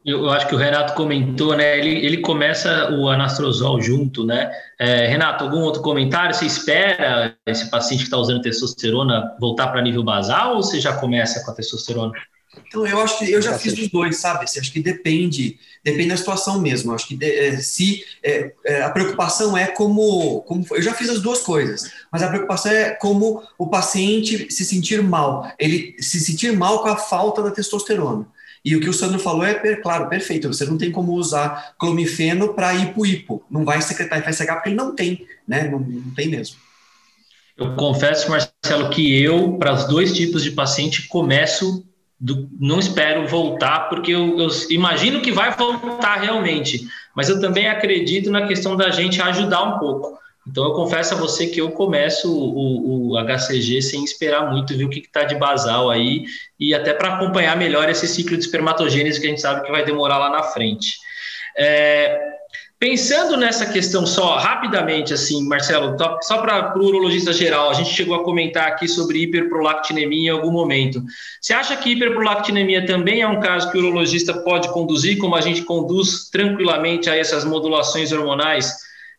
Eu 0.05 0.29
acho 0.29 0.47
que 0.47 0.55
o 0.55 0.59
Renato 0.59 0.93
comentou, 0.93 1.57
né? 1.57 1.79
Ele, 1.79 2.05
ele 2.05 2.19
começa 2.19 2.93
o 2.93 3.09
anastrozol 3.09 3.81
junto, 3.81 4.27
né? 4.27 4.51
É, 4.79 5.07
Renato, 5.07 5.45
algum 5.45 5.61
outro 5.61 5.81
comentário? 5.81 6.35
Você 6.35 6.45
espera 6.45 7.35
esse 7.47 7.71
paciente 7.71 8.01
que 8.01 8.07
está 8.07 8.19
usando 8.19 8.43
testosterona 8.43 9.35
voltar 9.41 9.69
para 9.69 9.81
nível 9.81 10.05
basal 10.05 10.57
ou 10.57 10.63
você 10.63 10.79
já 10.79 10.93
começa 10.95 11.43
com 11.43 11.51
a 11.51 11.55
testosterona? 11.55 12.13
Então, 12.69 12.87
eu 12.87 13.01
acho 13.01 13.19
que 13.19 13.33
eu 13.33 13.41
já 13.41 13.59
fiz 13.59 13.73
os 13.79 13.89
dois, 13.89 14.19
sabe? 14.19 14.45
Acho 14.45 14.73
que 14.73 14.81
depende, 14.81 15.59
depende 15.83 16.11
da 16.11 16.17
situação 16.17 16.61
mesmo. 16.61 16.93
Acho 16.93 17.09
que 17.09 17.17
de, 17.17 17.27
é, 17.27 17.57
se 17.57 18.05
é, 18.23 18.53
é, 18.65 18.83
a 18.83 18.91
preocupação 18.91 19.57
é 19.57 19.69
como, 19.69 20.43
como. 20.43 20.67
Eu 20.71 20.83
já 20.83 20.93
fiz 20.93 21.09
as 21.09 21.21
duas 21.21 21.41
coisas, 21.41 21.91
mas 22.13 22.23
a 22.23 22.29
preocupação 22.29 22.71
é 22.71 22.91
como 22.91 23.43
o 23.59 23.69
paciente 23.69 24.53
se 24.53 24.65
sentir 24.65 25.03
mal. 25.03 25.51
Ele 25.59 25.97
se 25.99 26.21
sentir 26.21 26.53
mal 26.53 26.83
com 26.83 26.89
a 26.89 26.97
falta 26.97 27.43
da 27.43 27.51
testosterona. 27.51 28.27
E 28.65 28.75
o 28.75 28.81
que 28.81 28.89
o 28.89 28.95
Sandro 28.95 29.19
falou 29.19 29.45
é, 29.45 29.77
claro, 29.77 30.09
perfeito. 30.09 30.49
Você 30.49 30.65
não 30.65 30.79
tem 30.79 30.91
como 30.91 31.13
usar 31.13 31.75
clomifeno 31.79 32.55
para 32.55 32.75
hipo-hipo. 32.75 33.45
Não 33.51 33.65
vai 33.65 33.83
secretar 33.83 34.23
FSH 34.23 34.47
porque 34.55 34.71
ele 34.71 34.77
não 34.77 34.95
tem, 34.95 35.27
né? 35.47 35.69
Não, 35.69 35.79
não 35.79 36.15
tem 36.15 36.29
mesmo. 36.29 36.57
Eu 37.57 37.75
confesso, 37.75 38.31
Marcelo, 38.31 38.91
que 38.91 39.23
eu, 39.23 39.59
para 39.59 39.75
os 39.75 39.87
dois 39.87 40.15
tipos 40.15 40.43
de 40.43 40.51
paciente, 40.51 41.07
começo, 41.07 41.85
do, 42.19 42.49
não 42.59 42.79
espero 42.79 43.29
voltar, 43.29 43.89
porque 43.89 44.13
eu, 44.13 44.39
eu, 44.39 44.49
imagino 44.71 45.21
que 45.21 45.31
vai 45.31 45.55
voltar 45.55 46.17
realmente, 46.17 46.89
mas 47.15 47.29
eu 47.29 47.39
também 47.39 47.69
acredito 47.69 48.31
na 48.31 48.47
questão 48.47 48.75
da 48.75 48.91
gente 48.91 49.21
ajudar 49.21 49.63
um 49.63 49.79
pouco. 49.79 50.19
Então, 50.47 50.65
eu 50.65 50.73
confesso 50.73 51.15
a 51.15 51.17
você 51.17 51.47
que 51.47 51.61
eu 51.61 51.71
começo 51.71 52.31
o, 52.31 53.13
o 53.13 53.19
HCG 53.19 53.81
sem 53.81 54.05
esperar 54.05 54.51
muito 54.51 54.77
ver 54.77 54.85
o 54.85 54.91
que 54.91 55.01
está 55.01 55.25
de 55.25 55.35
basal 55.37 55.91
aí, 55.91 56.25
e 56.61 56.75
até 56.75 56.93
para 56.93 57.15
acompanhar 57.15 57.57
melhor 57.57 57.89
esse 57.89 58.07
ciclo 58.07 58.37
de 58.37 58.45
espermatogênese 58.45 59.21
que 59.21 59.27
a 59.27 59.31
gente 59.31 59.41
sabe 59.41 59.65
que 59.65 59.73
vai 59.73 59.85
demorar 59.85 60.19
lá 60.19 60.31
na 60.31 60.43
frente. 60.43 60.97
É, 61.57 62.35
Pensando 62.85 63.39
nessa 63.39 63.65
questão 63.65 64.05
só 64.05 64.37
rapidamente, 64.37 65.15
assim, 65.15 65.47
Marcelo, 65.49 65.97
só 66.21 66.39
para 66.39 66.77
o 66.77 66.85
urologista 66.85 67.33
geral, 67.33 67.71
a 67.71 67.73
gente 67.73 67.89
chegou 67.89 68.15
a 68.15 68.23
comentar 68.23 68.69
aqui 68.69 68.87
sobre 68.87 69.23
hiperprolactinemia 69.23 70.31
em 70.31 70.35
algum 70.35 70.51
momento. 70.51 71.03
Você 71.41 71.55
acha 71.55 71.75
que 71.77 71.93
hiperprolactinemia 71.93 72.85
também 72.85 73.23
é 73.23 73.27
um 73.27 73.41
caso 73.41 73.71
que 73.71 73.79
o 73.79 73.81
urologista 73.81 74.35
pode 74.43 74.71
conduzir, 74.71 75.17
como 75.17 75.35
a 75.35 75.41
gente 75.41 75.63
conduz 75.63 76.29
tranquilamente 76.29 77.09
a 77.09 77.17
essas 77.17 77.43
modulações 77.43 78.13
hormonais, 78.13 78.75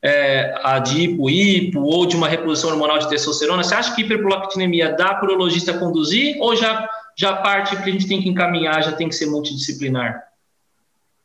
é, 0.05 0.53
a 0.63 0.79
de 0.79 1.01
hipo-hipo 1.01 1.81
ou 1.81 2.05
de 2.05 2.15
uma 2.15 2.27
reposição 2.27 2.69
hormonal 2.69 2.99
de 2.99 3.09
testosterona? 3.09 3.63
Você 3.63 3.73
acha 3.73 3.95
que 3.95 4.01
hiperprolactinemia 4.03 4.93
dá 4.95 5.15
para 5.15 5.27
o 5.27 5.31
urologista 5.31 5.77
conduzir 5.77 6.37
ou 6.39 6.55
já, 6.55 6.87
já 7.17 7.35
parte 7.37 7.75
que 7.75 7.89
a 7.89 7.91
gente 7.91 8.07
tem 8.07 8.21
que 8.21 8.29
encaminhar, 8.29 8.83
já 8.83 8.91
tem 8.91 9.09
que 9.09 9.15
ser 9.15 9.25
multidisciplinar? 9.25 10.23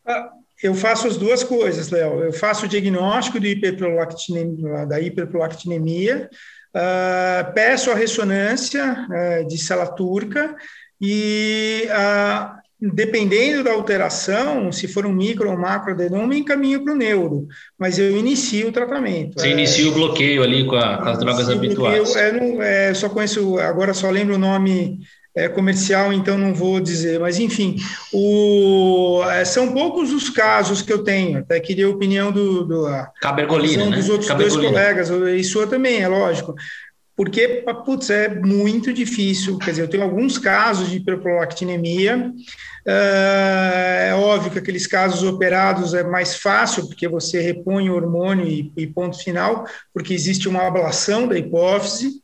Ah 0.06 0.30
eu 0.62 0.74
faço 0.74 1.08
as 1.08 1.16
duas 1.16 1.42
coisas, 1.42 1.90
Léo. 1.90 2.22
Eu 2.22 2.32
faço 2.32 2.66
o 2.66 2.68
diagnóstico 2.68 3.40
de 3.40 3.48
hiperprolactinemia, 3.48 4.86
da 4.86 5.00
hiperprolactinemia, 5.00 6.28
uh, 6.74 7.52
peço 7.54 7.90
a 7.90 7.94
ressonância 7.94 9.06
uh, 9.08 9.48
de 9.48 9.56
célula 9.56 9.94
turca 9.94 10.54
e, 11.00 11.88
uh, 11.88 12.60
dependendo 12.80 13.64
da 13.64 13.72
alteração, 13.72 14.72
se 14.72 14.88
for 14.88 15.04
um 15.04 15.12
micro 15.12 15.50
ou 15.50 15.58
macro 15.58 15.92
adenoma, 15.92 16.34
encaminho 16.34 16.82
para 16.82 16.94
o 16.94 16.96
neuro, 16.96 17.46
mas 17.78 17.98
eu 17.98 18.16
inicio 18.16 18.68
o 18.68 18.72
tratamento. 18.72 19.38
Você 19.38 19.48
é, 19.48 19.50
inicia 19.52 19.88
o 19.88 19.92
bloqueio 19.92 20.42
ali 20.42 20.66
com, 20.66 20.76
a, 20.76 20.96
com 20.96 21.08
as 21.10 21.18
drogas 21.18 21.50
habituais. 21.50 22.14
Eu, 22.14 22.62
é, 22.62 22.88
é, 22.88 22.94
só 22.94 23.08
conheço, 23.08 23.58
agora 23.58 23.92
só 23.92 24.08
lembro 24.08 24.36
o 24.36 24.38
nome 24.38 25.00
é, 25.36 25.46
comercial, 25.48 26.12
então 26.12 26.38
não 26.38 26.54
vou 26.54 26.80
dizer, 26.80 27.20
mas 27.20 27.38
enfim, 27.38 27.76
o, 28.12 29.22
é, 29.30 29.44
são 29.44 29.72
poucos 29.72 30.10
os 30.12 30.30
casos 30.30 30.80
que 30.80 30.92
eu 30.92 31.04
tenho, 31.04 31.38
até 31.40 31.60
queria 31.60 31.86
a 31.86 31.90
opinião 31.90 32.32
do, 32.32 32.64
do 32.64 32.86
Cabergolina, 33.20 33.90
né? 33.90 33.96
dos 33.96 34.08
outros 34.08 34.30
dois 34.34 34.56
colegas, 34.56 35.10
e 35.10 35.44
sua 35.44 35.66
também, 35.66 36.00
é 36.00 36.08
lógico, 36.08 36.54
porque, 37.16 37.64
putz, 37.84 38.08
é 38.10 38.28
muito 38.28 38.92
difícil, 38.92 39.58
quer 39.58 39.72
dizer, 39.72 39.82
eu 39.82 39.88
tenho 39.88 40.02
alguns 40.02 40.38
casos 40.38 40.88
de 40.88 40.96
hiperprolactinemia, 40.96 42.32
é, 42.86 44.08
é 44.10 44.14
óbvio 44.14 44.50
que 44.50 44.58
aqueles 44.58 44.86
casos 44.86 45.22
operados 45.22 45.92
é 45.92 46.02
mais 46.02 46.36
fácil, 46.36 46.86
porque 46.86 47.06
você 47.06 47.40
repõe 47.40 47.90
o 47.90 47.94
hormônio 47.94 48.46
e, 48.46 48.72
e 48.76 48.86
ponto 48.86 49.18
final, 49.18 49.66
porque 49.92 50.14
existe 50.14 50.48
uma 50.48 50.66
ablação 50.66 51.28
da 51.28 51.38
hipófise, 51.38 52.22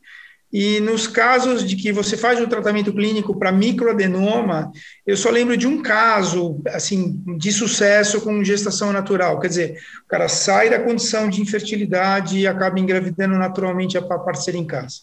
e 0.51 0.79
nos 0.79 1.07
casos 1.07 1.67
de 1.67 1.75
que 1.75 1.91
você 1.91 2.15
faz 2.15 2.39
o 2.39 2.47
tratamento 2.47 2.93
clínico 2.93 3.37
para 3.37 3.51
microadenoma, 3.51 4.71
eu 5.05 5.17
só 5.17 5.29
lembro 5.29 5.57
de 5.57 5.67
um 5.67 5.81
caso 5.81 6.61
assim 6.67 7.21
de 7.37 7.51
sucesso 7.51 8.21
com 8.21 8.43
gestação 8.43 8.93
natural. 8.93 9.39
Quer 9.39 9.47
dizer, 9.49 9.77
o 10.05 10.07
cara 10.07 10.29
sai 10.29 10.69
da 10.69 10.79
condição 10.79 11.29
de 11.29 11.41
infertilidade 11.41 12.39
e 12.39 12.47
acaba 12.47 12.79
engravidando 12.79 13.37
naturalmente 13.37 13.97
a 13.97 14.01
parceira 14.01 14.57
em 14.57 14.65
casa. 14.65 15.01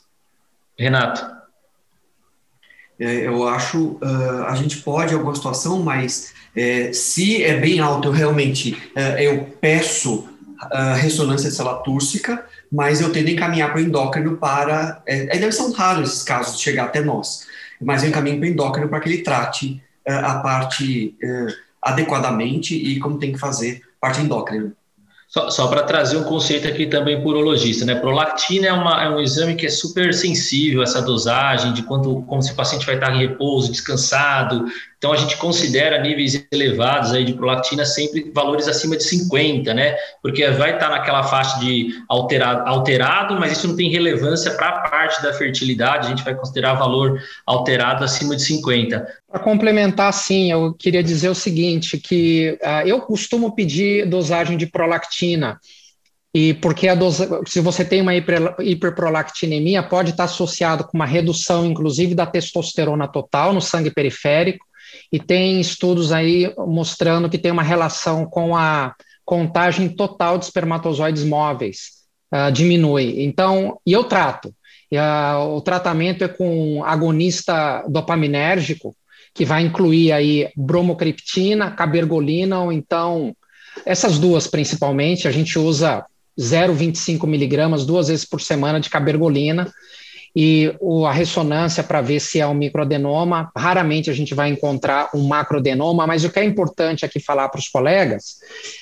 Renato. 0.79 1.45
É, 2.99 3.27
eu 3.27 3.47
acho 3.47 3.99
uh, 4.03 4.45
a 4.47 4.55
gente 4.55 4.79
pode 4.79 5.13
em 5.13 5.17
alguma 5.17 5.35
situação, 5.35 5.83
mas 5.83 6.33
é, 6.57 6.93
se 6.93 7.43
é 7.43 7.59
bem 7.59 7.81
alto, 7.81 8.09
eu 8.09 8.13
realmente 8.13 8.73
uh, 8.97 9.19
eu 9.19 9.45
peço 9.61 10.21
uh, 10.21 10.95
ressonância 10.97 11.51
de 11.51 11.57
célula 11.57 11.83
túrcica 11.83 12.47
mas 12.75 13.01
eu 13.01 13.13
tendo 13.13 13.31
encaminhar 13.31 13.71
para 13.71 13.81
o 13.81 13.85
endócrino 13.85 14.37
para. 14.37 15.01
É, 15.07 15.27
deve 15.39 15.53
ser 15.53 15.71
raros 15.73 16.11
esses 16.11 16.23
casos 16.25 16.57
de 16.57 16.63
chegar 16.65 16.87
até 16.87 17.01
nós, 17.01 17.47
mas 17.81 18.03
eu 18.03 18.09
encaminho 18.09 18.39
para 18.39 18.47
o 18.47 18.51
endócrino 18.51 18.89
para 18.89 18.99
que 18.99 19.09
ele 19.09 19.23
trate 19.23 19.81
é, 20.05 20.13
a 20.13 20.41
parte 20.41 21.17
é, 21.23 21.47
adequadamente 21.81 22.75
e 22.75 22.99
como 22.99 23.17
tem 23.17 23.33
que 23.33 23.39
fazer 23.39 23.81
parte 24.01 24.21
endócrina. 24.21 24.73
Só, 25.29 25.51
só 25.51 25.69
para 25.69 25.85
trazer 25.85 26.17
um 26.17 26.25
conceito 26.25 26.67
aqui 26.67 26.87
também 26.87 27.21
para 27.21 27.29
urologista, 27.29 27.85
né? 27.85 27.95
Prolactina 27.95 28.67
é, 28.67 28.73
uma, 28.73 29.03
é 29.03 29.09
um 29.09 29.21
exame 29.21 29.55
que 29.55 29.67
é 29.67 29.71
super 29.71 30.13
sensível 30.13 30.83
essa 30.83 31.01
dosagem 31.01 31.73
de 31.73 31.83
quanto, 31.83 32.23
como 32.23 32.43
se 32.43 32.53
o 32.53 32.57
paciente 32.57 32.87
vai 32.87 32.97
estar 32.97 33.15
em 33.15 33.19
repouso, 33.19 33.71
descansado. 33.71 34.65
Então 35.05 35.13
a 35.13 35.19
gente 35.19 35.37
considera 35.37 36.01
níveis 36.01 36.47
elevados 36.51 37.13
aí 37.13 37.27
de 37.27 37.35
prolactina 37.35 37.85
sempre 37.85 38.33
valores 38.35 38.67
acima 38.67 38.97
de 38.97 39.05
50, 39.05 39.75
né? 39.75 39.95
Porque 40.23 40.49
vai 40.53 40.73
estar 40.73 40.89
naquela 40.89 41.23
faixa 41.23 41.61
de 41.61 41.91
alterado, 42.09 42.67
alterado 42.67 43.39
mas 43.39 43.53
isso 43.53 43.69
não 43.69 43.77
tem 43.77 43.91
relevância 43.91 44.53
para 44.53 44.69
a 44.69 44.89
parte 44.89 45.23
da 45.23 45.35
fertilidade. 45.35 46.07
A 46.07 46.09
gente 46.09 46.25
vai 46.25 46.35
considerar 46.35 46.73
valor 46.73 47.23
alterado 47.45 48.03
acima 48.03 48.35
de 48.35 48.41
50. 48.45 49.07
Para 49.31 49.41
complementar, 49.41 50.11
sim, 50.11 50.51
eu 50.51 50.73
queria 50.73 51.03
dizer 51.03 51.29
o 51.29 51.35
seguinte, 51.35 51.99
que 51.99 52.59
uh, 52.63 52.89
eu 52.89 52.99
costumo 53.03 53.55
pedir 53.55 54.07
dosagem 54.09 54.57
de 54.57 54.65
prolactina, 54.65 55.61
e 56.33 56.55
porque 56.55 56.89
a 56.89 56.95
dosa, 56.95 57.43
se 57.47 57.61
você 57.61 57.85
tem 57.85 58.01
uma 58.01 58.15
hiper, 58.15 58.57
hiperprolactinemia, 58.59 59.83
pode 59.83 60.13
estar 60.13 60.25
associado 60.25 60.83
com 60.85 60.97
uma 60.97 61.05
redução, 61.05 61.67
inclusive, 61.67 62.15
da 62.15 62.25
testosterona 62.25 63.07
total 63.07 63.53
no 63.53 63.61
sangue 63.61 63.91
periférico, 63.91 64.65
e 65.15 65.21
tem 65.21 65.61
estudos 65.61 66.11
aí 66.11 66.53
mostrando 66.59 67.31
que 67.31 67.39
tem 67.39 67.53
uma 67.53 67.63
relação 67.63 68.27
com 68.27 68.57
a 68.57 68.97
contagem 69.25 69.89
total 69.89 70.37
de 70.37 70.47
espermatozoides 70.47 71.23
móveis, 71.23 72.03
uh, 72.35 72.51
diminui. 72.51 73.23
Então, 73.23 73.79
e 73.87 73.93
eu 73.93 74.03
trato. 74.03 74.53
E, 74.91 74.99
uh, 74.99 75.55
o 75.55 75.61
tratamento 75.61 76.25
é 76.25 76.27
com 76.27 76.83
agonista 76.85 77.85
dopaminérgico, 77.89 78.93
que 79.33 79.45
vai 79.45 79.63
incluir 79.63 80.11
aí 80.11 80.51
bromocriptina, 80.57 81.71
cabergolina, 81.71 82.59
ou 82.59 82.73
então 82.73 83.37
essas 83.87 84.19
duas 84.19 84.49
principalmente, 84.49 85.29
a 85.29 85.31
gente 85.31 85.57
usa 85.57 86.05
0,25 86.37 87.25
miligramas 87.25 87.87
duas 87.87 88.09
vezes 88.09 88.25
por 88.25 88.41
semana 88.41 88.81
de 88.81 88.91
cabergolina 88.91 89.73
e 90.35 90.75
o, 90.81 91.07
a 91.07 91.13
ressonância 91.13 91.83
para 91.85 92.01
ver 92.01 92.21
se 92.21 92.41
é 92.41 92.47
um 92.47 92.55
microadenoma. 92.55 93.53
Raramente 93.57 94.11
a 94.11 94.13
gente 94.13 94.35
vai 94.35 94.49
encontrar 94.49 95.11
um 95.15 95.27
macroadenoma, 95.27 96.07
mas 96.07 96.25
o 96.25 96.31
que 96.31 96.41
é 96.41 96.45
importante 96.45 97.05
aqui 97.05 97.21
falar 97.21 97.49
para 97.49 97.61
os 97.61 97.69
colegas 97.69 98.39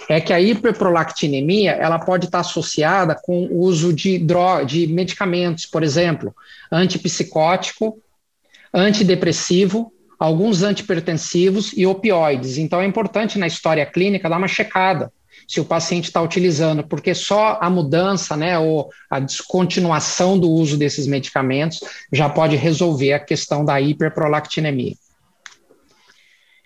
é 0.08 0.20
que 0.20 0.32
a 0.32 0.40
hiperprolactinemia 0.40 1.72
ela 1.72 1.98
pode 1.98 2.26
estar 2.26 2.40
associada 2.40 3.14
com 3.14 3.44
o 3.46 3.60
uso 3.60 3.92
de, 3.92 4.18
droga, 4.18 4.64
de 4.64 4.86
medicamentos, 4.86 5.66
por 5.66 5.82
exemplo, 5.82 6.34
antipsicótico, 6.70 7.98
antidepressivo 8.72 9.92
alguns 10.22 10.62
antipertensivos 10.62 11.72
e 11.76 11.84
opioides. 11.84 12.56
Então 12.56 12.80
é 12.80 12.86
importante 12.86 13.40
na 13.40 13.48
história 13.48 13.84
clínica 13.84 14.30
dar 14.30 14.38
uma 14.38 14.46
checada 14.46 15.12
se 15.46 15.60
o 15.60 15.64
paciente 15.64 16.04
está 16.04 16.20
utilizando, 16.20 16.82
porque 16.84 17.14
só 17.14 17.58
a 17.60 17.68
mudança, 17.68 18.36
né, 18.36 18.58
ou 18.58 18.90
a 19.10 19.20
descontinuação 19.20 20.38
do 20.38 20.50
uso 20.50 20.76
desses 20.76 21.06
medicamentos 21.06 21.80
já 22.12 22.28
pode 22.28 22.56
resolver 22.56 23.12
a 23.12 23.20
questão 23.20 23.64
da 23.64 23.80
hiperprolactinemia. 23.80 24.94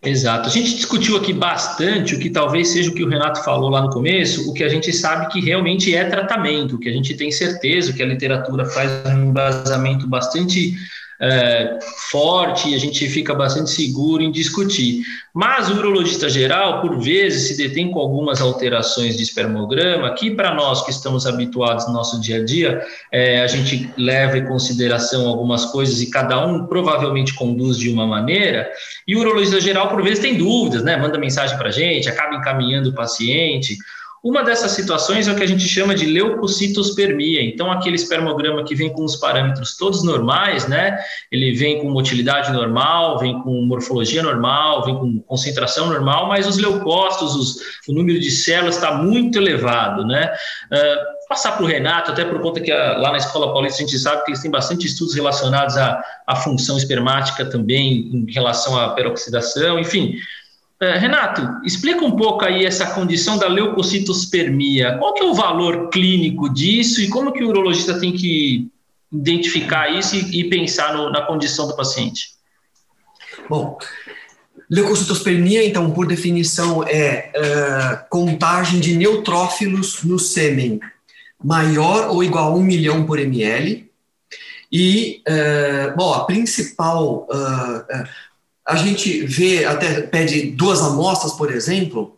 Exato. 0.06 0.48
A 0.48 0.52
gente 0.52 0.76
discutiu 0.76 1.16
aqui 1.16 1.32
bastante 1.32 2.14
o 2.14 2.18
que 2.18 2.30
talvez 2.30 2.68
seja 2.68 2.90
o 2.90 2.94
que 2.94 3.02
o 3.02 3.08
Renato 3.08 3.42
falou 3.42 3.68
lá 3.68 3.82
no 3.82 3.90
começo, 3.90 4.48
o 4.48 4.54
que 4.54 4.62
a 4.62 4.68
gente 4.68 4.92
sabe 4.92 5.26
que 5.32 5.40
realmente 5.40 5.94
é 5.94 6.04
tratamento, 6.04 6.76
o 6.76 6.78
que 6.78 6.88
a 6.88 6.92
gente 6.92 7.14
tem 7.14 7.32
certeza 7.32 7.92
que 7.92 8.02
a 8.02 8.06
literatura 8.06 8.64
faz 8.66 8.90
um 9.06 9.30
embasamento 9.30 10.06
bastante 10.06 10.76
é, 11.20 11.78
forte 12.10 12.70
e 12.70 12.74
a 12.74 12.78
gente 12.78 13.08
fica 13.08 13.34
bastante 13.34 13.70
seguro 13.70 14.22
em 14.22 14.30
discutir. 14.30 15.02
Mas 15.32 15.68
o 15.68 15.74
urologista 15.74 16.28
geral, 16.28 16.80
por 16.80 16.98
vezes, 17.00 17.48
se 17.48 17.56
detém 17.56 17.90
com 17.90 17.98
algumas 17.98 18.40
alterações 18.40 19.16
de 19.16 19.22
espermograma, 19.22 20.12
que 20.14 20.30
para 20.30 20.54
nós 20.54 20.84
que 20.84 20.90
estamos 20.90 21.26
habituados 21.26 21.86
no 21.86 21.92
nosso 21.92 22.20
dia 22.20 22.36
a 22.36 22.44
dia, 22.44 22.82
é, 23.12 23.42
a 23.42 23.46
gente 23.46 23.90
leva 23.96 24.38
em 24.38 24.46
consideração 24.46 25.26
algumas 25.26 25.66
coisas 25.66 26.00
e 26.00 26.10
cada 26.10 26.44
um 26.46 26.66
provavelmente 26.66 27.34
conduz 27.34 27.78
de 27.78 27.90
uma 27.90 28.06
maneira, 28.06 28.70
e 29.06 29.14
o 29.14 29.20
urologista 29.20 29.60
geral, 29.60 29.88
por 29.88 30.02
vezes, 30.02 30.18
tem 30.18 30.36
dúvidas, 30.36 30.82
né? 30.82 30.96
Manda 30.96 31.18
mensagem 31.18 31.56
para 31.56 31.68
a 31.68 31.72
gente, 31.72 32.08
acaba 32.08 32.36
encaminhando 32.36 32.90
o 32.90 32.94
paciente 32.94 33.76
uma 34.22 34.42
dessas 34.42 34.72
situações 34.72 35.28
é 35.28 35.32
o 35.32 35.36
que 35.36 35.42
a 35.42 35.46
gente 35.46 35.66
chama 35.68 35.94
de 35.94 36.06
leucocitospermia. 36.06 37.42
Então, 37.42 37.70
aquele 37.70 37.96
espermograma 37.96 38.64
que 38.64 38.74
vem 38.74 38.92
com 38.92 39.04
os 39.04 39.16
parâmetros 39.16 39.76
todos 39.76 40.02
normais, 40.02 40.66
né? 40.66 40.98
Ele 41.30 41.52
vem 41.52 41.80
com 41.80 41.90
motilidade 41.90 42.52
normal, 42.52 43.18
vem 43.18 43.40
com 43.42 43.62
morfologia 43.62 44.22
normal, 44.22 44.84
vem 44.84 44.96
com 44.96 45.20
concentração 45.20 45.88
normal, 45.88 46.28
mas 46.28 46.46
os 46.46 46.58
leucócitos, 46.58 47.34
os, 47.34 47.56
o 47.88 47.92
número 47.92 48.18
de 48.18 48.30
células 48.30 48.76
está 48.76 48.94
muito 48.94 49.38
elevado, 49.38 50.04
né? 50.04 50.34
Uh, 50.72 51.16
passar 51.28 51.52
para 51.52 51.64
o 51.64 51.66
Renato, 51.66 52.10
até 52.10 52.24
por 52.24 52.40
conta 52.40 52.60
que 52.60 52.70
a, 52.70 52.96
lá 52.98 53.10
na 53.10 53.18
Escola 53.18 53.52
Paulista 53.52 53.82
a 53.82 53.86
gente 53.86 53.98
sabe 53.98 54.24
que 54.24 54.30
eles 54.30 54.40
têm 54.40 54.50
bastante 54.50 54.86
estudos 54.86 55.14
relacionados 55.14 55.76
à, 55.76 56.02
à 56.26 56.36
função 56.36 56.76
espermática 56.76 57.44
também, 57.44 58.10
em 58.12 58.32
relação 58.32 58.78
à 58.78 58.90
peroxidação, 58.90 59.78
enfim. 59.78 60.14
É, 60.78 60.98
Renato, 60.98 61.64
explica 61.64 62.04
um 62.04 62.14
pouco 62.14 62.44
aí 62.44 62.66
essa 62.66 62.86
condição 62.94 63.38
da 63.38 63.48
leucocitospermia. 63.48 64.98
Qual 64.98 65.14
que 65.14 65.22
é 65.22 65.26
o 65.26 65.32
valor 65.32 65.88
clínico 65.88 66.52
disso 66.52 67.00
e 67.00 67.08
como 67.08 67.32
que 67.32 67.42
o 67.42 67.48
urologista 67.48 67.98
tem 67.98 68.12
que 68.12 68.68
identificar 69.10 69.88
isso 69.88 70.14
e, 70.16 70.40
e 70.40 70.50
pensar 70.50 70.94
no, 70.94 71.10
na 71.10 71.22
condição 71.22 71.66
do 71.66 71.74
paciente? 71.74 72.32
Bom, 73.48 73.78
leucocitospermia, 74.70 75.64
então, 75.64 75.90
por 75.92 76.06
definição, 76.06 76.84
é 76.86 77.32
uh, 77.34 78.08
contagem 78.10 78.78
de 78.78 78.94
neutrófilos 78.94 80.02
no 80.02 80.18
sêmen 80.18 80.78
maior 81.42 82.10
ou 82.10 82.22
igual 82.22 82.52
a 82.52 82.54
1 82.54 82.62
milhão 82.62 83.06
por 83.06 83.18
ml. 83.18 83.90
E, 84.70 85.22
uh, 85.26 85.96
bom, 85.96 86.12
a 86.12 86.24
principal. 86.24 87.26
Uh, 87.30 88.25
a 88.66 88.76
gente 88.76 89.24
vê, 89.24 89.64
até 89.64 90.00
pede 90.00 90.50
duas 90.50 90.80
amostras, 90.80 91.32
por 91.32 91.52
exemplo, 91.52 92.16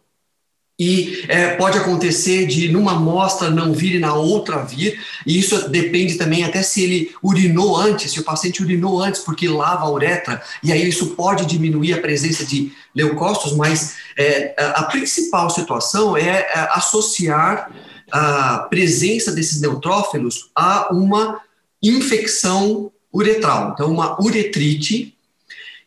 e 0.80 1.24
é, 1.26 1.56
pode 1.56 1.76
acontecer 1.76 2.46
de 2.46 2.68
numa 2.68 2.92
amostra 2.92 3.50
não 3.50 3.72
vir 3.72 3.96
e 3.96 3.98
na 3.98 4.14
outra 4.14 4.62
vir, 4.62 4.98
e 5.26 5.36
isso 5.36 5.68
depende 5.68 6.14
também 6.14 6.44
até 6.44 6.62
se 6.62 6.84
ele 6.84 7.10
urinou 7.20 7.76
antes, 7.76 8.12
se 8.12 8.20
o 8.20 8.24
paciente 8.24 8.62
urinou 8.62 9.02
antes 9.02 9.20
porque 9.22 9.48
lava 9.48 9.84
a 9.84 9.90
uretra, 9.90 10.40
e 10.62 10.72
aí 10.72 10.88
isso 10.88 11.08
pode 11.16 11.44
diminuir 11.46 11.94
a 11.94 12.00
presença 12.00 12.44
de 12.44 12.72
leucócitos, 12.94 13.56
mas 13.56 13.96
é, 14.16 14.54
a 14.56 14.84
principal 14.84 15.50
situação 15.50 16.16
é, 16.16 16.28
é 16.28 16.68
associar 16.70 17.72
a 18.10 18.58
presença 18.70 19.32
desses 19.32 19.60
neutrófilos 19.60 20.48
a 20.54 20.94
uma 20.94 21.40
infecção 21.82 22.90
uretral, 23.12 23.72
então 23.74 23.90
uma 23.90 24.20
uretrite, 24.22 25.17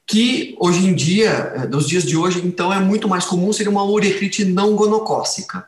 que 0.08 0.56
hoje 0.60 0.86
em 0.86 0.94
dia, 0.94 1.54
eh, 1.56 1.68
nos 1.68 1.88
dias 1.88 2.04
de 2.04 2.18
hoje, 2.18 2.42
então 2.44 2.74
é 2.74 2.80
muito 2.80 3.08
mais 3.08 3.26
comum 3.26 3.54
ser 3.54 3.68
uma 3.68 3.84
uretrite 3.84 4.44
não 4.44 4.76
gonocócica. 4.76 5.68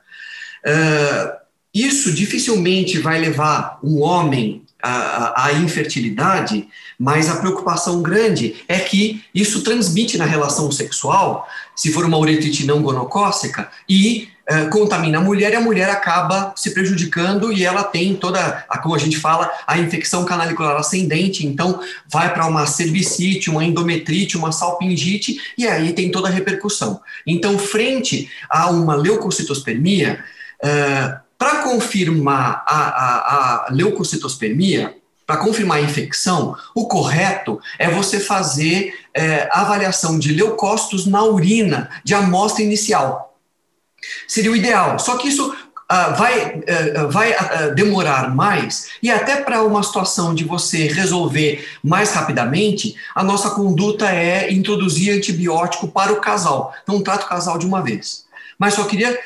Uh, 0.66 1.44
isso 1.74 2.14
dificilmente 2.14 3.00
vai 3.00 3.20
levar 3.20 3.80
um 3.84 4.02
homem 4.02 4.64
à, 4.82 5.46
à, 5.46 5.54
infertilidade, 5.54 6.68
mas 7.00 7.30
a 7.30 7.38
preocupação 7.38 8.02
grande 8.02 8.56
é 8.68 8.80
que 8.80 9.24
isso 9.34 9.64
transmite 9.64 10.18
na 10.18 10.26
relação 10.26 10.72
sexual, 10.72 11.48
se 11.76 11.92
for 11.92 12.06
uma 12.06 12.18
uretrite 12.18 12.66
não 12.66 12.82
gonocócica, 12.82 13.72
e 13.90 14.30
eh, 14.46 14.66
contamina 14.66 15.20
a 15.20 15.22
mulher 15.22 15.54
e 15.54 15.56
a 15.56 15.62
mulher 15.62 15.90
acaba 15.90 16.54
se 16.58 16.74
prejudicando 16.74 17.50
e 17.54 17.64
ela 17.64 17.82
tem 17.82 18.14
toda, 18.14 18.66
a, 18.68 18.78
como 18.78 18.94
a 18.94 18.98
gente 18.98 19.18
fala, 19.18 19.50
a 19.66 19.78
infecção 19.78 20.26
canalicular 20.26 20.76
ascendente, 20.76 21.48
então 21.48 21.80
vai 22.12 22.34
para 22.34 22.46
uma 22.46 22.66
cervicite, 22.66 23.50
uma 23.50 23.64
endometrite, 23.64 24.36
uma 24.36 24.52
salpingite 24.52 25.38
e 25.58 25.66
aí 25.66 25.94
tem 25.94 26.12
toda 26.12 26.28
a 26.28 26.32
repercussão. 26.32 27.00
Então, 27.26 27.58
frente 27.58 28.30
a 28.50 28.70
uma 28.70 28.96
leucocitospermia, 28.96 30.22
uh, 30.62 31.24
para 31.38 31.64
confirmar 31.64 32.66
a, 32.68 32.80
a, 32.80 33.68
a 33.68 33.72
leucocitospermia, 33.72 34.94
para 35.26 35.38
confirmar 35.38 35.78
a 35.78 35.82
infecção, 35.82 36.56
o 36.76 36.88
correto 36.88 37.62
é 37.80 37.90
você 37.90 38.20
fazer 38.20 38.94
é, 39.14 39.48
avaliação 39.52 40.20
de 40.20 40.34
leucócitos 40.34 41.06
na 41.06 41.24
urina 41.24 41.90
de 42.04 42.14
amostra 42.14 42.62
inicial. 42.62 43.33
Seria 44.28 44.52
o 44.52 44.56
ideal. 44.56 45.00
Só 45.00 45.18
que 45.18 45.28
isso 45.28 45.54
uh, 45.94 46.16
vai, 46.16 46.56
uh, 46.56 47.10
vai 47.10 47.32
uh, 47.32 47.76
demorar 47.76 48.34
mais, 48.34 48.90
e 49.02 49.10
até 49.10 49.38
para 49.38 49.64
uma 49.64 49.84
situação 49.84 50.34
de 50.34 50.44
você 50.44 50.88
resolver 50.88 51.68
mais 51.84 52.12
rapidamente, 52.12 52.96
a 53.14 53.24
nossa 53.24 53.52
conduta 53.52 54.10
é 54.10 54.52
introduzir 54.52 55.14
antibiótico 55.14 55.88
para 55.88 56.14
o 56.14 56.22
casal. 56.22 56.74
Não 56.88 57.02
trata 57.02 57.26
o 57.26 57.30
casal 57.30 57.58
de 57.58 57.66
uma 57.66 57.82
vez. 57.82 58.24
Mas 58.58 58.76
só 58.76 58.84
queria 58.84 59.18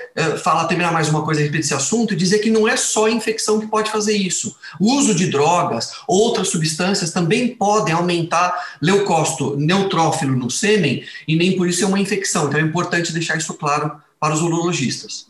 falar, 0.41 0.65
terminar 0.65 0.91
mais 0.91 1.09
uma 1.09 1.21
coisa 1.21 1.41
a 1.41 1.43
respeito 1.43 1.63
desse 1.63 1.73
assunto 1.73 2.13
e 2.13 2.17
dizer 2.17 2.39
que 2.39 2.49
não 2.49 2.65
é 2.65 2.77
só 2.77 3.05
a 3.05 3.11
infecção 3.11 3.59
que 3.59 3.67
pode 3.67 3.91
fazer 3.91 4.15
isso. 4.15 4.55
O 4.79 4.93
uso 4.93 5.13
de 5.13 5.27
drogas, 5.27 5.91
outras 6.07 6.47
substâncias 6.47 7.11
também 7.11 7.49
podem 7.49 7.93
aumentar 7.93 8.55
leucócito 8.81 9.55
neutrófilo 9.57 10.35
no 10.35 10.49
sêmen 10.49 11.03
e 11.27 11.35
nem 11.35 11.57
por 11.57 11.67
isso 11.67 11.83
é 11.83 11.87
uma 11.87 11.99
infecção. 11.99 12.47
Então 12.47 12.59
é 12.59 12.63
importante 12.63 13.11
deixar 13.11 13.37
isso 13.37 13.53
claro 13.53 14.01
para 14.19 14.33
os 14.33 14.41
urologistas. 14.41 15.27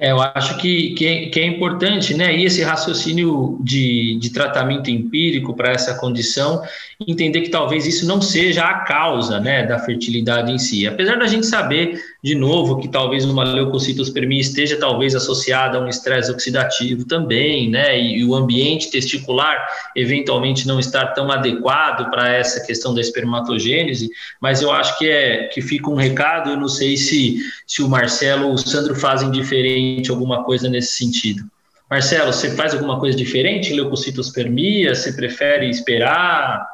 É, 0.00 0.12
eu 0.12 0.20
acho 0.20 0.56
que, 0.58 0.90
que 0.94 1.06
é, 1.06 1.26
que, 1.26 1.40
é, 1.40 1.44
importante, 1.44 2.14
né? 2.14 2.36
E 2.36 2.44
esse 2.44 2.62
raciocínio 2.62 3.58
de, 3.60 4.16
de 4.20 4.30
tratamento 4.30 4.88
empírico 4.88 5.54
para 5.54 5.72
essa 5.72 5.94
condição, 5.94 6.62
entender 7.04 7.40
que 7.40 7.48
talvez 7.48 7.84
isso 7.84 8.06
não 8.06 8.22
seja 8.22 8.64
a 8.64 8.74
causa, 8.80 9.40
né, 9.40 9.66
da 9.66 9.78
fertilidade 9.80 10.52
em 10.52 10.58
si. 10.58 10.86
Apesar 10.86 11.16
da 11.16 11.26
gente 11.26 11.46
saber, 11.46 12.00
de 12.22 12.36
novo, 12.36 12.78
que 12.78 12.86
talvez 12.86 13.24
uma 13.24 13.42
leucocitospermia 13.42 14.40
esteja 14.40 14.76
talvez 14.78 15.16
associada 15.16 15.78
a 15.78 15.80
um 15.80 15.88
estresse 15.88 16.30
oxidativo 16.30 17.04
também, 17.04 17.68
né? 17.68 18.00
E, 18.00 18.18
e 18.18 18.24
o 18.24 18.36
ambiente 18.36 18.92
testicular 18.92 19.66
eventualmente 19.96 20.64
não 20.64 20.78
estar 20.78 21.06
tão 21.08 21.28
adequado 21.28 22.08
para 22.08 22.32
essa 22.32 22.64
questão 22.64 22.94
da 22.94 23.00
espermatogênese, 23.00 24.10
mas 24.40 24.62
eu 24.62 24.70
acho 24.70 24.96
que 24.96 25.10
é 25.10 25.48
que 25.48 25.60
fica 25.60 25.90
um 25.90 25.96
recado. 25.96 26.50
Eu 26.50 26.56
não 26.56 26.68
sei 26.68 26.96
se 26.96 27.38
se 27.66 27.82
o 27.82 27.88
Marcelo 27.88 28.46
ou 28.46 28.54
o 28.54 28.58
Sandro 28.58 28.94
fazem 28.94 29.30
diferente 29.30 29.87
alguma 30.10 30.44
coisa 30.44 30.68
nesse 30.68 30.92
sentido. 30.92 31.44
Marcelo, 31.90 32.32
você 32.32 32.50
faz 32.50 32.74
alguma 32.74 33.00
coisa 33.00 33.16
diferente 33.16 33.72
em 33.72 33.76
leucocitospermia? 33.76 34.94
Você 34.94 35.12
prefere 35.12 35.70
esperar? 35.70 36.66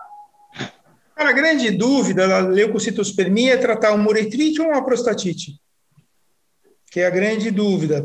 Cara, 1.14 1.30
a 1.30 1.32
grande 1.32 1.70
dúvida 1.70 2.26
da 2.26 2.40
leucocitospermia 2.40 3.54
é 3.54 3.56
tratar 3.56 3.92
uma 3.92 4.08
uretrite 4.08 4.60
ou 4.60 4.68
uma 4.68 4.84
prostatite. 4.84 5.54
Que 6.90 7.00
é 7.00 7.06
a 7.06 7.10
grande 7.10 7.50
dúvida. 7.50 8.04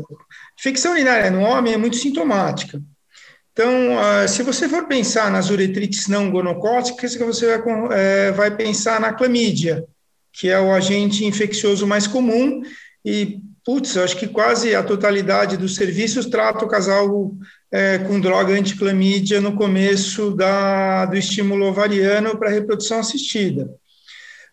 Infecção 0.58 0.92
urinária 0.92 1.30
no 1.30 1.40
homem 1.40 1.74
é 1.74 1.76
muito 1.76 1.96
sintomática. 1.96 2.80
Então, 3.52 3.98
ah, 3.98 4.28
se 4.28 4.42
você 4.44 4.68
for 4.68 4.86
pensar 4.86 5.30
nas 5.30 5.50
uretrites 5.50 6.06
não 6.06 6.30
gonocóticas, 6.30 7.16
você 7.16 7.60
é, 7.90 8.30
vai 8.30 8.56
pensar 8.56 9.00
na 9.00 9.12
clamídia, 9.12 9.84
que 10.32 10.48
é 10.48 10.60
o 10.60 10.72
agente 10.72 11.24
infeccioso 11.24 11.86
mais 11.86 12.06
comum, 12.06 12.62
e 13.04 13.40
putz, 13.64 13.96
acho 13.96 14.16
que 14.16 14.26
quase 14.26 14.74
a 14.74 14.82
totalidade 14.82 15.56
dos 15.56 15.74
serviços 15.74 16.26
trata 16.26 16.64
o 16.64 16.68
casal 16.68 17.32
é, 17.70 17.98
com 17.98 18.20
droga 18.20 18.54
anticlamídia 18.54 19.40
no 19.40 19.54
começo 19.54 20.30
da, 20.32 21.06
do 21.06 21.16
estímulo 21.16 21.66
ovariano 21.66 22.36
para 22.36 22.50
reprodução 22.50 22.98
assistida. 22.98 23.70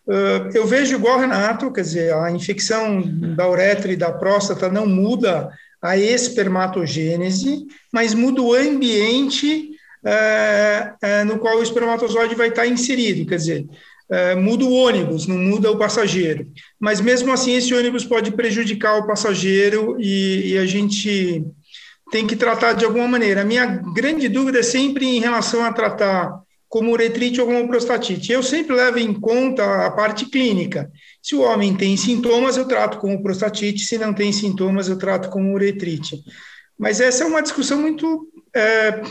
Uh, 0.06 0.48
eu 0.54 0.66
vejo 0.66 0.94
igual 0.94 1.20
Renato, 1.20 1.70
quer 1.70 1.82
dizer, 1.82 2.14
a 2.14 2.30
infecção 2.30 3.02
da 3.36 3.46
uretra 3.46 3.92
e 3.92 3.96
da 3.96 4.10
próstata 4.10 4.70
não 4.70 4.86
muda 4.86 5.50
a 5.82 5.98
espermatogênese, 5.98 7.66
mas 7.92 8.14
muda 8.14 8.40
o 8.40 8.54
ambiente 8.54 9.70
é, 10.04 10.92
é, 11.02 11.24
no 11.24 11.38
qual 11.38 11.58
o 11.58 11.62
espermatozoide 11.62 12.34
vai 12.34 12.48
estar 12.48 12.66
inserido, 12.66 13.28
quer 13.28 13.36
dizer, 13.36 13.66
é, 14.10 14.34
muda 14.34 14.64
o 14.64 14.72
ônibus, 14.72 15.26
não 15.26 15.36
muda 15.36 15.70
o 15.70 15.78
passageiro. 15.78 16.46
Mas 16.80 17.00
mesmo 17.00 17.32
assim, 17.32 17.54
esse 17.54 17.74
ônibus 17.74 18.04
pode 18.04 18.30
prejudicar 18.32 18.98
o 18.98 19.06
passageiro 19.06 19.96
e, 20.00 20.52
e, 20.52 20.58
a 20.58 20.66
gente 20.66 21.44
tem 22.10 22.26
que 22.26 22.36
tratar 22.36 22.72
de 22.72 22.84
alguma 22.84 23.06
maneira. 23.06 23.42
A 23.42 23.44
minha 23.44 23.66
grande 23.66 24.28
dúvida 24.28 24.60
é 24.60 24.62
sempre 24.62 25.06
em 25.06 25.20
relação 25.20 25.62
a 25.62 25.72
tratar 25.72 26.32
como 26.68 26.92
uretrite 26.92 27.40
ou 27.40 27.46
como 27.46 27.68
prostatite. 27.68 28.32
Eu 28.32 28.42
sempre 28.42 28.74
levo 28.74 28.98
em 28.98 29.12
conta 29.12 29.86
a 29.86 29.90
parte 29.90 30.26
clínica. 30.26 30.90
Se 31.22 31.34
o 31.34 31.40
homem 31.40 31.74
tem 31.74 31.96
sintomas, 31.96 32.56
eu 32.56 32.66
trato 32.66 32.98
como 32.98 33.22
prostatite, 33.22 33.84
se 33.84 33.98
não 33.98 34.12
tem 34.12 34.32
sintomas, 34.32 34.88
eu 34.88 34.98
trato 34.98 35.30
como 35.30 35.54
uretrite. 35.54 36.22
Mas 36.78 37.00
essa 37.00 37.24
é 37.24 37.26
uma 37.26 37.42
discussão 37.42 37.80
muito. 37.80 38.28
É, 38.54 39.02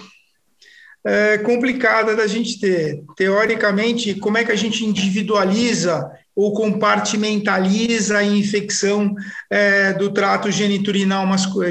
é, 1.07 1.37
complicada 1.37 2.13
da 2.13 2.27
gente 2.27 2.59
ter. 2.59 3.01
Teoricamente, 3.15 4.13
como 4.15 4.37
é 4.37 4.43
que 4.43 4.51
a 4.51 4.55
gente 4.57 4.85
individualiza 4.85 6.11
ou 6.35 6.53
compartimentaliza 6.53 8.17
a 8.17 8.23
infecção 8.25 9.15
é, 9.49 9.93
do 9.93 10.11
trato 10.11 10.51
geniturinal 10.51 11.25
mascu 11.25 11.61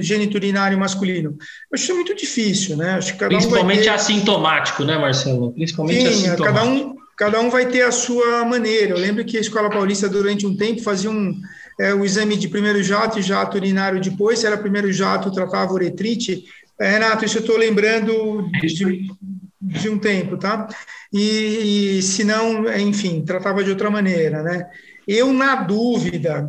geniturinário 0.00 0.78
masculino? 0.78 1.30
Eu 1.30 1.74
acho 1.74 1.92
muito 1.92 2.14
difícil, 2.14 2.76
né? 2.76 2.92
Acho 2.92 3.14
que 3.14 3.18
cada 3.18 3.34
Principalmente 3.34 3.80
um 3.80 3.82
ter... 3.82 3.88
assintomático, 3.88 4.84
né, 4.84 4.96
Marcelo? 4.96 5.52
Principalmente 5.52 6.00
Sim, 6.00 6.06
assintomático. 6.28 6.44
Cada 6.44 6.64
um, 6.64 6.94
cada 7.16 7.40
um 7.40 7.50
vai 7.50 7.66
ter 7.66 7.82
a 7.82 7.90
sua 7.90 8.44
maneira. 8.44 8.92
Eu 8.92 8.98
lembro 8.98 9.24
que 9.24 9.36
a 9.36 9.40
Escola 9.40 9.68
Paulista, 9.68 10.08
durante 10.08 10.46
um 10.46 10.56
tempo, 10.56 10.80
fazia 10.82 11.10
um, 11.10 11.34
é, 11.80 11.92
o 11.92 12.04
exame 12.04 12.36
de 12.36 12.46
primeiro 12.46 12.80
jato 12.80 13.18
e 13.18 13.22
jato 13.22 13.56
urinário 13.56 14.00
depois. 14.00 14.38
Se 14.38 14.46
era 14.46 14.56
primeiro 14.56 14.92
jato, 14.92 15.32
tratava 15.32 15.72
uretrite 15.72 16.44
é, 16.80 16.90
Renato, 16.90 17.24
isso 17.24 17.38
eu 17.38 17.42
estou 17.42 17.56
lembrando 17.56 18.50
de, 18.60 19.08
de, 19.60 19.88
um 19.88 19.98
tempo, 19.98 20.36
tá? 20.36 20.68
E, 21.12 21.98
e 21.98 22.02
se 22.02 22.24
não, 22.24 22.72
enfim, 22.76 23.24
tratava 23.24 23.62
de 23.62 23.70
outra 23.70 23.90
maneira, 23.90 24.42
né? 24.42 24.68
Eu, 25.06 25.32
na 25.32 25.56
dúvida, 25.56 26.48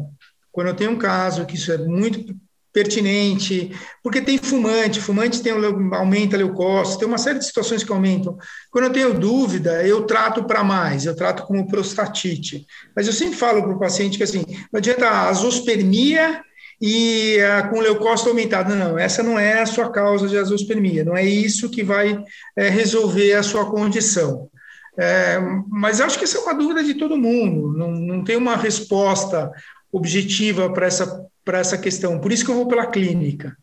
quando 0.52 0.68
eu 0.68 0.76
tenho 0.76 0.92
um 0.92 0.98
caso 0.98 1.46
que 1.46 1.56
isso 1.56 1.72
é 1.72 1.78
muito 1.78 2.36
pertinente, 2.74 3.72
porque 4.04 4.22
tem 4.22 4.38
fumante, 4.38 5.00
fumante 5.00 5.42
tem 5.42 5.54
aumenta 5.94 6.36
leucócito, 6.36 7.00
tem 7.00 7.08
uma 7.08 7.18
série 7.18 7.40
de 7.40 7.46
situações 7.46 7.86
que 7.86 7.92
aumentam. 7.92 8.38
Quando 8.70 8.86
eu 8.86 8.92
tenho 8.92 9.14
dúvida, 9.14 9.82
eu 9.88 10.04
trato 10.04 10.44
para 10.44 10.62
mais, 10.62 11.06
eu 11.06 11.16
trato 11.16 11.44
como 11.44 11.68
prostatite. 11.68 12.66
Mas 12.94 13.08
eu 13.08 13.14
sempre 13.14 13.38
falo 13.38 13.64
para 13.64 13.72
o 13.72 13.80
paciente 13.80 14.18
que 14.18 14.24
assim, 14.24 14.44
não 14.74 14.80
adianta 14.80 15.08
a 15.08 15.30
azospermia 15.30 16.42
e 16.82 17.38
uh, 17.38 17.70
com 17.70 17.80
leucócito 17.80 18.30
aumentado. 18.30 18.76
Não, 18.76 18.98
essa 18.98 19.24
não 19.24 19.40
é 19.40 19.62
a 19.62 19.66
sua 19.66 19.92
causa 19.92 20.28
de 20.28 20.38
azospermia, 20.38 21.04
não 21.04 21.16
é 21.16 21.24
isso 21.24 21.70
que 21.70 21.84
vai 21.84 22.24
é, 22.56 22.70
resolver 22.70 23.34
a 23.34 23.44
sua 23.44 23.70
condição. 23.70 24.50
É, 24.98 25.38
mas 25.68 26.00
acho 26.00 26.18
que 26.18 26.24
essa 26.24 26.38
é 26.38 26.42
uma 26.42 26.56
dúvida 26.56 26.82
de 26.84 26.94
todo 26.94 27.18
mundo, 27.18 27.78
não, 27.78 27.92
não 27.92 28.24
tem 28.24 28.38
uma 28.38 28.56
resposta 28.56 29.52
objetiva 29.92 30.72
para 30.72 30.88
essa, 30.88 31.26
essa 31.48 31.78
questão, 31.78 32.20
por 32.20 32.32
isso 32.32 32.46
que 32.46 32.52
eu 32.52 32.56
vou 32.56 32.68
pela 32.68 32.86
clínica. 32.86 33.56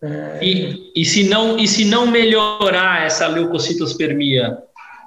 É... 0.00 0.38
E, 0.42 0.92
e, 0.94 1.04
se 1.04 1.24
não, 1.24 1.58
e 1.58 1.66
se 1.66 1.84
não 1.84 2.06
melhorar 2.06 3.04
essa 3.04 3.26
leucocitospermia, 3.26 4.56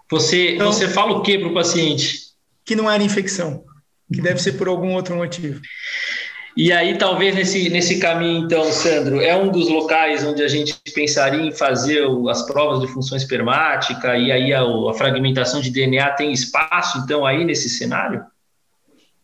você, 0.09 0.55
então, 0.55 0.71
você 0.71 0.87
fala 0.87 1.13
o 1.13 1.21
que 1.21 1.37
para 1.37 1.47
o 1.47 1.53
paciente? 1.53 2.19
Que 2.65 2.75
não 2.75 2.91
era 2.91 3.01
infecção, 3.01 3.63
que 4.13 4.21
deve 4.21 4.41
ser 4.41 4.53
por 4.53 4.67
algum 4.67 4.93
outro 4.93 5.15
motivo. 5.15 5.61
E 6.55 6.71
aí, 6.71 6.97
talvez 6.97 7.33
nesse, 7.33 7.69
nesse 7.69 7.99
caminho, 7.99 8.43
então, 8.43 8.63
Sandro, 8.71 9.21
é 9.21 9.35
um 9.35 9.49
dos 9.49 9.69
locais 9.69 10.25
onde 10.25 10.43
a 10.43 10.47
gente 10.47 10.75
pensaria 10.93 11.41
em 11.41 11.51
fazer 11.51 12.03
as 12.29 12.41
provas 12.45 12.81
de 12.81 12.87
função 12.87 13.17
espermática 13.17 14.17
e 14.17 14.31
aí 14.31 14.53
a, 14.53 14.61
a 14.61 14.93
fragmentação 14.93 15.61
de 15.61 15.69
DNA 15.69 16.09
tem 16.11 16.31
espaço, 16.31 16.97
então, 16.99 17.25
aí 17.25 17.45
nesse 17.45 17.69
cenário? 17.69 18.25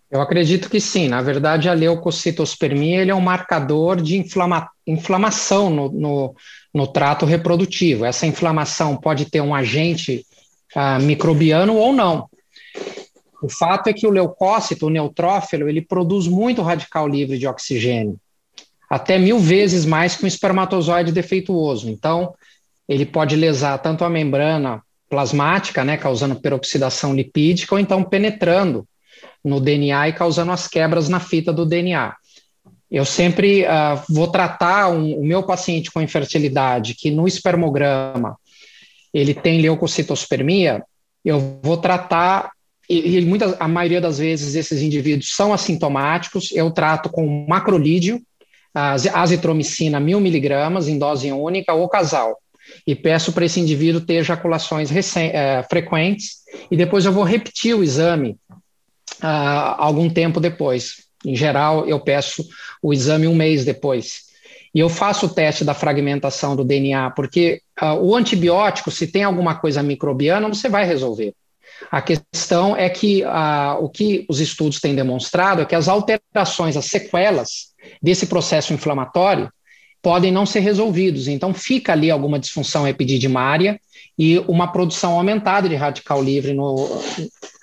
Eu 0.10 0.22
acredito 0.22 0.70
que 0.70 0.80
sim. 0.80 1.10
Na 1.10 1.22
verdade, 1.22 1.68
a 1.68 1.74
leucocitospermia 1.74 3.02
ele 3.02 3.12
é 3.12 3.16
um 3.16 3.22
marcador 3.22 4.02
de 4.02 4.18
inflama 4.18 4.70
inflamação 4.86 5.70
no, 5.70 5.92
no, 5.92 6.36
no, 6.74 6.88
trato 6.88 7.26
reprodutivo. 7.26 8.06
Essa 8.06 8.26
inflamação 8.26 8.96
pode 8.96 9.26
ter 9.26 9.42
um 9.42 9.54
agente 9.54 10.26
uh, 10.74 11.02
microbiano 11.04 11.76
ou 11.76 11.92
não. 11.92 12.30
O 13.42 13.50
fato 13.50 13.88
é 13.88 13.94
que 13.94 14.08
o 14.08 14.12
leucócito, 14.12 14.88
o 14.88 14.90
neutrófilo, 14.90 15.70
ele 15.70 15.82
produz 15.82 16.28
muito 16.28 16.62
radical 16.62 17.08
livre 17.08 17.38
de 17.38 17.48
oxigênio, 17.48 18.20
até 18.90 19.18
mil 19.18 19.40
vezes 19.40 19.86
mais 19.86 20.16
que 20.16 20.24
um 20.24 20.28
espermatozoide 20.28 21.12
defeituoso. 21.12 21.90
Então, 21.90 22.34
ele 22.88 23.06
pode 23.06 23.36
lesar 23.36 23.78
tanto 23.80 24.04
a 24.04 24.10
membrana 24.10 24.82
plasmática, 25.10 25.84
né, 25.84 25.98
causando 25.98 26.40
peroxidação 26.40 27.14
lipídica, 27.14 27.76
ou 27.76 27.80
então 27.80 28.04
penetrando 28.04 28.88
no 29.44 29.60
DNA 29.60 30.10
e 30.10 30.14
causando 30.14 30.52
as 30.52 30.68
quebras 30.68 31.08
na 31.08 31.20
fita 31.20 31.54
do 31.54 31.66
DNA. 31.66 32.16
Eu 32.90 33.06
sempre 33.06 33.64
uh, 33.64 34.02
vou 34.10 34.28
tratar 34.28 34.90
um, 34.90 35.20
o 35.20 35.26
meu 35.26 35.44
paciente 35.44 35.92
com 35.92 36.02
infertilidade 36.02 36.96
que 36.96 37.12
no 37.12 37.28
espermograma 37.28 38.38
ele 39.14 39.34
tem 39.34 39.62
leucocitospermia, 39.62 40.84
eu 41.24 41.60
vou 41.62 41.78
tratar 41.78 42.52
e, 42.90 43.22
muitas, 43.22 43.56
a 43.60 43.68
maioria 43.68 44.00
das 44.00 44.20
vezes 44.20 44.56
esses 44.56 44.82
indivíduos 44.82 45.36
são 45.36 45.54
assintomáticos, 45.54 46.52
eu 46.54 46.72
trato 46.72 47.10
com 47.10 47.46
macrolídeo, 47.48 48.22
azitromicina 49.14 50.00
mil 50.00 50.20
miligramas 50.20 50.88
em 50.88 50.98
dose 50.98 51.32
única 51.32 51.74
ou 51.74 51.90
casal, 51.90 52.38
e 52.86 52.96
peço 52.96 53.34
para 53.34 53.46
esse 53.46 53.60
indivíduo 53.60 54.02
ter 54.02 54.16
ejaculações 54.16 54.90
é, 55.18 55.64
frequentes, 55.64 56.38
e 56.70 56.78
depois 56.78 57.06
eu 57.06 57.12
vou 57.12 57.24
repetir 57.24 57.76
o 57.76 57.84
exame 57.84 58.38
uh, 59.24 59.76
algum 59.78 60.10
tempo 60.10 60.40
depois. 60.40 61.08
Em 61.26 61.36
geral, 61.36 61.88
eu 61.88 62.00
peço 62.00 62.46
o 62.82 62.94
exame 62.94 63.28
um 63.28 63.36
mês 63.36 63.66
depois. 63.66 64.28
E 64.74 64.80
eu 64.80 64.90
faço 64.90 65.26
o 65.26 65.30
teste 65.30 65.64
da 65.64 65.74
fragmentação 65.74 66.56
do 66.56 66.64
DNA, 66.64 67.12
porque 67.12 67.62
uh, 67.82 67.96
o 67.96 68.16
antibiótico, 68.16 68.92
se 68.92 69.08
tem 69.08 69.24
alguma 69.24 69.56
coisa 69.56 69.82
microbiana, 69.82 70.48
você 70.48 70.70
vai 70.70 70.86
resolver. 70.86 71.34
A 71.92 72.02
questão 72.02 72.76
é 72.76 72.90
que 72.90 73.24
uh, 73.24 73.84
o 73.84 73.90
que 73.90 74.26
os 74.30 74.40
estudos 74.40 74.80
têm 74.80 74.96
demonstrado 74.96 75.62
é 75.62 75.66
que 75.66 75.76
as 75.76 75.88
alterações, 75.88 76.76
as 76.76 76.86
sequelas 76.86 77.68
desse 78.02 78.28
processo 78.28 78.74
inflamatório 78.74 79.50
podem 80.02 80.32
não 80.32 80.46
ser 80.46 80.60
resolvidos. 80.60 81.28
Então, 81.28 81.54
fica 81.54 81.92
ali 81.92 82.10
alguma 82.10 82.40
disfunção 82.40 82.88
epididimária 82.88 83.80
e 84.18 84.40
uma 84.48 84.72
produção 84.72 85.14
aumentada 85.14 85.70
de 85.70 85.76
radical 85.76 86.24
livre 86.24 86.54
no, 86.54 87.02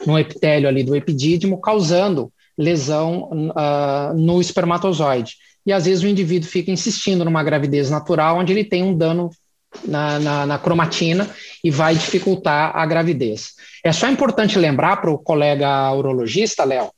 no 0.06 0.18
epitélio 0.18 0.68
ali 0.68 0.82
do 0.82 0.94
epidídimo, 0.94 1.60
causando 1.60 2.32
lesão 2.56 3.30
uh, 3.32 4.14
no 4.14 4.40
espermatozoide. 4.40 5.34
E 5.66 5.72
às 5.72 5.86
vezes 5.86 6.04
o 6.04 6.08
indivíduo 6.08 6.48
fica 6.48 6.70
insistindo 6.70 7.24
numa 7.24 7.42
gravidez 7.42 7.90
natural, 7.90 8.38
onde 8.38 8.52
ele 8.52 8.64
tem 8.64 8.82
um 8.82 8.96
dano 8.96 9.30
na, 9.84 10.18
na, 10.18 10.46
na 10.46 10.58
cromatina 10.58 11.28
e 11.62 11.70
vai 11.70 11.94
dificultar 11.94 12.76
a 12.76 12.86
gravidez. 12.86 13.53
É 13.84 13.92
só 13.92 14.08
importante 14.08 14.58
lembrar 14.58 14.96
para 14.96 15.10
o 15.10 15.18
colega 15.18 15.92
urologista, 15.92 16.64
Léo, 16.64 16.90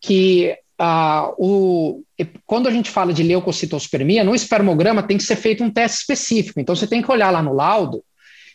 que 0.00 0.56
uh, 0.80 1.34
o, 1.36 2.02
quando 2.46 2.68
a 2.68 2.70
gente 2.70 2.90
fala 2.90 3.12
de 3.12 3.22
leucocitospermia, 3.22 4.24
no 4.24 4.34
espermograma 4.34 5.02
tem 5.02 5.18
que 5.18 5.24
ser 5.24 5.36
feito 5.36 5.62
um 5.62 5.70
teste 5.70 5.98
específico. 5.98 6.58
Então 6.58 6.74
você 6.74 6.86
tem 6.86 7.02
que 7.02 7.10
olhar 7.10 7.30
lá 7.30 7.42
no 7.42 7.52
laudo 7.52 8.02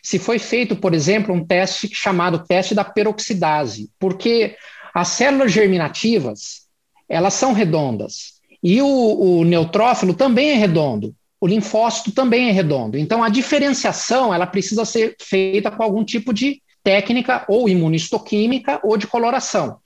se 0.02 0.18
foi 0.18 0.38
feito, 0.38 0.74
por 0.76 0.92
exemplo, 0.92 1.34
um 1.34 1.44
teste 1.44 1.88
chamado 1.92 2.44
teste 2.46 2.74
da 2.74 2.84
peroxidase, 2.84 3.90
porque 3.98 4.56
as 4.92 5.08
células 5.08 5.52
germinativas 5.52 6.66
elas 7.08 7.34
são 7.34 7.52
redondas 7.52 8.40
e 8.62 8.82
o, 8.82 8.86
o 8.86 9.44
neutrófilo 9.44 10.14
também 10.14 10.50
é 10.50 10.54
redondo 10.54 11.14
o 11.40 11.46
linfócito 11.46 12.10
também 12.10 12.48
é 12.48 12.52
redondo. 12.52 12.98
Então, 12.98 13.22
a 13.22 13.28
diferenciação 13.28 14.34
ela 14.34 14.46
precisa 14.46 14.84
ser 14.84 15.14
feita 15.20 15.70
com 15.70 15.82
algum 15.82 16.04
tipo 16.04 16.32
de 16.32 16.60
técnica 16.88 17.44
ou 17.46 17.68
imunistoquímica 17.68 18.80
ou 18.82 18.96
de 18.96 19.06
coloração. 19.06 19.76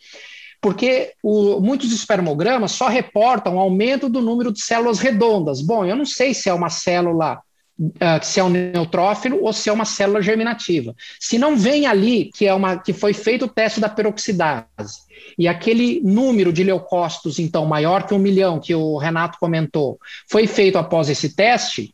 Porque 0.61 1.15
o, 1.21 1.61
muitos 1.61 1.93
espermogramas 1.93 2.71
só 2.71 2.87
reportam 2.87 3.59
aumento 3.59 4.09
do 4.09 4.23
número 4.23 4.53
de 4.53 4.63
células 4.63 5.01
redondas. 5.01 5.61
Bom, 5.61 5.85
eu 5.85 5.97
não 5.97 6.07
sei 6.07 6.33
se 6.33 6.49
é 6.49 6.55
uma 6.55 6.71
célula 6.71 7.41
Uh, 7.81 8.23
se 8.23 8.39
é 8.39 8.45
um 8.45 8.51
neutrófilo 8.51 9.43
ou 9.43 9.53
se 9.53 9.69
é 9.69 9.73
uma 9.73 9.87
célula 9.87 10.23
germinativa. 10.23 10.95
Se 11.19 11.37
não 11.37 11.57
vem 11.57 11.87
ali 11.87 12.31
que 12.33 12.47
é 12.47 12.55
uma 12.55 12.77
que 12.77 12.93
foi 12.93 13.13
feito 13.13 13.47
o 13.47 13.49
teste 13.49 13.81
da 13.81 13.89
peroxidase 13.89 14.99
e 15.37 15.49
aquele 15.49 16.01
número 16.05 16.53
de 16.53 16.63
leucócitos 16.63 17.39
então 17.41 17.65
maior 17.65 18.07
que 18.07 18.15
um 18.15 18.19
milhão 18.19 18.61
que 18.61 18.75
o 18.75 18.99
Renato 18.99 19.39
comentou 19.41 19.99
foi 20.31 20.47
feito 20.47 20.79
após 20.79 21.09
esse 21.09 21.35
teste, 21.35 21.93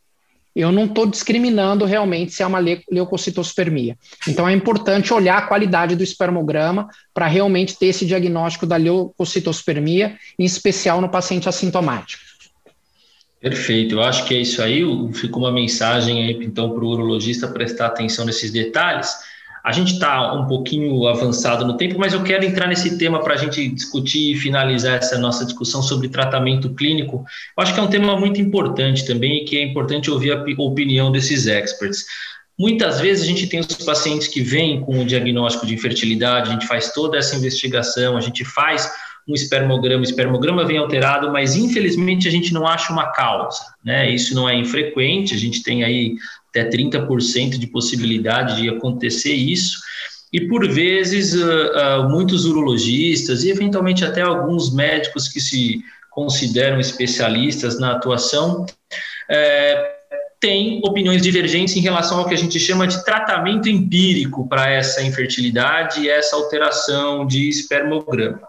eu 0.58 0.72
não 0.72 0.86
estou 0.86 1.06
discriminando 1.06 1.84
realmente 1.84 2.32
se 2.32 2.42
é 2.42 2.46
uma 2.46 2.58
leucocitospermia. 2.58 3.96
Então 4.26 4.48
é 4.48 4.52
importante 4.52 5.14
olhar 5.14 5.38
a 5.38 5.42
qualidade 5.42 5.94
do 5.94 6.02
espermograma 6.02 6.88
para 7.14 7.28
realmente 7.28 7.78
ter 7.78 7.86
esse 7.86 8.04
diagnóstico 8.04 8.66
da 8.66 8.76
leucocitospermia, 8.76 10.16
em 10.36 10.44
especial 10.44 11.00
no 11.00 11.08
paciente 11.08 11.48
assintomático. 11.48 12.24
Perfeito, 13.40 13.94
eu 13.94 14.02
acho 14.02 14.26
que 14.26 14.34
é 14.34 14.40
isso 14.40 14.60
aí. 14.60 14.82
Ficou 15.12 15.44
uma 15.44 15.52
mensagem 15.52 16.24
aí 16.24 16.44
então 16.44 16.70
para 16.70 16.84
o 16.84 16.88
urologista 16.88 17.46
prestar 17.46 17.86
atenção 17.86 18.24
nesses 18.24 18.50
detalhes. 18.50 19.14
A 19.64 19.72
gente 19.72 19.94
está 19.94 20.32
um 20.32 20.46
pouquinho 20.46 21.06
avançado 21.06 21.66
no 21.66 21.76
tempo, 21.76 21.98
mas 21.98 22.12
eu 22.12 22.22
quero 22.22 22.44
entrar 22.44 22.66
nesse 22.66 22.96
tema 22.98 23.20
para 23.20 23.34
a 23.34 23.36
gente 23.36 23.68
discutir 23.68 24.32
e 24.32 24.36
finalizar 24.36 24.96
essa 24.96 25.18
nossa 25.18 25.44
discussão 25.44 25.82
sobre 25.82 26.08
tratamento 26.08 26.74
clínico. 26.74 27.24
Eu 27.56 27.62
acho 27.62 27.74
que 27.74 27.80
é 27.80 27.82
um 27.82 27.88
tema 27.88 28.18
muito 28.18 28.40
importante 28.40 29.06
também 29.06 29.42
e 29.42 29.44
que 29.44 29.56
é 29.58 29.62
importante 29.62 30.10
ouvir 30.10 30.32
a 30.32 30.62
opinião 30.62 31.10
desses 31.10 31.46
experts. 31.46 32.04
Muitas 32.58 33.00
vezes 33.00 33.24
a 33.24 33.26
gente 33.26 33.46
tem 33.46 33.60
os 33.60 33.66
pacientes 33.66 34.26
que 34.26 34.40
vêm 34.40 34.80
com 34.80 35.00
o 35.00 35.04
diagnóstico 35.04 35.64
de 35.64 35.74
infertilidade, 35.74 36.50
a 36.50 36.52
gente 36.52 36.66
faz 36.66 36.92
toda 36.92 37.16
essa 37.16 37.36
investigação, 37.36 38.16
a 38.16 38.20
gente 38.20 38.44
faz 38.44 38.90
um 39.28 39.34
espermograma, 39.34 40.00
o 40.00 40.04
espermograma 40.04 40.64
vem 40.64 40.78
alterado, 40.78 41.30
mas 41.30 41.54
infelizmente 41.54 42.26
a 42.26 42.30
gente 42.30 42.52
não 42.52 42.66
acha 42.66 42.92
uma 42.92 43.12
causa, 43.12 43.60
né? 43.84 44.10
Isso 44.10 44.34
não 44.34 44.48
é 44.48 44.56
infrequente, 44.56 45.34
a 45.34 45.38
gente 45.38 45.62
tem 45.62 45.84
aí 45.84 46.14
até 46.60 46.68
30% 46.68 47.58
de 47.58 47.66
possibilidade 47.66 48.60
de 48.60 48.68
acontecer 48.68 49.34
isso. 49.34 49.78
E 50.32 50.46
por 50.46 50.68
vezes 50.68 51.34
uh, 51.34 52.02
uh, 52.02 52.08
muitos 52.10 52.44
urologistas 52.44 53.44
e 53.44 53.50
eventualmente 53.50 54.04
até 54.04 54.20
alguns 54.20 54.74
médicos 54.74 55.28
que 55.28 55.40
se 55.40 55.82
consideram 56.10 56.80
especialistas 56.80 57.78
na 57.78 57.92
atuação 57.92 58.66
é, 59.30 59.98
têm 60.40 60.80
opiniões 60.84 61.22
divergentes 61.22 61.76
em 61.76 61.80
relação 61.80 62.18
ao 62.18 62.28
que 62.28 62.34
a 62.34 62.38
gente 62.38 62.58
chama 62.58 62.86
de 62.86 63.04
tratamento 63.04 63.68
empírico 63.68 64.48
para 64.48 64.70
essa 64.70 65.02
infertilidade 65.02 66.00
e 66.00 66.08
essa 66.08 66.36
alteração 66.36 67.26
de 67.26 67.48
espermograma. 67.48 68.40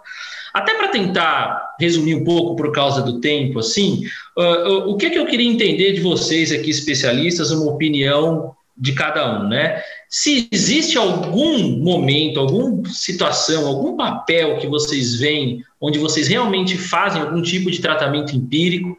Até 0.53 0.75
para 0.75 0.87
tentar 0.87 1.75
resumir 1.79 2.15
um 2.15 2.23
pouco 2.23 2.55
por 2.55 2.71
causa 2.71 3.01
do 3.01 3.19
tempo, 3.19 3.59
assim, 3.59 4.03
uh, 4.37 4.89
o 4.89 4.97
que, 4.97 5.05
é 5.05 5.09
que 5.09 5.19
eu 5.19 5.25
queria 5.25 5.49
entender 5.49 5.93
de 5.93 6.01
vocês 6.01 6.51
aqui, 6.51 6.69
especialistas, 6.69 7.51
uma 7.51 7.71
opinião 7.71 8.55
de 8.75 8.93
cada 8.93 9.39
um, 9.39 9.47
né? 9.47 9.81
Se 10.09 10.47
existe 10.51 10.97
algum 10.97 11.77
momento, 11.77 12.39
alguma 12.39 12.87
situação, 12.89 13.67
algum 13.67 13.97
papel 13.97 14.57
que 14.57 14.67
vocês 14.67 15.15
veem 15.15 15.63
onde 15.79 15.99
vocês 15.99 16.27
realmente 16.27 16.77
fazem 16.77 17.21
algum 17.21 17.41
tipo 17.41 17.69
de 17.69 17.79
tratamento 17.79 18.35
empírico 18.35 18.97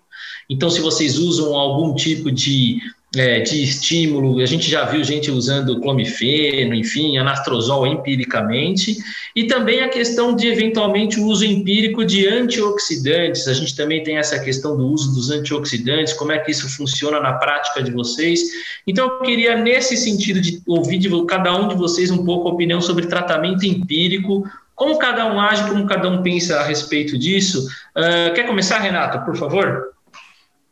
Então, 0.49 0.71
se 0.71 0.81
vocês 0.81 1.19
usam 1.19 1.55
algum 1.55 1.95
tipo 1.95 2.31
de 2.31 2.79
é, 3.17 3.41
de 3.41 3.63
estímulo, 3.63 4.41
a 4.41 4.47
gente 4.47 4.71
já 4.71 4.85
viu 4.85 5.03
gente 5.03 5.31
usando 5.31 5.81
clomifeno, 5.81 6.75
enfim, 6.75 7.19
anastrozol 7.19 7.85
empiricamente, 7.87 8.97
e 9.35 9.45
também 9.45 9.81
a 9.81 9.89
questão 9.89 10.35
de 10.35 10.47
eventualmente 10.47 11.19
o 11.19 11.27
uso 11.27 11.45
empírico 11.45 12.05
de 12.05 12.29
antioxidantes, 12.29 13.49
a 13.49 13.53
gente 13.53 13.75
também 13.75 14.03
tem 14.05 14.17
essa 14.17 14.39
questão 14.39 14.77
do 14.77 14.87
uso 14.87 15.13
dos 15.13 15.31
antioxidantes, 15.31 16.13
como 16.13 16.31
é 16.31 16.39
que 16.39 16.53
isso 16.53 16.69
funciona 16.77 17.19
na 17.21 17.33
prática 17.33 17.83
de 17.83 17.91
vocês. 17.91 18.41
Então, 18.87 19.07
eu 19.07 19.19
queria, 19.23 19.57
nesse 19.57 19.97
sentido, 19.97 20.41
de 20.41 20.63
ouvir 20.67 20.99
de 20.99 21.11
cada 21.27 21.57
um 21.57 21.67
de 21.67 21.75
vocês 21.75 22.11
um 22.13 22.25
pouco 22.25 22.49
a 22.49 22.53
opinião 22.53 22.81
sobre 22.81 23.07
tratamento 23.07 23.67
empírico, 23.67 24.45
como 24.77 24.99
cada 24.99 25.27
um 25.27 25.39
age, 25.39 25.69
como 25.69 25.85
cada 25.87 26.09
um 26.09 26.23
pensa 26.23 26.61
a 26.61 26.65
respeito 26.65 27.19
disso. 27.19 27.67
Uh, 27.95 28.33
quer 28.35 28.47
começar, 28.47 28.79
Renato, 28.79 29.25
por 29.27 29.37
favor? 29.37 29.91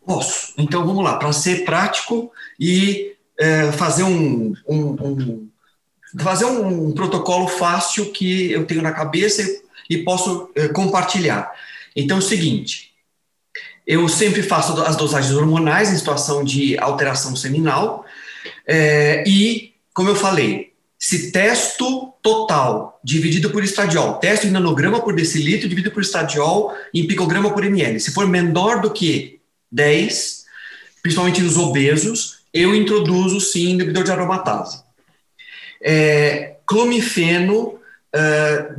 Posso. 0.08 0.54
Então 0.56 0.86
vamos 0.86 1.04
lá, 1.04 1.18
para 1.18 1.30
ser 1.34 1.66
prático 1.66 2.32
e 2.58 3.12
é, 3.38 3.70
fazer 3.72 4.04
um, 4.04 4.54
um, 4.66 4.78
um, 4.78 5.48
fazer 6.18 6.46
um 6.46 6.92
protocolo 6.92 7.46
fácil 7.46 8.10
que 8.10 8.50
eu 8.50 8.64
tenho 8.64 8.80
na 8.80 8.92
cabeça 8.92 9.42
e, 9.42 9.60
e 9.90 9.98
posso 9.98 10.50
é, 10.54 10.66
compartilhar. 10.68 11.52
Então 11.94 12.16
é 12.16 12.20
o 12.20 12.22
seguinte, 12.22 12.94
eu 13.86 14.08
sempre 14.08 14.42
faço 14.42 14.80
as 14.80 14.96
dosagens 14.96 15.34
hormonais 15.34 15.92
em 15.92 15.96
situação 15.98 16.42
de 16.42 16.78
alteração 16.78 17.36
seminal 17.36 18.06
é, 18.66 19.22
e, 19.26 19.74
como 19.92 20.08
eu 20.08 20.16
falei, 20.16 20.72
se 20.98 21.30
testo 21.32 22.14
total 22.22 22.98
dividido 23.04 23.50
por 23.50 23.62
estradiol, 23.62 24.14
testo 24.14 24.46
em 24.46 24.50
nanograma 24.50 25.02
por 25.02 25.14
decilitro 25.14 25.68
dividido 25.68 25.92
por 25.92 26.02
estradiol 26.02 26.74
em 26.94 27.06
picograma 27.06 27.52
por 27.52 27.62
ml, 27.62 28.00
se 28.00 28.10
for 28.10 28.26
menor 28.26 28.80
do 28.80 28.90
que 28.90 29.37
10, 29.70 30.44
principalmente 31.02 31.42
nos 31.42 31.56
obesos, 31.56 32.38
eu 32.52 32.74
introduzo 32.74 33.40
sim 33.40 33.70
inibidor 33.70 34.04
de 34.04 34.10
aromatase. 34.10 34.82
É, 35.82 36.56
clomifeno, 36.66 37.78
é, 38.14 38.74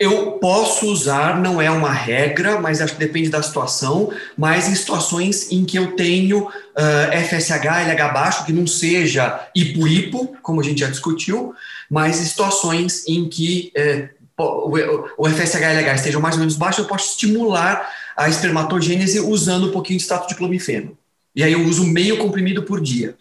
eu 0.00 0.32
posso 0.32 0.86
usar, 0.86 1.38
não 1.38 1.60
é 1.60 1.70
uma 1.70 1.92
regra, 1.92 2.58
mas 2.58 2.80
acho 2.80 2.94
que 2.94 2.98
depende 2.98 3.28
da 3.28 3.42
situação, 3.42 4.10
mas 4.34 4.66
em 4.66 4.74
situações 4.74 5.52
em 5.52 5.62
que 5.62 5.76
eu 5.78 5.94
tenho 5.94 6.44
uh, 6.44 7.28
FSH, 7.28 7.66
LH 7.66 8.08
baixo, 8.08 8.46
que 8.46 8.52
não 8.52 8.66
seja 8.66 9.46
hipo-hipo, 9.54 10.38
como 10.40 10.62
a 10.62 10.64
gente 10.64 10.80
já 10.80 10.88
discutiu, 10.88 11.54
mas 11.90 12.18
em 12.18 12.24
situações 12.24 13.06
em 13.06 13.28
que 13.28 13.70
uh, 13.76 14.08
o, 14.42 15.26
o 15.26 15.28
FSH 15.28 15.60
e 15.60 15.64
LH 15.64 15.94
estejam 15.96 16.20
mais 16.22 16.34
ou 16.34 16.40
menos 16.40 16.56
baixos, 16.56 16.78
eu 16.78 16.88
posso 16.88 17.10
estimular 17.10 17.86
a 18.20 18.28
espermatogênese 18.28 19.18
usando 19.18 19.68
um 19.68 19.72
pouquinho 19.72 19.96
de 19.96 20.02
extrato 20.02 20.28
de 20.28 20.34
clomifeno. 20.34 20.96
E 21.34 21.42
aí 21.42 21.54
eu 21.54 21.64
uso 21.64 21.86
meio 21.86 22.18
comprimido 22.18 22.64
por 22.64 22.78
dia, 22.78 23.16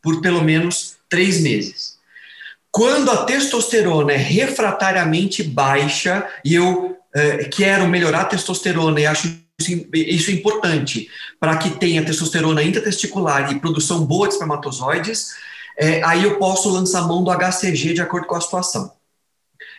por 0.00 0.20
pelo 0.20 0.44
menos 0.44 0.94
três 1.08 1.40
meses. 1.40 1.96
Quando 2.70 3.10
a 3.10 3.24
testosterona 3.24 4.12
é 4.12 4.16
refratariamente 4.16 5.42
baixa 5.42 6.24
e 6.44 6.54
eu 6.54 6.96
eh, 7.12 7.48
quero 7.50 7.88
melhorar 7.88 8.20
a 8.20 8.24
testosterona 8.26 9.00
e 9.00 9.06
acho 9.06 9.26
isso, 9.58 10.30
é 10.30 10.34
importante 10.34 11.08
para 11.40 11.56
que 11.56 11.70
tenha 11.70 12.04
testosterona 12.04 12.62
intratesticular 12.62 13.50
e 13.50 13.58
produção 13.58 14.04
boa 14.04 14.28
de 14.28 14.34
espermatozoides, 14.34 15.34
eh, 15.76 16.00
aí 16.04 16.22
eu 16.22 16.38
posso 16.38 16.68
lançar 16.70 17.08
mão 17.08 17.24
do 17.24 17.30
HCG 17.32 17.94
de 17.94 18.00
acordo 18.00 18.28
com 18.28 18.36
a 18.36 18.40
situação. 18.40 18.92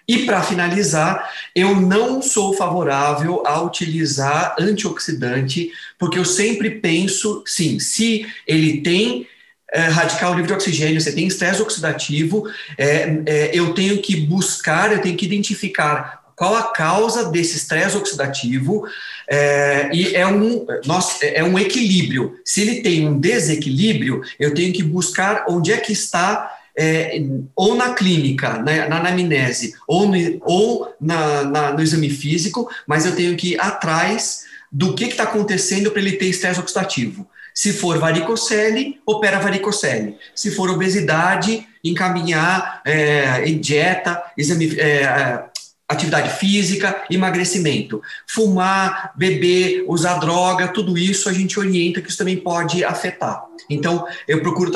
E 0.07 0.25
para 0.25 0.43
finalizar, 0.43 1.29
eu 1.55 1.75
não 1.75 2.21
sou 2.21 2.53
favorável 2.53 3.43
a 3.45 3.61
utilizar 3.61 4.55
antioxidante, 4.59 5.71
porque 5.97 6.19
eu 6.19 6.25
sempre 6.25 6.69
penso, 6.69 7.43
sim, 7.45 7.79
se 7.79 8.25
ele 8.47 8.81
tem 8.81 9.27
é, 9.73 9.81
radical 9.87 10.33
livre 10.33 10.47
de 10.47 10.53
oxigênio, 10.53 11.01
você 11.01 11.11
tem 11.11 11.27
estresse 11.27 11.61
oxidativo, 11.61 12.47
é, 12.77 13.21
é, 13.25 13.51
eu 13.53 13.73
tenho 13.73 14.01
que 14.01 14.15
buscar, 14.15 14.91
eu 14.91 15.01
tenho 15.01 15.17
que 15.17 15.25
identificar 15.25 16.23
qual 16.35 16.55
a 16.55 16.71
causa 16.71 17.29
desse 17.29 17.57
estresse 17.57 17.95
oxidativo 17.95 18.85
é, 19.27 19.89
e 19.93 20.15
é 20.15 20.27
um, 20.27 20.65
nossa, 20.85 21.25
é 21.25 21.43
um 21.43 21.57
equilíbrio. 21.57 22.37
Se 22.43 22.61
ele 22.61 22.81
tem 22.81 23.07
um 23.07 23.19
desequilíbrio, 23.19 24.21
eu 24.39 24.53
tenho 24.53 24.73
que 24.73 24.83
buscar 24.83 25.45
onde 25.49 25.71
é 25.71 25.77
que 25.77 25.93
está 25.93 26.54
é, 26.77 27.21
ou 27.55 27.75
na 27.75 27.93
clínica, 27.93 28.57
na, 28.59 28.87
na 28.87 28.97
anamnese, 28.97 29.73
ou, 29.87 30.07
no, 30.07 30.17
ou 30.41 30.93
na, 30.99 31.43
na, 31.43 31.71
no 31.73 31.81
exame 31.81 32.09
físico, 32.09 32.69
mas 32.85 33.05
eu 33.05 33.15
tenho 33.15 33.35
que 33.35 33.53
ir 33.53 33.61
atrás 33.61 34.43
do 34.71 34.93
que 34.93 35.05
está 35.05 35.23
acontecendo 35.23 35.91
para 35.91 36.01
ele 36.01 36.13
ter 36.13 36.25
estresse 36.25 36.59
oxidativo. 36.59 37.27
Se 37.53 37.71
for 37.71 37.97
varicocele, 37.97 38.99
opera 39.05 39.39
varicocele. 39.39 40.17
Se 40.35 40.51
for 40.51 40.69
obesidade, 40.69 41.65
encaminhar 41.81 42.81
é, 42.83 43.41
dieta, 43.51 44.21
exame, 44.37 44.77
é, 44.77 45.03
é 45.03 45.43
atividade 45.87 46.29
física, 46.37 47.05
emagrecimento. 47.09 48.01
Fumar, 48.27 49.13
beber, 49.15 49.85
usar 49.87 50.19
droga, 50.19 50.67
tudo 50.67 50.97
isso 50.97 51.29
a 51.29 51.33
gente 51.33 51.59
orienta 51.59 52.01
que 52.01 52.09
isso 52.09 52.17
também 52.17 52.37
pode 52.37 52.83
afetar. 52.83 53.45
Então, 53.69 54.05
eu 54.27 54.41
procuro 54.41 54.71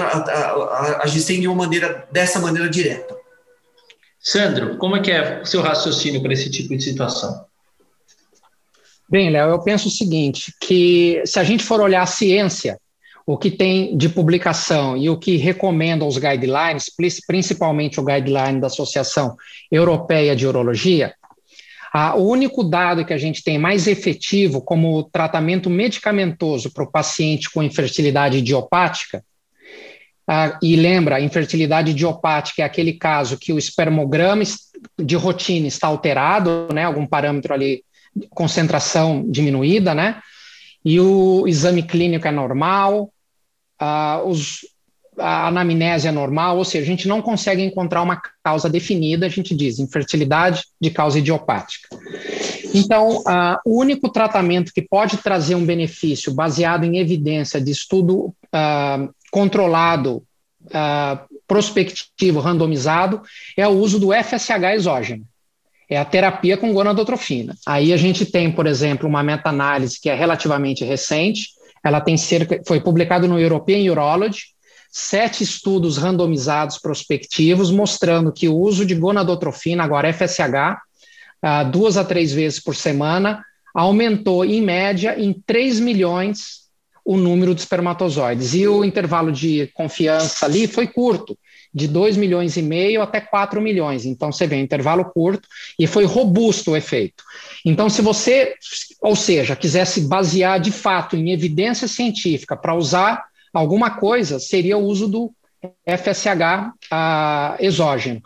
agir 1.02 1.40
de 1.40 1.48
uma 1.48 1.56
maneira, 1.56 2.08
dessa 2.12 2.40
maneira 2.40 2.70
direta. 2.70 3.18
Sandro, 4.20 4.78
como 4.78 4.96
é 4.96 5.02
que 5.02 5.12
é 5.12 5.42
o 5.42 5.46
seu 5.46 5.62
raciocínio 5.62 6.22
para 6.22 6.34
esse 6.34 6.50
tipo 6.52 6.76
de 6.76 6.84
situação? 6.84 7.46
Bem, 9.10 9.32
Léo, 9.32 9.50
eu 9.50 9.60
penso 9.60 9.88
o 9.88 9.92
seguinte, 9.92 10.54
que 10.62 11.24
se 11.26 11.40
a 11.40 11.44
gente 11.44 11.64
for 11.64 11.82
olhar 11.82 12.04
a 12.04 12.08
ciência, 12.08 12.80
o 13.26 13.38
que 13.38 13.52
tem 13.52 13.96
de 13.98 14.10
publicação 14.10 14.98
e 14.98 15.10
o 15.10 15.18
que 15.18 15.38
recomendam 15.38 16.08
os 16.08 16.18
guidelines, 16.18 16.92
principalmente 17.28 18.00
o 18.00 18.04
guideline 18.04 18.60
da 18.60 18.68
Associação 18.68 19.36
Europeia 19.72 20.36
de 20.36 20.48
Urologia, 20.48 21.14
o 22.16 22.22
único 22.22 22.64
dado 22.64 23.06
que 23.06 23.14
a 23.14 23.18
gente 23.18 23.44
tem 23.44 23.58
mais 23.58 23.88
efetivo 23.88 24.62
como 24.62 25.04
tratamento 25.04 25.70
medicamentoso 25.70 26.72
para 26.72 26.84
o 26.84 26.92
paciente 26.92 27.50
com 27.50 27.64
infertilidade 27.64 28.38
idiopática, 28.38 29.24
e 30.62 30.76
lembra, 30.76 31.20
infertilidade 31.20 31.92
idiopática 31.92 32.62
é 32.62 32.66
aquele 32.66 32.94
caso 32.94 33.38
que 33.38 33.52
o 33.52 33.58
espermograma 33.58 34.44
de 34.98 35.16
rotina 35.16 35.68
está 35.68 35.88
alterado, 35.88 36.68
né, 36.72 36.84
algum 36.84 37.06
parâmetro 37.06 37.52
ali, 37.52 37.84
concentração 38.30 39.26
diminuída, 39.28 39.96
né, 39.96 40.22
e 40.84 41.00
o 41.00 41.48
exame 41.48 41.84
clínico 41.84 42.28
é 42.28 42.32
normal, 42.32 43.12
uh, 43.82 44.28
os, 44.28 44.66
a 45.18 45.48
anamnese 45.48 46.08
é 46.08 46.12
normal, 46.12 46.58
ou 46.58 46.66
seja, 46.66 46.84
a 46.84 46.88
gente 46.88 47.08
não 47.08 47.22
consegue 47.22 47.62
encontrar 47.62 48.02
uma 48.02 48.22
causa 48.44 48.70
definida, 48.70 49.26
a 49.26 49.30
gente 49.30 49.56
diz 49.56 49.80
infertilidade 49.80 50.64
de 50.80 50.90
causa 50.90 51.20
idiopática. 51.20 51.90
Então, 52.74 53.18
uh, 53.20 53.58
o 53.66 53.80
único 53.80 54.10
tratamento 54.10 54.72
que 54.74 54.82
pode 54.82 55.18
trazer 55.18 55.56
um 55.56 55.66
benefício 55.66 56.34
baseado 56.34 56.86
em 56.86 56.98
evidência 56.98 57.60
de 57.60 57.72
estudo 57.72 58.26
uh, 58.26 59.14
controlado, 59.32 60.24
prospectivo, 61.48 62.40
randomizado, 62.40 63.22
é 63.58 63.68
o 63.68 63.72
uso 63.72 64.00
do 64.00 64.10
FSH 64.12 64.76
exógeno. 64.76 65.26
É 65.90 65.98
a 65.98 66.06
terapia 66.06 66.56
com 66.56 66.72
gonadotrofina. 66.72 67.56
Aí 67.66 67.92
a 67.92 67.98
gente 67.98 68.26
tem, 68.26 68.52
por 68.52 68.68
exemplo, 68.68 69.10
uma 69.10 69.24
meta-análise 69.24 70.00
que 70.00 70.10
é 70.10 70.14
relativamente 70.14 70.86
recente, 70.86 71.50
ela 71.84 72.00
tem 72.00 72.16
cerca, 72.16 72.62
foi 72.68 72.80
publicado 72.80 73.28
no 73.28 73.40
European 73.40 73.90
Urology, 73.92 74.54
sete 74.92 75.44
estudos 75.44 75.98
randomizados 75.98 76.78
prospectivos 76.78 77.72
mostrando 77.72 78.32
que 78.32 78.48
o 78.48 78.56
uso 78.56 78.86
de 78.86 78.96
gonadotrofina, 78.96 79.84
agora 79.84 80.14
FSH, 80.14 80.78
uh, 81.44 81.72
duas 81.72 81.98
a 81.98 82.04
três 82.04 82.32
vezes 82.32 82.60
por 82.60 82.76
semana, 82.76 83.44
aumentou 83.74 84.44
em 84.44 84.62
média 84.62 85.16
em 85.18 85.34
3 85.34 85.80
milhões 85.80 86.60
o 87.06 87.18
número 87.18 87.56
de 87.56 87.62
espermatozoides. 87.62 88.54
E 88.54 88.68
o 88.68 88.84
intervalo 88.84 89.32
de 89.32 89.68
confiança 89.74 90.46
ali 90.46 90.68
foi 90.68 90.88
curto, 90.88 91.38
de 91.74 91.88
2 91.88 92.18
milhões 92.18 92.58
e 92.58 92.62
meio 92.62 93.02
até 93.02 93.22
4 93.22 93.62
milhões. 93.62 94.06
Então, 94.06 94.32
você 94.32 94.48
vê, 94.48 94.56
um 94.56 94.62
intervalo 94.62 95.06
curto 95.06 95.48
e 95.78 95.86
foi 95.86 96.06
robusto 96.06 96.72
o 96.72 96.78
efeito. 96.78 97.24
Então, 97.66 97.90
se 97.90 98.02
você, 98.02 98.54
ou 99.02 99.16
seja, 99.16 99.56
quisesse 99.56 100.02
basear 100.02 100.60
de 100.60 100.72
fato 100.72 101.16
em 101.16 101.32
evidência 101.32 101.88
científica 101.88 102.56
para 102.56 102.76
usar 102.76 103.24
alguma 103.54 103.92
coisa, 103.92 104.40
seria 104.40 104.78
o 104.78 104.84
uso 104.84 105.08
do 105.08 105.32
FSH 105.88 106.72
ah, 106.92 107.58
exógeno. 107.60 108.22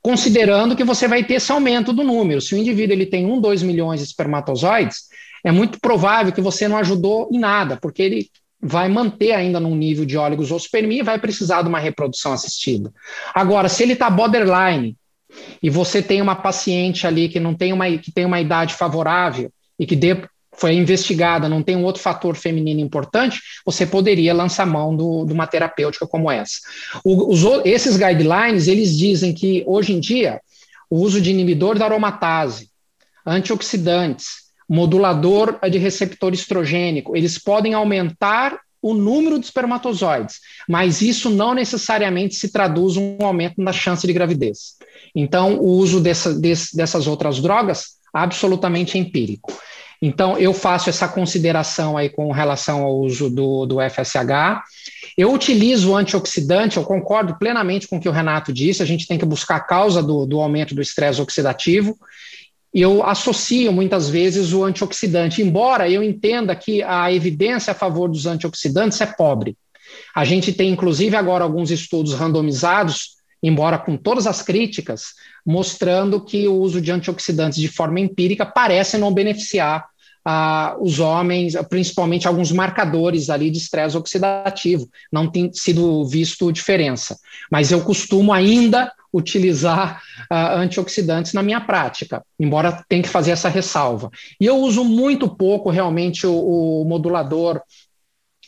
Considerando 0.00 0.74
que 0.74 0.84
você 0.84 1.06
vai 1.06 1.22
ter 1.24 1.34
esse 1.34 1.52
aumento 1.52 1.92
do 1.92 2.02
número. 2.02 2.40
Se 2.40 2.54
o 2.54 2.58
indivíduo 2.58 2.94
ele 2.94 3.06
tem 3.06 3.26
1, 3.26 3.40
2 3.40 3.62
milhões 3.62 4.00
de 4.00 4.06
espermatozoides, 4.06 5.08
é 5.44 5.52
muito 5.52 5.78
provável 5.80 6.32
que 6.32 6.40
você 6.40 6.66
não 6.66 6.78
ajudou 6.78 7.28
em 7.32 7.38
nada, 7.38 7.76
porque 7.76 8.02
ele 8.02 8.30
vai 8.60 8.88
manter 8.88 9.32
ainda 9.32 9.60
num 9.60 9.76
nível 9.76 10.04
de 10.04 10.18
oligosospermia 10.18 11.00
e 11.00 11.04
vai 11.04 11.18
precisar 11.18 11.62
de 11.62 11.68
uma 11.68 11.78
reprodução 11.78 12.32
assistida. 12.32 12.92
Agora, 13.34 13.68
se 13.68 13.82
ele 13.82 13.92
está 13.92 14.10
borderline 14.10 14.96
e 15.62 15.70
você 15.70 16.02
tem 16.02 16.20
uma 16.20 16.34
paciente 16.34 17.06
ali 17.06 17.28
que 17.28 17.38
não 17.38 17.54
tem 17.54 17.72
uma, 17.72 17.88
que 17.98 18.10
tem 18.10 18.24
uma 18.24 18.40
idade 18.40 18.74
favorável 18.74 19.52
e 19.78 19.86
que 19.86 19.94
dê 19.94 20.16
foi 20.58 20.72
investigada, 20.74 21.48
não 21.48 21.62
tem 21.62 21.76
um 21.76 21.84
outro 21.84 22.02
fator 22.02 22.34
feminino 22.34 22.80
importante, 22.80 23.40
você 23.64 23.86
poderia 23.86 24.34
lançar 24.34 24.66
mão 24.66 24.94
do, 24.94 25.24
de 25.24 25.32
uma 25.32 25.46
terapêutica 25.46 26.04
como 26.04 26.28
essa. 26.28 26.58
O, 27.04 27.32
os, 27.32 27.44
esses 27.64 27.96
guidelines, 27.96 28.66
eles 28.66 28.96
dizem 28.98 29.32
que, 29.32 29.62
hoje 29.68 29.92
em 29.92 30.00
dia, 30.00 30.40
o 30.90 30.96
uso 30.96 31.20
de 31.20 31.30
inibidor 31.30 31.78
da 31.78 31.84
aromatase, 31.84 32.70
antioxidantes, 33.24 34.47
modulador 34.68 35.58
de 35.70 35.78
receptor 35.78 36.32
estrogênico, 36.34 37.16
eles 37.16 37.38
podem 37.38 37.74
aumentar 37.74 38.58
o 38.80 38.94
número 38.94 39.38
de 39.38 39.46
espermatozoides, 39.46 40.40
mas 40.68 41.02
isso 41.02 41.30
não 41.30 41.54
necessariamente 41.54 42.36
se 42.36 42.52
traduz 42.52 42.96
um 42.96 43.16
aumento 43.20 43.60
na 43.60 43.72
chance 43.72 44.06
de 44.06 44.12
gravidez. 44.12 44.76
Então, 45.14 45.56
o 45.56 45.66
uso 45.66 46.00
dessa, 46.00 46.32
desse, 46.32 46.76
dessas 46.76 47.06
outras 47.06 47.40
drogas, 47.40 47.98
absolutamente 48.12 48.96
empírico. 48.96 49.52
Então, 50.00 50.38
eu 50.38 50.54
faço 50.54 50.88
essa 50.88 51.08
consideração 51.08 51.96
aí 51.96 52.08
com 52.08 52.30
relação 52.30 52.84
ao 52.84 52.96
uso 53.00 53.28
do, 53.28 53.66
do 53.66 53.78
FSH. 53.80 54.62
Eu 55.16 55.32
utilizo 55.32 55.96
antioxidante, 55.96 56.76
eu 56.76 56.84
concordo 56.84 57.36
plenamente 57.36 57.88
com 57.88 57.96
o 57.96 58.00
que 58.00 58.08
o 58.08 58.12
Renato 58.12 58.52
disse, 58.52 58.80
a 58.80 58.86
gente 58.86 59.08
tem 59.08 59.18
que 59.18 59.26
buscar 59.26 59.56
a 59.56 59.60
causa 59.60 60.00
do, 60.00 60.24
do 60.24 60.40
aumento 60.40 60.72
do 60.72 60.80
estresse 60.80 61.20
oxidativo. 61.20 61.98
Eu 62.72 63.02
associo 63.04 63.72
muitas 63.72 64.10
vezes 64.10 64.52
o 64.52 64.62
antioxidante, 64.62 65.42
embora 65.42 65.88
eu 65.88 66.02
entenda 66.02 66.54
que 66.54 66.82
a 66.82 67.12
evidência 67.12 67.70
a 67.70 67.74
favor 67.74 68.08
dos 68.08 68.26
antioxidantes 68.26 69.00
é 69.00 69.06
pobre. 69.06 69.56
A 70.14 70.24
gente 70.24 70.52
tem, 70.52 70.70
inclusive, 70.70 71.16
agora 71.16 71.44
alguns 71.44 71.70
estudos 71.70 72.12
randomizados, 72.12 73.16
embora 73.42 73.78
com 73.78 73.96
todas 73.96 74.26
as 74.26 74.42
críticas, 74.42 75.14
mostrando 75.46 76.20
que 76.20 76.46
o 76.46 76.54
uso 76.54 76.80
de 76.80 76.92
antioxidantes 76.92 77.58
de 77.58 77.68
forma 77.68 78.00
empírica 78.00 78.44
parece 78.44 78.98
não 78.98 79.14
beneficiar 79.14 79.86
ah, 80.24 80.76
os 80.80 80.98
homens, 80.98 81.54
principalmente 81.70 82.28
alguns 82.28 82.52
marcadores 82.52 83.30
ali 83.30 83.50
de 83.50 83.58
estresse 83.58 83.96
oxidativo. 83.96 84.88
Não 85.10 85.30
tem 85.30 85.50
sido 85.54 86.04
visto 86.04 86.52
diferença. 86.52 87.18
Mas 87.50 87.72
eu 87.72 87.80
costumo 87.80 88.32
ainda 88.32 88.92
utilizar 89.12 90.02
ah, 90.30 90.54
antioxidantes 90.54 91.32
na 91.32 91.42
minha 91.42 91.60
prática, 91.60 92.22
embora 92.38 92.84
tenha 92.88 93.02
que 93.02 93.08
fazer 93.08 93.30
essa 93.30 93.48
ressalva. 93.48 94.10
E 94.40 94.46
eu 94.46 94.56
uso 94.56 94.84
muito 94.84 95.28
pouco 95.28 95.70
realmente 95.70 96.26
o, 96.26 96.82
o 96.82 96.84
modulador 96.84 97.60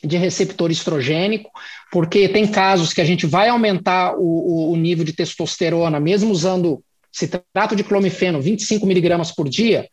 de 0.03 0.17
receptor 0.17 0.71
estrogênico, 0.71 1.51
porque 1.91 2.27
tem 2.27 2.47
casos 2.47 2.93
que 2.93 3.01
a 3.01 3.05
gente 3.05 3.25
vai 3.27 3.49
aumentar 3.49 4.15
o, 4.17 4.71
o, 4.71 4.75
nível 4.75 5.05
de 5.05 5.13
testosterona, 5.13 5.99
mesmo 5.99 6.31
usando 6.31 6.83
se 7.11 7.27
trata 7.27 7.75
de 7.75 7.83
clomifeno, 7.83 8.41
25 8.41 8.85
miligramas 8.85 9.31
por 9.31 9.47
dia, 9.49 9.87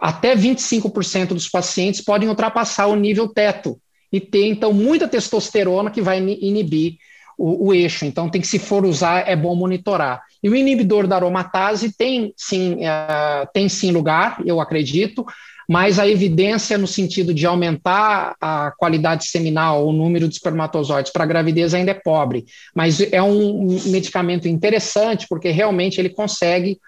até 0.00 0.36
25% 0.36 1.28
dos 1.28 1.48
pacientes 1.48 2.00
podem 2.00 2.28
ultrapassar 2.28 2.86
o 2.86 2.96
nível 2.96 3.28
teto 3.28 3.80
e 4.12 4.20
ter, 4.20 4.46
então, 4.46 4.72
muita 4.72 5.08
testosterona 5.08 5.90
que 5.90 6.02
vai 6.02 6.18
inibir 6.18 6.98
o, 7.40 7.68
o, 7.68 7.74
eixo. 7.74 8.04
Então, 8.04 8.28
tem 8.28 8.40
que, 8.40 8.46
se 8.46 8.58
for 8.58 8.84
usar, 8.84 9.26
é 9.26 9.34
bom 9.34 9.54
monitorar. 9.56 10.22
E 10.42 10.50
o 10.50 10.54
inibidor 10.54 11.06
da 11.06 11.16
aromatase 11.16 11.96
tem 11.96 12.34
sim, 12.36 12.74
uh, 12.74 13.48
tem 13.54 13.66
sim 13.66 13.90
lugar, 13.90 14.42
eu 14.44 14.60
acredito, 14.60 15.24
mas 15.66 15.98
a 15.98 16.06
evidência 16.06 16.76
no 16.76 16.86
sentido 16.86 17.32
de 17.32 17.46
aumentar 17.46 18.34
a 18.40 18.72
qualidade 18.76 19.24
seminal, 19.24 19.86
o 19.86 19.92
número 19.92 20.28
de 20.28 20.34
espermatozoides 20.34 21.12
para 21.12 21.24
gravidez 21.24 21.72
ainda 21.72 21.92
é 21.92 21.94
pobre. 21.94 22.44
Mas 22.74 23.00
é 23.00 23.22
um 23.22 23.78
medicamento 23.86 24.46
interessante, 24.46 25.26
porque 25.28 25.50
realmente 25.50 25.98
ele 25.98 26.10
consegue 26.10 26.78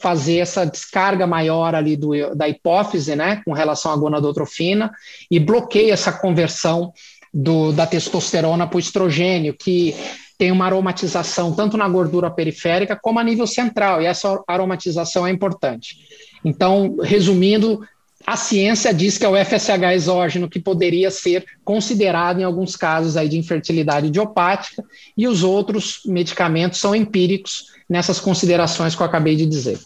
fazer 0.00 0.38
essa 0.38 0.64
descarga 0.64 1.26
maior 1.26 1.74
ali 1.74 1.96
do, 1.96 2.34
da 2.34 2.48
hipófise, 2.48 3.14
né, 3.14 3.42
com 3.44 3.52
relação 3.52 3.92
à 3.92 3.96
gonadotrofina, 3.96 4.90
e 5.30 5.38
bloqueia 5.38 5.92
essa 5.92 6.10
conversão 6.10 6.92
do, 7.32 7.72
da 7.72 7.86
testosterona 7.86 8.66
para 8.66 8.76
o 8.76 8.80
estrogênio, 8.80 9.54
que 9.54 9.94
tem 10.36 10.50
uma 10.50 10.64
aromatização 10.64 11.52
tanto 11.52 11.76
na 11.76 11.88
gordura 11.88 12.30
periférica 12.30 12.96
como 12.96 13.18
a 13.18 13.24
nível 13.24 13.46
central, 13.46 14.00
e 14.00 14.06
essa 14.06 14.42
aromatização 14.46 15.26
é 15.26 15.30
importante. 15.30 15.98
Então, 16.44 16.96
resumindo, 17.02 17.80
a 18.26 18.36
ciência 18.36 18.92
diz 18.92 19.18
que 19.18 19.24
é 19.24 19.28
o 19.28 19.36
FSH 19.36 19.92
exógeno 19.94 20.48
que 20.48 20.58
poderia 20.58 21.10
ser 21.10 21.44
considerado 21.64 22.40
em 22.40 22.44
alguns 22.44 22.74
casos 22.74 23.16
aí 23.16 23.28
de 23.28 23.38
infertilidade 23.38 24.06
idiopática, 24.06 24.82
e 25.16 25.28
os 25.28 25.42
outros 25.42 26.00
medicamentos 26.06 26.80
são 26.80 26.94
empíricos 26.94 27.66
nessas 27.88 28.18
considerações 28.18 28.94
que 28.94 29.02
eu 29.02 29.06
acabei 29.06 29.36
de 29.36 29.46
dizer. 29.46 29.78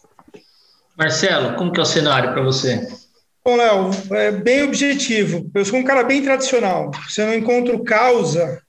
Marcelo, 0.97 1.57
como 1.57 1.73
que 1.73 1.81
é 1.81 1.83
o 1.83 1.87
cenário 1.87 2.33
para 2.33 2.43
você? 2.43 3.04
Bom, 3.47 3.57
Léo, 3.57 3.91
é 4.13 4.33
bem 4.33 4.63
objetivo. 4.63 5.51
Eu 5.55 5.67
sou 5.67 5.79
um 5.79 5.85
cara 5.85 6.03
bem 6.03 6.23
tradicional. 6.23 6.91
Se 7.11 7.21
eu 7.21 7.27
não 7.27 7.35
encontro 7.35 7.85
causa 7.85 8.63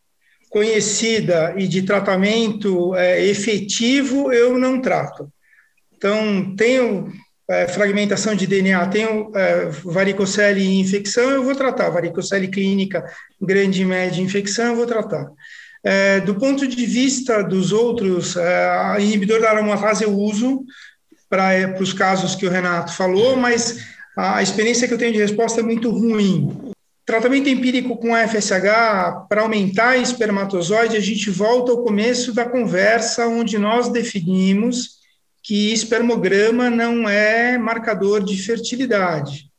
conhecida 0.50 1.54
e 1.56 1.66
de 1.66 1.84
tratamento 1.84 2.94
é, 2.94 3.24
efetivo, 3.24 4.34
eu 4.34 4.58
não 4.58 4.82
trato. 4.82 5.32
Então, 5.96 6.54
tenho 6.58 7.10
é, 7.50 7.70
fragmentação 7.70 8.36
de 8.36 8.46
DNA, 8.46 8.86
tenho 8.88 9.32
é, 9.34 9.70
varicocele 9.86 10.60
e 10.60 10.80
infecção, 10.82 11.30
eu 11.30 11.44
vou 11.44 11.56
tratar. 11.56 11.90
Varicocele 11.90 12.50
clínica, 12.50 13.06
grande 13.42 13.82
e 13.82 13.86
média 13.86 14.22
infecção, 14.22 14.66
eu 14.66 14.76
vou 14.76 14.86
tratar. 14.86 15.26
É, 15.86 16.20
do 16.20 16.36
ponto 16.36 16.68
de 16.68 16.86
vista 16.86 17.42
dos 17.42 17.72
outros, 17.72 18.36
é, 18.36 18.98
inibidor 19.00 19.40
da 19.40 19.52
aromatase 19.52 20.04
eu 20.04 20.12
uso, 20.12 20.66
para 21.30 21.54
é, 21.54 21.80
os 21.80 21.94
casos 21.94 22.36
que 22.36 22.46
o 22.46 22.50
Renato 22.50 22.94
falou, 22.94 23.38
mas 23.38 23.95
a 24.16 24.42
experiência 24.42 24.88
que 24.88 24.94
eu 24.94 24.98
tenho 24.98 25.14
de 25.14 25.20
resposta 25.20 25.60
é 25.60 25.64
muito 25.64 25.90
ruim. 25.90 26.74
Tratamento 27.06 27.50
empírico 27.50 27.98
com 27.98 28.16
FSH, 28.16 29.28
para 29.30 29.42
aumentar 29.42 29.98
espermatozoide, 29.98 30.98
a 30.98 31.02
gente 31.02 31.30
volta 31.30 31.72
ao 31.72 31.84
começo 31.84 32.34
da 32.34 32.46
conversa, 32.46 33.28
onde 33.28 33.60
nós 33.60 33.90
definimos 33.90 34.96
que 35.44 35.72
espermograma 35.72 36.72
não 36.72 37.08
é 37.08 37.58
marcador 37.58 38.24
de 38.24 38.36
fertilidade. 38.42 39.52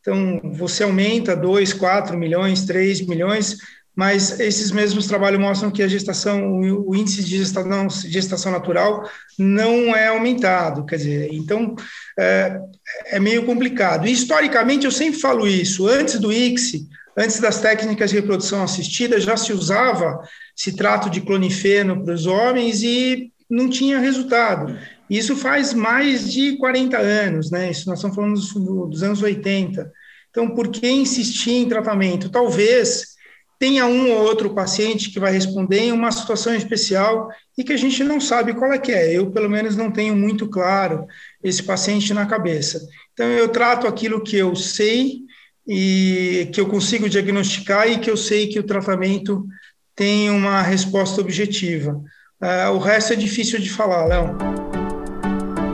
Então, 0.00 0.40
você 0.54 0.84
aumenta 0.84 1.36
2, 1.36 1.74
4 1.74 2.16
milhões, 2.16 2.64
3 2.64 3.06
milhões, 3.06 3.58
mas 3.96 4.38
esses 4.38 4.70
mesmos 4.70 5.06
trabalhos 5.06 5.40
mostram 5.40 5.70
que 5.70 5.82
a 5.82 5.88
gestação, 5.88 6.60
o 6.60 6.94
índice 6.94 7.24
de 7.24 7.38
gestação, 7.38 7.88
gestação 7.88 8.52
natural 8.52 9.08
não 9.38 9.96
é 9.96 10.08
aumentado, 10.08 10.84
quer 10.84 10.96
dizer, 10.96 11.32
então 11.32 11.74
é, 12.18 12.60
é 13.06 13.18
meio 13.18 13.46
complicado. 13.46 14.06
E, 14.06 14.12
historicamente, 14.12 14.84
eu 14.84 14.92
sempre 14.92 15.18
falo 15.18 15.48
isso, 15.48 15.88
antes 15.88 16.18
do 16.20 16.30
ICSI, 16.30 16.86
antes 17.16 17.40
das 17.40 17.58
técnicas 17.58 18.10
de 18.10 18.16
reprodução 18.16 18.62
assistida, 18.62 19.18
já 19.18 19.34
se 19.34 19.54
usava 19.54 20.20
citrato 20.54 21.08
de 21.08 21.22
clonifeno 21.22 22.04
para 22.04 22.12
os 22.12 22.26
homens 22.26 22.82
e 22.82 23.32
não 23.48 23.70
tinha 23.70 23.98
resultado. 23.98 24.78
Isso 25.08 25.34
faz 25.34 25.72
mais 25.72 26.30
de 26.30 26.58
40 26.58 26.98
anos, 26.98 27.50
né? 27.50 27.70
Isso 27.70 27.88
nós 27.88 27.98
estamos 27.98 28.14
falando 28.14 28.34
dos, 28.34 28.52
dos 28.90 29.02
anos 29.02 29.22
80. 29.22 29.90
Então, 30.28 30.50
por 30.50 30.68
que 30.68 30.86
insistir 30.86 31.52
em 31.52 31.68
tratamento? 31.68 32.28
Talvez 32.28 33.15
tenha 33.58 33.86
um 33.86 34.10
ou 34.10 34.24
outro 34.24 34.54
paciente 34.54 35.10
que 35.10 35.18
vai 35.18 35.32
responder 35.32 35.80
em 35.80 35.92
uma 35.92 36.12
situação 36.12 36.54
especial 36.54 37.28
e 37.56 37.64
que 37.64 37.72
a 37.72 37.76
gente 37.76 38.04
não 38.04 38.20
sabe 38.20 38.54
qual 38.54 38.72
é 38.72 38.78
que 38.78 38.92
é. 38.92 39.16
Eu, 39.16 39.30
pelo 39.30 39.48
menos, 39.48 39.76
não 39.76 39.90
tenho 39.90 40.14
muito 40.14 40.48
claro 40.48 41.06
esse 41.42 41.62
paciente 41.62 42.12
na 42.12 42.26
cabeça. 42.26 42.80
Então, 43.12 43.26
eu 43.26 43.48
trato 43.48 43.86
aquilo 43.86 44.22
que 44.22 44.36
eu 44.36 44.54
sei 44.54 45.20
e 45.66 46.48
que 46.52 46.60
eu 46.60 46.66
consigo 46.66 47.08
diagnosticar 47.08 47.88
e 47.88 47.98
que 47.98 48.10
eu 48.10 48.16
sei 48.16 48.46
que 48.46 48.58
o 48.58 48.66
tratamento 48.66 49.46
tem 49.94 50.28
uma 50.30 50.60
resposta 50.60 51.20
objetiva. 51.20 52.00
Uh, 52.40 52.70
o 52.74 52.78
resto 52.78 53.14
é 53.14 53.16
difícil 53.16 53.58
de 53.58 53.70
falar, 53.70 54.04
Léo. 54.04 54.36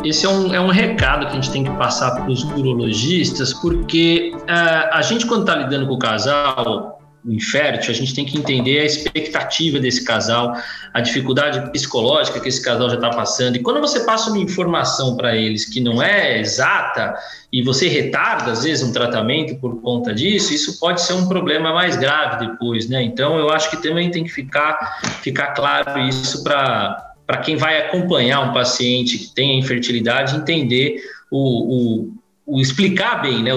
Esse 0.05 0.27
é 0.27 0.29
um, 0.29 0.55
é 0.55 0.61
um 0.61 0.69
recado 0.69 1.27
que 1.27 1.33
a 1.33 1.35
gente 1.35 1.51
tem 1.51 1.65
que 1.65 1.71
passar 1.71 2.13
para 2.13 2.31
os 2.31 2.45
urologistas, 2.45 3.53
porque 3.55 4.33
uh, 4.35 4.89
a 4.93 5.03
gente, 5.03 5.27
quando 5.27 5.43
está 5.43 5.57
lidando 5.57 5.89
com 5.89 5.95
o 5.95 5.99
casal, 5.99 7.02
infértil, 7.25 7.93
a 7.93 7.95
gente 7.95 8.15
tem 8.15 8.25
que 8.25 8.37
entender 8.37 8.81
a 8.81 8.85
expectativa 8.85 9.79
desse 9.79 10.05
casal, 10.05 10.57
a 10.93 11.01
dificuldade 11.01 11.71
psicológica 11.71 12.41
que 12.41 12.49
esse 12.49 12.63
casal 12.63 12.89
já 12.89 12.97
está 12.97 13.11
passando. 13.11 13.57
E 13.57 13.61
quando 13.61 13.81
você 13.81 14.01
passa 14.01 14.31
uma 14.31 14.39
informação 14.39 15.17
para 15.17 15.37
eles 15.37 15.65
que 15.65 15.81
não 15.81 16.03
é 16.03 16.41
exata 16.41 17.15
e 17.53 17.63
você 17.63 17.89
retarda, 17.89 18.53
às 18.53 18.65
vezes, 18.65 18.83
um 18.83 18.93
tratamento 18.93 19.57
por 19.61 19.81
conta 19.81 20.15
disso, 20.15 20.53
isso 20.53 20.79
pode 20.81 21.01
ser 21.01 21.13
um 21.13 21.29
problema 21.29 21.73
mais 21.73 21.97
grave 21.97 22.47
depois, 22.47 22.89
né? 22.89 23.03
Então, 23.03 23.39
eu 23.39 23.51
acho 23.51 23.71
que 23.71 23.83
também 23.83 24.11
tem 24.11 24.25
que 24.25 24.31
ficar, 24.31 25.01
ficar 25.23 25.49
claro 25.49 25.99
isso 26.01 26.43
para 26.43 27.09
para 27.25 27.39
quem 27.39 27.57
vai 27.57 27.87
acompanhar 27.87 28.41
um 28.41 28.53
paciente 28.53 29.17
que 29.17 29.35
tem 29.35 29.59
infertilidade, 29.59 30.37
entender 30.37 31.01
o, 31.31 31.39
o 31.39 32.22
o 32.53 32.61
explicar 32.61 33.23
bem, 33.23 33.43
né, 33.43 33.51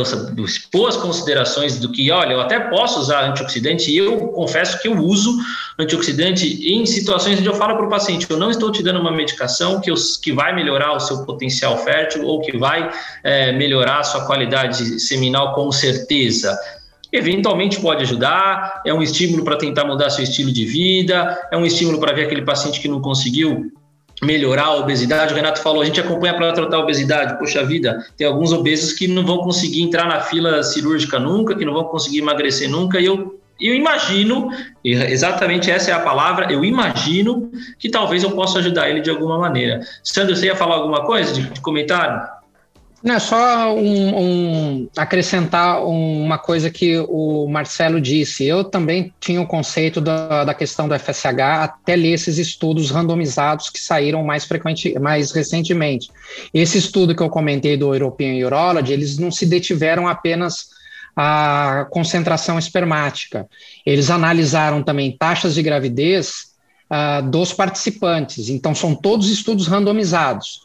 expor 0.46 0.88
as 0.88 0.96
considerações 0.96 1.78
do 1.78 1.92
que, 1.92 2.10
olha, 2.12 2.32
eu 2.32 2.40
até 2.40 2.58
posso 2.58 2.98
usar 2.98 3.30
antioxidante 3.30 3.92
e 3.92 3.98
eu 3.98 4.30
confesso 4.30 4.82
que 4.82 4.88
eu 4.88 4.98
uso 4.98 5.38
antioxidante 5.78 6.66
em 6.66 6.86
situações 6.86 7.38
onde 7.38 7.46
eu 7.46 7.56
falo 7.56 7.76
para 7.76 7.88
o 7.88 7.90
paciente, 7.90 8.26
eu 8.30 8.38
não 8.38 8.50
estou 8.50 8.72
te 8.72 8.82
dando 8.82 9.02
uma 9.02 9.12
medicação 9.12 9.82
que, 9.82 9.92
eu, 9.92 9.96
que 10.24 10.32
vai 10.32 10.56
melhorar 10.56 10.94
o 10.94 11.00
seu 11.02 11.26
potencial 11.26 11.78
fértil 11.80 12.24
ou 12.24 12.40
que 12.40 12.58
vai 12.58 12.90
é, 13.22 13.52
melhorar 13.52 14.00
a 14.00 14.04
sua 14.04 14.26
qualidade 14.26 14.98
seminal 15.02 15.54
com 15.54 15.70
certeza. 15.74 16.58
Eventualmente 17.12 17.82
pode 17.82 18.02
ajudar, 18.04 18.82
é 18.86 18.94
um 18.94 19.04
estímulo 19.04 19.44
para 19.44 19.58
tentar 19.58 19.84
mudar 19.84 20.10
seu 20.10 20.24
estilo 20.24 20.54
de 20.54 20.64
vida, 20.64 21.38
é 21.52 21.58
um 21.58 21.66
estímulo 21.66 22.00
para 22.00 22.14
ver 22.14 22.28
aquele 22.28 22.44
paciente 22.44 22.80
que 22.80 22.88
não 22.88 23.02
conseguiu 23.02 23.74
melhorar 24.22 24.66
a 24.66 24.76
obesidade. 24.76 25.34
O 25.34 25.36
Renato 25.36 25.62
falou, 25.62 25.82
a 25.82 25.86
gente 25.86 26.00
acompanha 26.00 26.34
para 26.34 26.54
tratar 26.54 26.78
a 26.78 26.80
obesidade. 26.80 27.38
Poxa 27.38 27.64
vida, 27.66 28.06
tem 28.18 28.26
alguns 28.26 28.52
obesos 28.52 28.94
que 28.94 29.08
não 29.08 29.26
vão 29.26 29.40
conseguir 29.40 29.82
entrar 29.82 30.08
na 30.08 30.22
fila 30.22 30.64
cirúrgica 30.64 31.20
nunca, 31.20 31.56
que 31.56 31.66
não 31.66 31.74
vão 31.74 31.86
conseguir 31.86 32.20
emagrecer 32.20 32.70
nunca, 32.70 33.00
e 33.00 33.06
eu 33.06 33.40
eu 33.60 33.74
imagino, 33.74 34.50
exatamente 34.84 35.72
essa 35.72 35.90
é 35.90 35.94
a 35.94 36.00
palavra, 36.00 36.52
eu 36.52 36.66
imagino 36.66 37.50
que 37.80 37.90
talvez 37.90 38.22
eu 38.22 38.32
possa 38.32 38.60
ajudar 38.60 38.90
ele 38.90 39.00
de 39.00 39.10
alguma 39.10 39.40
maneira. 39.40 39.80
Sandro, 40.04 40.36
você 40.36 40.48
ia 40.48 40.56
falar 40.56 40.76
alguma 40.76 41.06
coisa 41.06 41.34
de, 41.34 41.42
de 41.50 41.62
comentário? 41.62 42.22
Não, 43.06 43.14
é 43.14 43.20
só 43.20 43.72
um, 43.76 44.18
um, 44.18 44.90
acrescentar 44.98 45.86
uma 45.86 46.40
coisa 46.40 46.72
que 46.72 46.98
o 47.08 47.48
Marcelo 47.48 48.02
disse. 48.02 48.44
Eu 48.44 48.64
também 48.64 49.14
tinha 49.20 49.40
o 49.40 49.46
conceito 49.46 50.02
da, 50.02 50.44
da 50.44 50.56
questão 50.56 50.88
do 50.88 50.98
FSH 50.98 51.40
até 51.40 51.96
ler 51.96 52.14
esses 52.14 52.40
estudos 52.40 52.90
randomizados 52.90 53.70
que 53.70 53.80
saíram 53.80 54.24
mais 54.24 54.46
frequente, 54.46 54.98
mais 54.98 55.32
recentemente. 55.32 56.10
Esse 56.52 56.80
estudo 56.80 57.16
que 57.16 57.22
eu 57.22 57.30
comentei 57.30 57.78
do 57.78 57.94
European 57.94 58.44
Urology, 58.44 58.94
eles 58.94 59.20
não 59.20 59.30
se 59.30 59.46
detiveram 59.46 60.08
apenas 60.08 60.70
a 61.16 61.86
concentração 61.92 62.58
espermática. 62.58 63.48
Eles 63.86 64.10
analisaram 64.10 64.82
também 64.82 65.16
taxas 65.16 65.54
de 65.54 65.62
gravidez 65.62 66.48
uh, 66.90 67.22
dos 67.30 67.54
participantes. 67.54 68.50
Então, 68.50 68.74
são 68.74 68.96
todos 68.96 69.30
estudos 69.30 69.68
randomizados. 69.68 70.62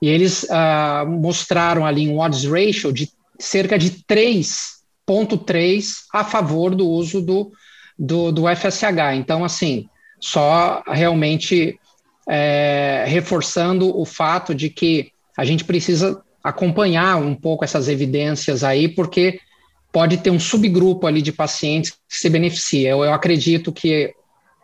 E 0.00 0.08
eles 0.08 0.44
uh, 0.44 1.06
mostraram 1.06 1.86
ali 1.86 2.08
um 2.08 2.18
odds 2.18 2.44
ratio 2.44 2.92
de 2.92 3.10
cerca 3.38 3.78
de 3.78 3.90
3,3 3.90 5.84
a 6.12 6.24
favor 6.24 6.74
do 6.74 6.88
uso 6.88 7.20
do, 7.20 7.52
do, 7.98 8.32
do, 8.32 8.44
FSH. 8.48 9.14
Então, 9.16 9.44
assim, 9.44 9.88
só 10.20 10.82
realmente 10.86 11.78
é, 12.28 13.04
reforçando 13.06 13.98
o 13.98 14.04
fato 14.04 14.54
de 14.54 14.70
que 14.70 15.10
a 15.36 15.44
gente 15.44 15.64
precisa 15.64 16.22
acompanhar 16.42 17.16
um 17.16 17.34
pouco 17.34 17.64
essas 17.64 17.88
evidências 17.88 18.62
aí, 18.62 18.88
porque 18.88 19.40
pode 19.90 20.18
ter 20.18 20.30
um 20.30 20.40
subgrupo 20.40 21.06
ali 21.06 21.22
de 21.22 21.32
pacientes 21.32 21.92
que 21.92 21.98
se 22.08 22.28
beneficia. 22.28 22.90
Eu, 22.90 23.04
eu 23.04 23.12
acredito 23.12 23.72
que 23.72 24.12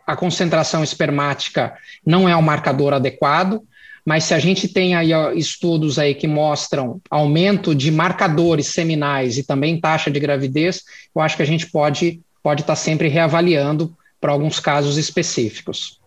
a 0.05 0.15
concentração 0.15 0.83
espermática 0.83 1.73
não 2.05 2.27
é 2.27 2.35
um 2.35 2.41
marcador 2.41 2.93
adequado, 2.93 3.61
mas 4.05 4.23
se 4.23 4.33
a 4.33 4.39
gente 4.39 4.67
tem 4.67 4.95
aí 4.95 5.11
estudos 5.35 5.99
aí 5.99 6.15
que 6.15 6.27
mostram 6.27 6.99
aumento 7.09 7.75
de 7.75 7.91
marcadores 7.91 8.67
seminais 8.67 9.37
e 9.37 9.43
também 9.43 9.79
taxa 9.79 10.09
de 10.09 10.19
gravidez, 10.19 10.81
eu 11.15 11.21
acho 11.21 11.35
que 11.35 11.43
a 11.43 11.47
gente 11.47 11.69
pode 11.69 12.21
pode 12.43 12.61
estar 12.61 12.73
tá 12.73 12.79
sempre 12.79 13.07
reavaliando 13.07 13.95
para 14.19 14.31
alguns 14.31 14.59
casos 14.59 14.97
específicos. 14.97 15.99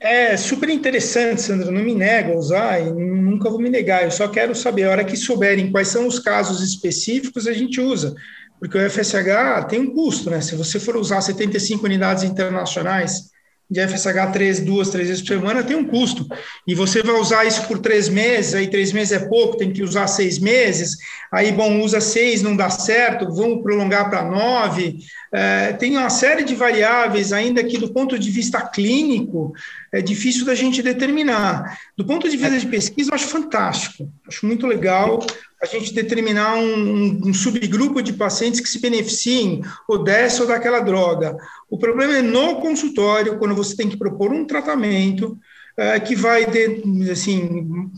É 0.00 0.36
super 0.36 0.70
interessante, 0.70 1.42
Sandra. 1.42 1.70
Não 1.70 1.82
me 1.82 1.94
nego 1.94 2.32
a 2.32 2.36
usar 2.36 2.80
e 2.80 2.90
nunca 2.90 3.50
vou 3.50 3.60
me 3.60 3.68
negar. 3.68 4.04
Eu 4.04 4.10
só 4.10 4.26
quero 4.26 4.54
saber, 4.54 4.84
a 4.84 4.90
hora 4.90 5.04
que 5.04 5.16
souberem 5.16 5.70
quais 5.70 5.88
são 5.88 6.06
os 6.06 6.18
casos 6.18 6.62
específicos, 6.62 7.46
a 7.46 7.52
gente 7.52 7.80
usa. 7.80 8.14
Porque 8.58 8.76
o 8.78 8.90
FSH 8.90 9.66
tem 9.68 9.80
um 9.80 9.94
custo, 9.94 10.30
né? 10.30 10.40
Se 10.40 10.56
você 10.56 10.80
for 10.80 10.96
usar 10.96 11.20
75 11.20 11.84
unidades 11.84 12.24
internacionais 12.24 13.30
de 13.68 13.80
FSH 13.86 14.32
três, 14.32 14.60
duas, 14.60 14.90
três 14.90 15.08
vezes 15.08 15.22
por 15.22 15.28
semana 15.28 15.64
tem 15.64 15.76
um 15.76 15.84
custo. 15.84 16.26
E 16.66 16.74
você 16.74 17.02
vai 17.02 17.16
usar 17.16 17.44
isso 17.44 17.66
por 17.66 17.78
três 17.78 18.08
meses, 18.08 18.54
aí 18.54 18.68
três 18.68 18.92
meses 18.92 19.12
é 19.12 19.28
pouco, 19.28 19.56
tem 19.56 19.72
que 19.72 19.82
usar 19.82 20.06
seis 20.06 20.38
meses, 20.38 20.96
aí, 21.32 21.50
bom, 21.50 21.80
usa 21.80 22.00
seis, 22.00 22.42
não 22.42 22.56
dá 22.56 22.70
certo, 22.70 23.34
vamos 23.34 23.62
prolongar 23.62 24.08
para 24.08 24.24
nove. 24.24 24.98
É, 25.32 25.72
tem 25.72 25.96
uma 25.96 26.08
série 26.08 26.44
de 26.44 26.54
variáveis, 26.54 27.32
ainda 27.32 27.62
que 27.64 27.78
do 27.78 27.92
ponto 27.92 28.18
de 28.18 28.30
vista 28.30 28.60
clínico, 28.60 29.52
é 29.92 30.00
difícil 30.00 30.44
da 30.44 30.54
gente 30.54 30.82
determinar. 30.82 31.78
Do 31.96 32.04
ponto 32.04 32.28
de 32.28 32.36
vista 32.36 32.58
de 32.58 32.66
pesquisa, 32.66 33.10
eu 33.10 33.14
acho 33.14 33.28
fantástico, 33.28 34.10
acho 34.26 34.46
muito 34.46 34.66
legal 34.66 35.20
a 35.62 35.66
gente 35.66 35.94
determinar 35.94 36.54
um, 36.54 37.28
um, 37.28 37.34
subgrupo 37.34 38.02
de 38.02 38.12
pacientes 38.12 38.60
que 38.60 38.68
se 38.68 38.78
beneficiem 38.78 39.62
ou 39.88 40.04
dessa 40.04 40.42
ou 40.42 40.48
daquela 40.48 40.80
droga. 40.80 41.36
O 41.70 41.78
problema 41.78 42.18
é 42.18 42.22
no 42.22 42.56
consultório, 42.56 43.38
quando 43.38 43.54
você 43.54 43.74
tem 43.74 43.88
que 43.88 43.96
propor 43.96 44.32
um 44.32 44.44
tratamento 44.44 45.36
é, 45.76 45.98
que 45.98 46.14
vai, 46.14 46.46
de, 46.46 47.10
assim, 47.10 47.90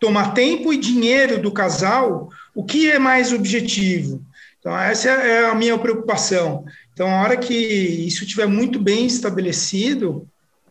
tomar 0.00 0.32
tempo 0.32 0.72
e 0.72 0.78
dinheiro 0.78 1.40
do 1.40 1.52
casal, 1.52 2.30
o 2.54 2.64
que 2.64 2.90
é 2.90 2.98
mais 2.98 3.32
objetivo? 3.32 4.22
Então, 4.62 4.78
essa 4.78 5.10
é 5.10 5.46
a 5.46 5.56
minha 5.56 5.76
preocupação. 5.76 6.64
Então, 6.92 7.08
a 7.08 7.20
hora 7.20 7.36
que 7.36 7.52
isso 7.52 8.22
estiver 8.22 8.46
muito 8.46 8.78
bem 8.78 9.06
estabelecido, 9.06 10.28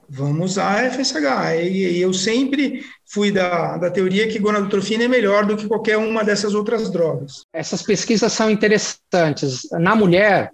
vamos 0.10 0.52
usar 0.52 0.80
a 0.80 0.90
FSH. 0.90 1.60
E, 1.62 1.98
e 1.98 2.02
eu 2.02 2.14
sempre 2.14 2.86
fui 3.06 3.34
da, 3.34 3.78
da 3.78 3.92
teoria 3.92 4.30
que 4.30 4.40
gonadotrofina 4.40 5.04
é 5.04 5.08
melhor 5.10 5.46
do 5.46 5.58
que 5.58 5.68
qualquer 5.68 5.98
uma 5.98 6.24
dessas 6.24 6.56
outras 6.56 6.90
drogas. 6.90 7.44
Essas 7.52 7.82
pesquisas 7.82 8.32
são 8.32 8.50
interessantes. 8.50 9.64
Na 9.74 9.94
mulher, 9.94 10.52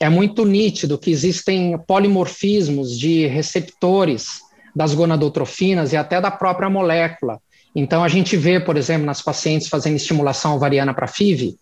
é 0.00 0.08
muito 0.08 0.46
nítido 0.46 0.98
que 0.98 1.10
existem 1.10 1.78
polimorfismos 1.86 2.98
de 2.98 3.26
receptores 3.26 4.40
das 4.74 4.94
gonadotrofinas 4.94 5.92
e 5.92 5.96
até 5.96 6.22
da 6.22 6.30
própria 6.30 6.70
molécula. 6.70 7.38
Então, 7.74 8.02
a 8.02 8.08
gente 8.08 8.36
vê, 8.36 8.58
por 8.58 8.76
exemplo, 8.76 9.06
nas 9.06 9.22
pacientes 9.22 9.68
fazendo 9.68 9.96
estimulação 9.96 10.56
ovariana 10.56 10.94
para 10.94 11.06
FIV, 11.06 11.56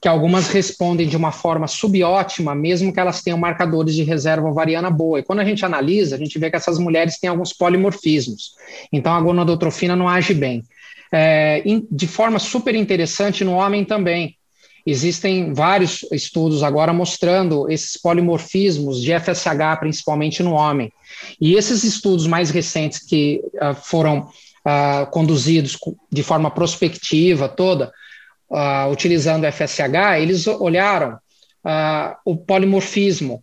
que 0.00 0.08
algumas 0.08 0.48
respondem 0.48 1.06
de 1.06 1.16
uma 1.16 1.32
forma 1.32 1.66
subótima, 1.66 2.54
mesmo 2.54 2.92
que 2.92 2.98
elas 2.98 3.22
tenham 3.22 3.38
marcadores 3.38 3.94
de 3.94 4.02
reserva 4.02 4.48
ovariana 4.48 4.90
boa. 4.90 5.20
E 5.20 5.22
quando 5.22 5.40
a 5.40 5.44
gente 5.44 5.64
analisa, 5.64 6.16
a 6.16 6.18
gente 6.18 6.38
vê 6.38 6.50
que 6.50 6.56
essas 6.56 6.78
mulheres 6.78 7.18
têm 7.18 7.30
alguns 7.30 7.52
polimorfismos. 7.52 8.54
Então, 8.92 9.14
a 9.14 9.20
gonadotrofina 9.20 9.94
não 9.94 10.08
age 10.08 10.34
bem. 10.34 10.62
É, 11.12 11.62
de 11.90 12.06
forma 12.06 12.38
super 12.38 12.74
interessante 12.74 13.44
no 13.44 13.52
homem 13.52 13.84
também. 13.84 14.36
Existem 14.86 15.52
vários 15.52 16.04
estudos 16.10 16.62
agora 16.62 16.92
mostrando 16.92 17.70
esses 17.70 17.96
polimorfismos 18.00 19.00
de 19.00 19.12
FSH, 19.12 19.78
principalmente 19.78 20.42
no 20.42 20.52
homem. 20.52 20.90
E 21.40 21.54
esses 21.54 21.84
estudos 21.84 22.26
mais 22.26 22.50
recentes 22.50 22.98
que 22.98 23.42
uh, 23.54 23.74
foram 23.74 24.28
uh, 24.64 25.10
conduzidos 25.10 25.76
de 26.10 26.22
forma 26.22 26.50
prospectiva 26.50 27.48
toda, 27.48 27.92
uh, 28.50 28.90
utilizando 28.90 29.50
FSH, 29.50 30.18
eles 30.20 30.46
olharam 30.46 31.14
uh, 31.64 32.16
o 32.24 32.36
polimorfismo 32.36 33.42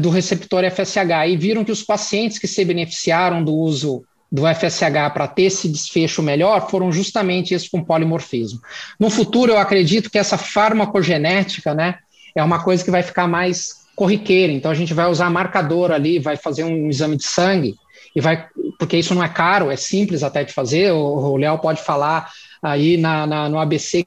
do 0.00 0.10
receptor 0.10 0.64
FSH 0.68 1.28
e 1.28 1.36
viram 1.36 1.64
que 1.64 1.70
os 1.70 1.84
pacientes 1.84 2.36
que 2.36 2.48
se 2.48 2.64
beneficiaram 2.64 3.42
do 3.42 3.54
uso 3.54 4.04
do 4.30 4.42
FSH 4.42 5.12
para 5.14 5.28
ter 5.28 5.44
esse 5.44 5.68
desfecho 5.68 6.20
melhor 6.20 6.68
foram 6.68 6.90
justamente 6.90 7.54
esses 7.54 7.68
com 7.68 7.82
polimorfismo. 7.82 8.60
No 8.98 9.08
futuro, 9.08 9.52
eu 9.52 9.58
acredito 9.58 10.10
que 10.10 10.18
essa 10.18 10.36
farmacogenética, 10.36 11.74
né, 11.74 11.98
é 12.34 12.42
uma 12.42 12.62
coisa 12.62 12.84
que 12.84 12.90
vai 12.90 13.04
ficar 13.04 13.28
mais 13.28 13.82
corriqueira. 13.94 14.52
Então, 14.52 14.70
a 14.70 14.74
gente 14.74 14.92
vai 14.92 15.08
usar 15.08 15.30
marcador 15.30 15.92
ali, 15.92 16.18
vai 16.18 16.36
fazer 16.36 16.64
um 16.64 16.88
exame 16.88 17.16
de 17.16 17.24
sangue 17.24 17.76
e 18.14 18.20
vai, 18.20 18.46
porque 18.78 18.96
isso 18.96 19.14
não 19.14 19.22
é 19.22 19.28
caro, 19.28 19.70
é 19.70 19.76
simples 19.76 20.22
até 20.22 20.44
de 20.44 20.52
fazer. 20.52 20.92
O 20.92 21.36
Léo 21.36 21.58
pode 21.58 21.82
falar 21.82 22.30
aí 22.62 22.96
na, 22.96 23.26
na, 23.26 23.48
no 23.48 23.58
ABC, 23.58 24.04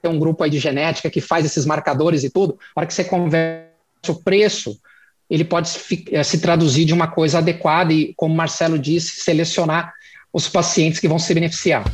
tem 0.00 0.10
um 0.10 0.18
grupo 0.18 0.42
aí 0.42 0.50
de 0.50 0.58
genética 0.58 1.10
que 1.10 1.20
faz 1.20 1.44
esses 1.44 1.66
marcadores 1.66 2.24
e 2.24 2.30
tudo. 2.30 2.58
A 2.74 2.80
hora 2.80 2.86
que 2.86 2.94
você 2.94 3.04
conversa 3.04 3.68
o 4.08 4.14
preço, 4.14 4.78
ele 5.28 5.44
pode 5.44 5.68
se, 5.68 6.04
eh, 6.10 6.22
se 6.24 6.40
traduzir 6.40 6.84
de 6.84 6.94
uma 6.94 7.06
coisa 7.06 7.38
adequada 7.38 7.92
e, 7.92 8.14
como 8.16 8.34
Marcelo 8.34 8.78
disse, 8.78 9.20
selecionar 9.20 9.92
os 10.32 10.48
pacientes 10.48 10.98
que 10.98 11.08
vão 11.08 11.18
se 11.18 11.32
beneficiar. 11.34 11.84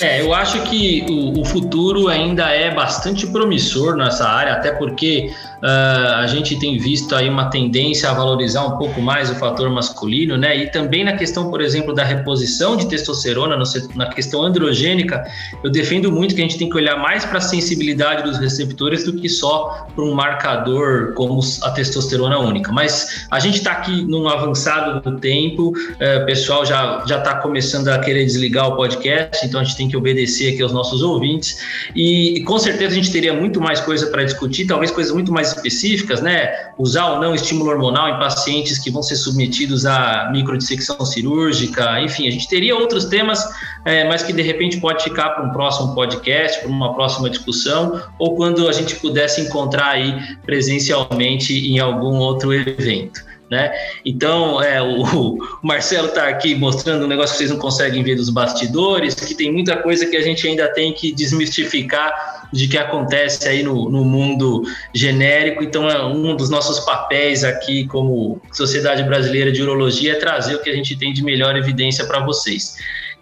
É, 0.00 0.20
eu 0.20 0.34
acho 0.34 0.62
que 0.64 1.06
o, 1.08 1.40
o, 1.40 1.44
futuro 1.44 2.08
ainda 2.08 2.50
é 2.50 2.74
bastante 2.74 3.26
promissor 3.26 3.96
nessa 3.96 4.28
área, 4.28 4.52
até 4.52 4.70
porque 4.70 5.32
uh, 5.62 6.14
a 6.16 6.26
gente 6.26 6.58
tem 6.58 6.78
visto 6.78 7.14
aí 7.14 7.28
uma 7.28 7.50
tendência 7.50 8.10
a 8.10 8.14
valorizar 8.14 8.64
um 8.64 8.76
pouco 8.78 9.00
mais 9.00 9.30
o 9.30 9.34
fator 9.34 9.70
masculino, 9.70 10.36
né? 10.36 10.56
E 10.56 10.70
também 10.70 11.04
na 11.04 11.16
questão, 11.16 11.50
por 11.50 11.60
exemplo, 11.60 11.94
da 11.94 12.04
reposição 12.04 12.76
de 12.76 12.88
testosterona, 12.88 13.56
no, 13.56 13.64
na 13.94 14.06
questão 14.06 14.42
androgênica, 14.42 15.24
eu 15.62 15.70
defendo 15.70 16.10
muito 16.10 16.34
que 16.34 16.40
a 16.40 16.44
gente 16.44 16.58
tem 16.58 16.68
que 16.68 16.76
olhar 16.76 16.96
mais 16.96 17.24
para 17.24 17.38
a 17.38 17.40
sensibilidade 17.40 18.22
dos 18.22 18.38
receptores 18.38 19.04
do 19.04 19.14
que 19.14 19.28
só 19.28 19.86
para 19.94 20.04
um 20.04 20.14
marcador 20.14 21.12
como 21.14 21.40
a 21.62 21.70
testosterona 21.70 22.38
única. 22.38 22.72
Mas 22.72 23.26
a 23.30 23.38
gente 23.38 23.58
está 23.58 23.72
aqui 23.72 24.04
num 24.04 24.28
avançado 24.28 25.00
do 25.00 25.18
tempo, 25.18 25.68
uh, 25.70 26.22
o 26.22 26.26
pessoal 26.26 26.64
já 26.64 27.04
já 27.06 27.18
está 27.18 27.36
começando 27.36 27.88
a 27.88 27.98
querer 27.98 28.24
desligar 28.24 28.68
o 28.68 28.76
podcast, 28.76 29.44
então 29.44 29.60
a 29.60 29.64
gente 29.64 29.76
tem 29.76 29.88
que 29.88 29.96
obedecer 29.96 30.54
aqui 30.54 30.62
aos 30.62 30.72
nossos 30.72 31.02
ouvintes 31.02 31.58
e, 31.94 32.38
e 32.38 32.44
com 32.44 32.58
certeza 32.58 32.92
a 32.92 32.94
gente 32.94 33.10
teria 33.10 33.32
muito 33.32 33.60
mais 33.60 33.80
coisa 33.80 34.06
para 34.08 34.24
discutir, 34.24 34.66
talvez 34.66 34.90
coisas 34.90 35.12
muito 35.12 35.32
mais 35.32 35.45
específicas, 35.52 36.20
né? 36.20 36.70
Usar 36.78 37.12
ou 37.12 37.20
não 37.20 37.34
estímulo 37.34 37.70
hormonal 37.70 38.08
em 38.08 38.18
pacientes 38.18 38.78
que 38.78 38.90
vão 38.90 39.02
ser 39.02 39.16
submetidos 39.16 39.84
a 39.84 40.30
microdissecção 40.32 41.04
cirúrgica, 41.04 42.00
enfim, 42.00 42.28
a 42.28 42.30
gente 42.30 42.48
teria 42.48 42.76
outros 42.76 43.06
temas, 43.06 43.44
é, 43.84 44.08
mas 44.08 44.22
que 44.22 44.32
de 44.32 44.42
repente 44.42 44.78
pode 44.78 45.02
ficar 45.04 45.30
para 45.30 45.44
um 45.44 45.50
próximo 45.50 45.94
podcast, 45.94 46.60
para 46.60 46.68
uma 46.68 46.94
próxima 46.94 47.28
discussão, 47.28 48.02
ou 48.18 48.36
quando 48.36 48.68
a 48.68 48.72
gente 48.72 48.96
pudesse 48.96 49.40
encontrar 49.40 49.90
aí 49.90 50.36
presencialmente 50.44 51.52
em 51.52 51.78
algum 51.78 52.16
outro 52.16 52.52
evento. 52.52 53.25
Né? 53.48 53.72
Então, 54.04 54.60
é, 54.60 54.82
o, 54.82 55.02
o 55.62 55.66
Marcelo 55.66 56.08
está 56.08 56.28
aqui 56.28 56.54
mostrando 56.54 57.04
um 57.04 57.08
negócio 57.08 57.34
que 57.34 57.38
vocês 57.38 57.50
não 57.50 57.58
conseguem 57.58 58.02
ver 58.02 58.16
dos 58.16 58.28
bastidores, 58.28 59.14
que 59.14 59.34
tem 59.34 59.52
muita 59.52 59.76
coisa 59.76 60.04
que 60.06 60.16
a 60.16 60.22
gente 60.22 60.46
ainda 60.48 60.66
tem 60.72 60.92
que 60.92 61.12
desmistificar 61.12 62.48
de 62.52 62.66
que 62.66 62.76
acontece 62.76 63.48
aí 63.48 63.62
no, 63.62 63.88
no 63.88 64.04
mundo 64.04 64.62
genérico. 64.92 65.62
Então, 65.62 65.88
é 65.88 66.04
um 66.04 66.34
dos 66.34 66.50
nossos 66.50 66.80
papéis 66.80 67.44
aqui 67.44 67.86
como 67.86 68.40
Sociedade 68.52 69.02
Brasileira 69.04 69.52
de 69.52 69.62
Urologia 69.62 70.12
é 70.12 70.16
trazer 70.16 70.56
o 70.56 70.62
que 70.62 70.70
a 70.70 70.74
gente 70.74 70.96
tem 70.96 71.12
de 71.12 71.22
melhor 71.22 71.56
evidência 71.56 72.04
para 72.04 72.24
vocês. 72.24 72.76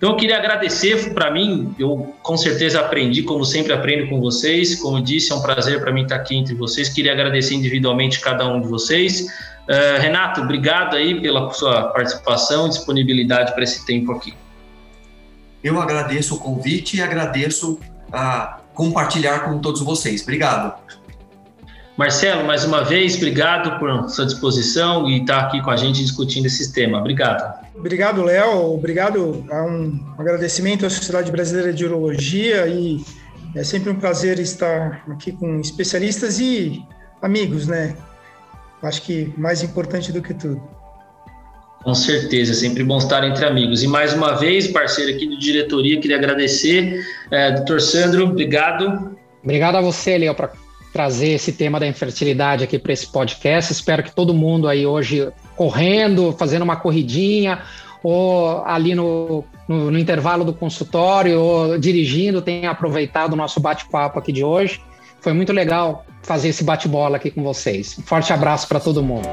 Então, 0.05 0.12
eu 0.12 0.18
queria 0.18 0.36
agradecer, 0.36 1.14
para 1.14 1.31
mim, 1.31 1.74
eu 1.78 2.14
com 2.22 2.36
certeza 2.36 2.78
aprendi, 2.78 3.22
como 3.22 3.43
sempre 3.43 3.72
aprendo 3.72 4.10
com 4.10 4.20
vocês. 4.20 4.74
Como 4.74 5.01
disse, 5.01 5.32
é 5.32 5.35
um 5.35 5.40
prazer 5.40 5.81
para 5.81 5.90
mim 5.90 6.02
estar 6.02 6.16
aqui 6.16 6.36
entre 6.36 6.55
vocês. 6.55 6.90
Queria 6.90 7.12
agradecer 7.12 7.55
individualmente 7.55 8.20
cada 8.20 8.47
um 8.47 8.60
de 8.60 8.68
vocês. 8.68 9.22
Uh, 9.66 10.02
Renato, 10.02 10.43
obrigado 10.43 10.94
aí 10.94 11.18
pela 11.22 11.51
sua 11.55 11.85
participação 11.85 12.68
disponibilidade 12.68 13.55
para 13.55 13.64
esse 13.64 13.86
tempo 13.86 14.12
aqui. 14.12 14.35
Eu 15.62 15.81
agradeço 15.81 16.35
o 16.35 16.39
convite 16.39 16.98
e 16.98 17.02
agradeço 17.02 17.81
a 18.12 18.60
compartilhar 18.74 19.39
com 19.47 19.59
todos 19.59 19.81
vocês. 19.81 20.20
Obrigado. 20.20 20.84
Marcelo, 21.96 22.44
mais 22.44 22.64
uma 22.64 22.82
vez, 22.82 23.14
obrigado 23.16 23.78
por 23.78 24.08
sua 24.08 24.26
disposição 24.26 25.08
e 25.08 25.20
estar 25.20 25.40
aqui 25.40 25.62
com 25.62 25.70
a 25.70 25.76
gente 25.76 26.02
discutindo 26.02 26.46
esse 26.46 26.72
tema. 26.72 26.98
Obrigado. 26.98 27.64
Obrigado, 27.74 28.22
Léo. 28.22 28.74
Obrigado. 28.74 29.44
A 29.50 29.64
um 29.64 30.14
agradecimento 30.18 30.84
à 30.84 30.90
Sociedade 30.90 31.30
Brasileira 31.30 31.72
de 31.72 31.84
Urologia 31.84 32.66
e 32.66 33.04
é 33.54 33.62
sempre 33.62 33.90
um 33.90 33.94
prazer 33.94 34.40
estar 34.40 35.04
aqui 35.08 35.30
com 35.30 35.60
especialistas 35.60 36.40
e 36.40 36.82
amigos, 37.22 37.68
né? 37.68 37.96
acho 38.86 39.02
que 39.02 39.32
mais 39.36 39.62
importante 39.62 40.12
do 40.12 40.20
que 40.20 40.34
tudo. 40.34 40.62
Com 41.82 41.94
certeza, 41.94 42.52
é 42.52 42.54
sempre 42.54 42.82
bom 42.82 42.98
estar 42.98 43.24
entre 43.24 43.44
amigos. 43.44 43.82
E 43.82 43.86
mais 43.86 44.14
uma 44.14 44.32
vez, 44.32 44.66
parceiro 44.68 45.14
aqui 45.14 45.26
de 45.26 45.38
diretoria, 45.38 46.00
queria 46.00 46.16
agradecer. 46.16 47.04
É, 47.30 47.52
doutor 47.52 47.80
Sandro, 47.80 48.24
obrigado. 48.24 49.16
Obrigado 49.42 49.76
a 49.76 49.80
você, 49.82 50.18
para 50.34 50.48
trazer 50.94 51.30
esse 51.30 51.50
tema 51.50 51.80
da 51.80 51.88
infertilidade 51.88 52.62
aqui 52.62 52.78
para 52.78 52.92
esse 52.92 53.08
podcast. 53.08 53.72
Espero 53.72 54.00
que 54.00 54.14
todo 54.14 54.32
mundo 54.32 54.68
aí 54.68 54.86
hoje 54.86 55.28
correndo, 55.56 56.32
fazendo 56.38 56.62
uma 56.62 56.76
corridinha, 56.76 57.62
ou 58.00 58.64
ali 58.64 58.94
no, 58.94 59.44
no, 59.66 59.90
no 59.90 59.98
intervalo 59.98 60.44
do 60.44 60.54
consultório, 60.54 61.40
ou 61.40 61.78
dirigindo, 61.80 62.40
tenha 62.40 62.70
aproveitado 62.70 63.32
o 63.32 63.36
nosso 63.36 63.58
bate-papo 63.58 64.20
aqui 64.20 64.30
de 64.30 64.44
hoje. 64.44 64.80
Foi 65.20 65.32
muito 65.32 65.52
legal 65.52 66.06
fazer 66.22 66.50
esse 66.50 66.62
bate-bola 66.62 67.16
aqui 67.16 67.28
com 67.28 67.42
vocês. 67.42 67.98
Um 67.98 68.02
forte 68.02 68.32
abraço 68.32 68.68
para 68.68 68.78
todo 68.78 69.02
mundo. 69.02 69.28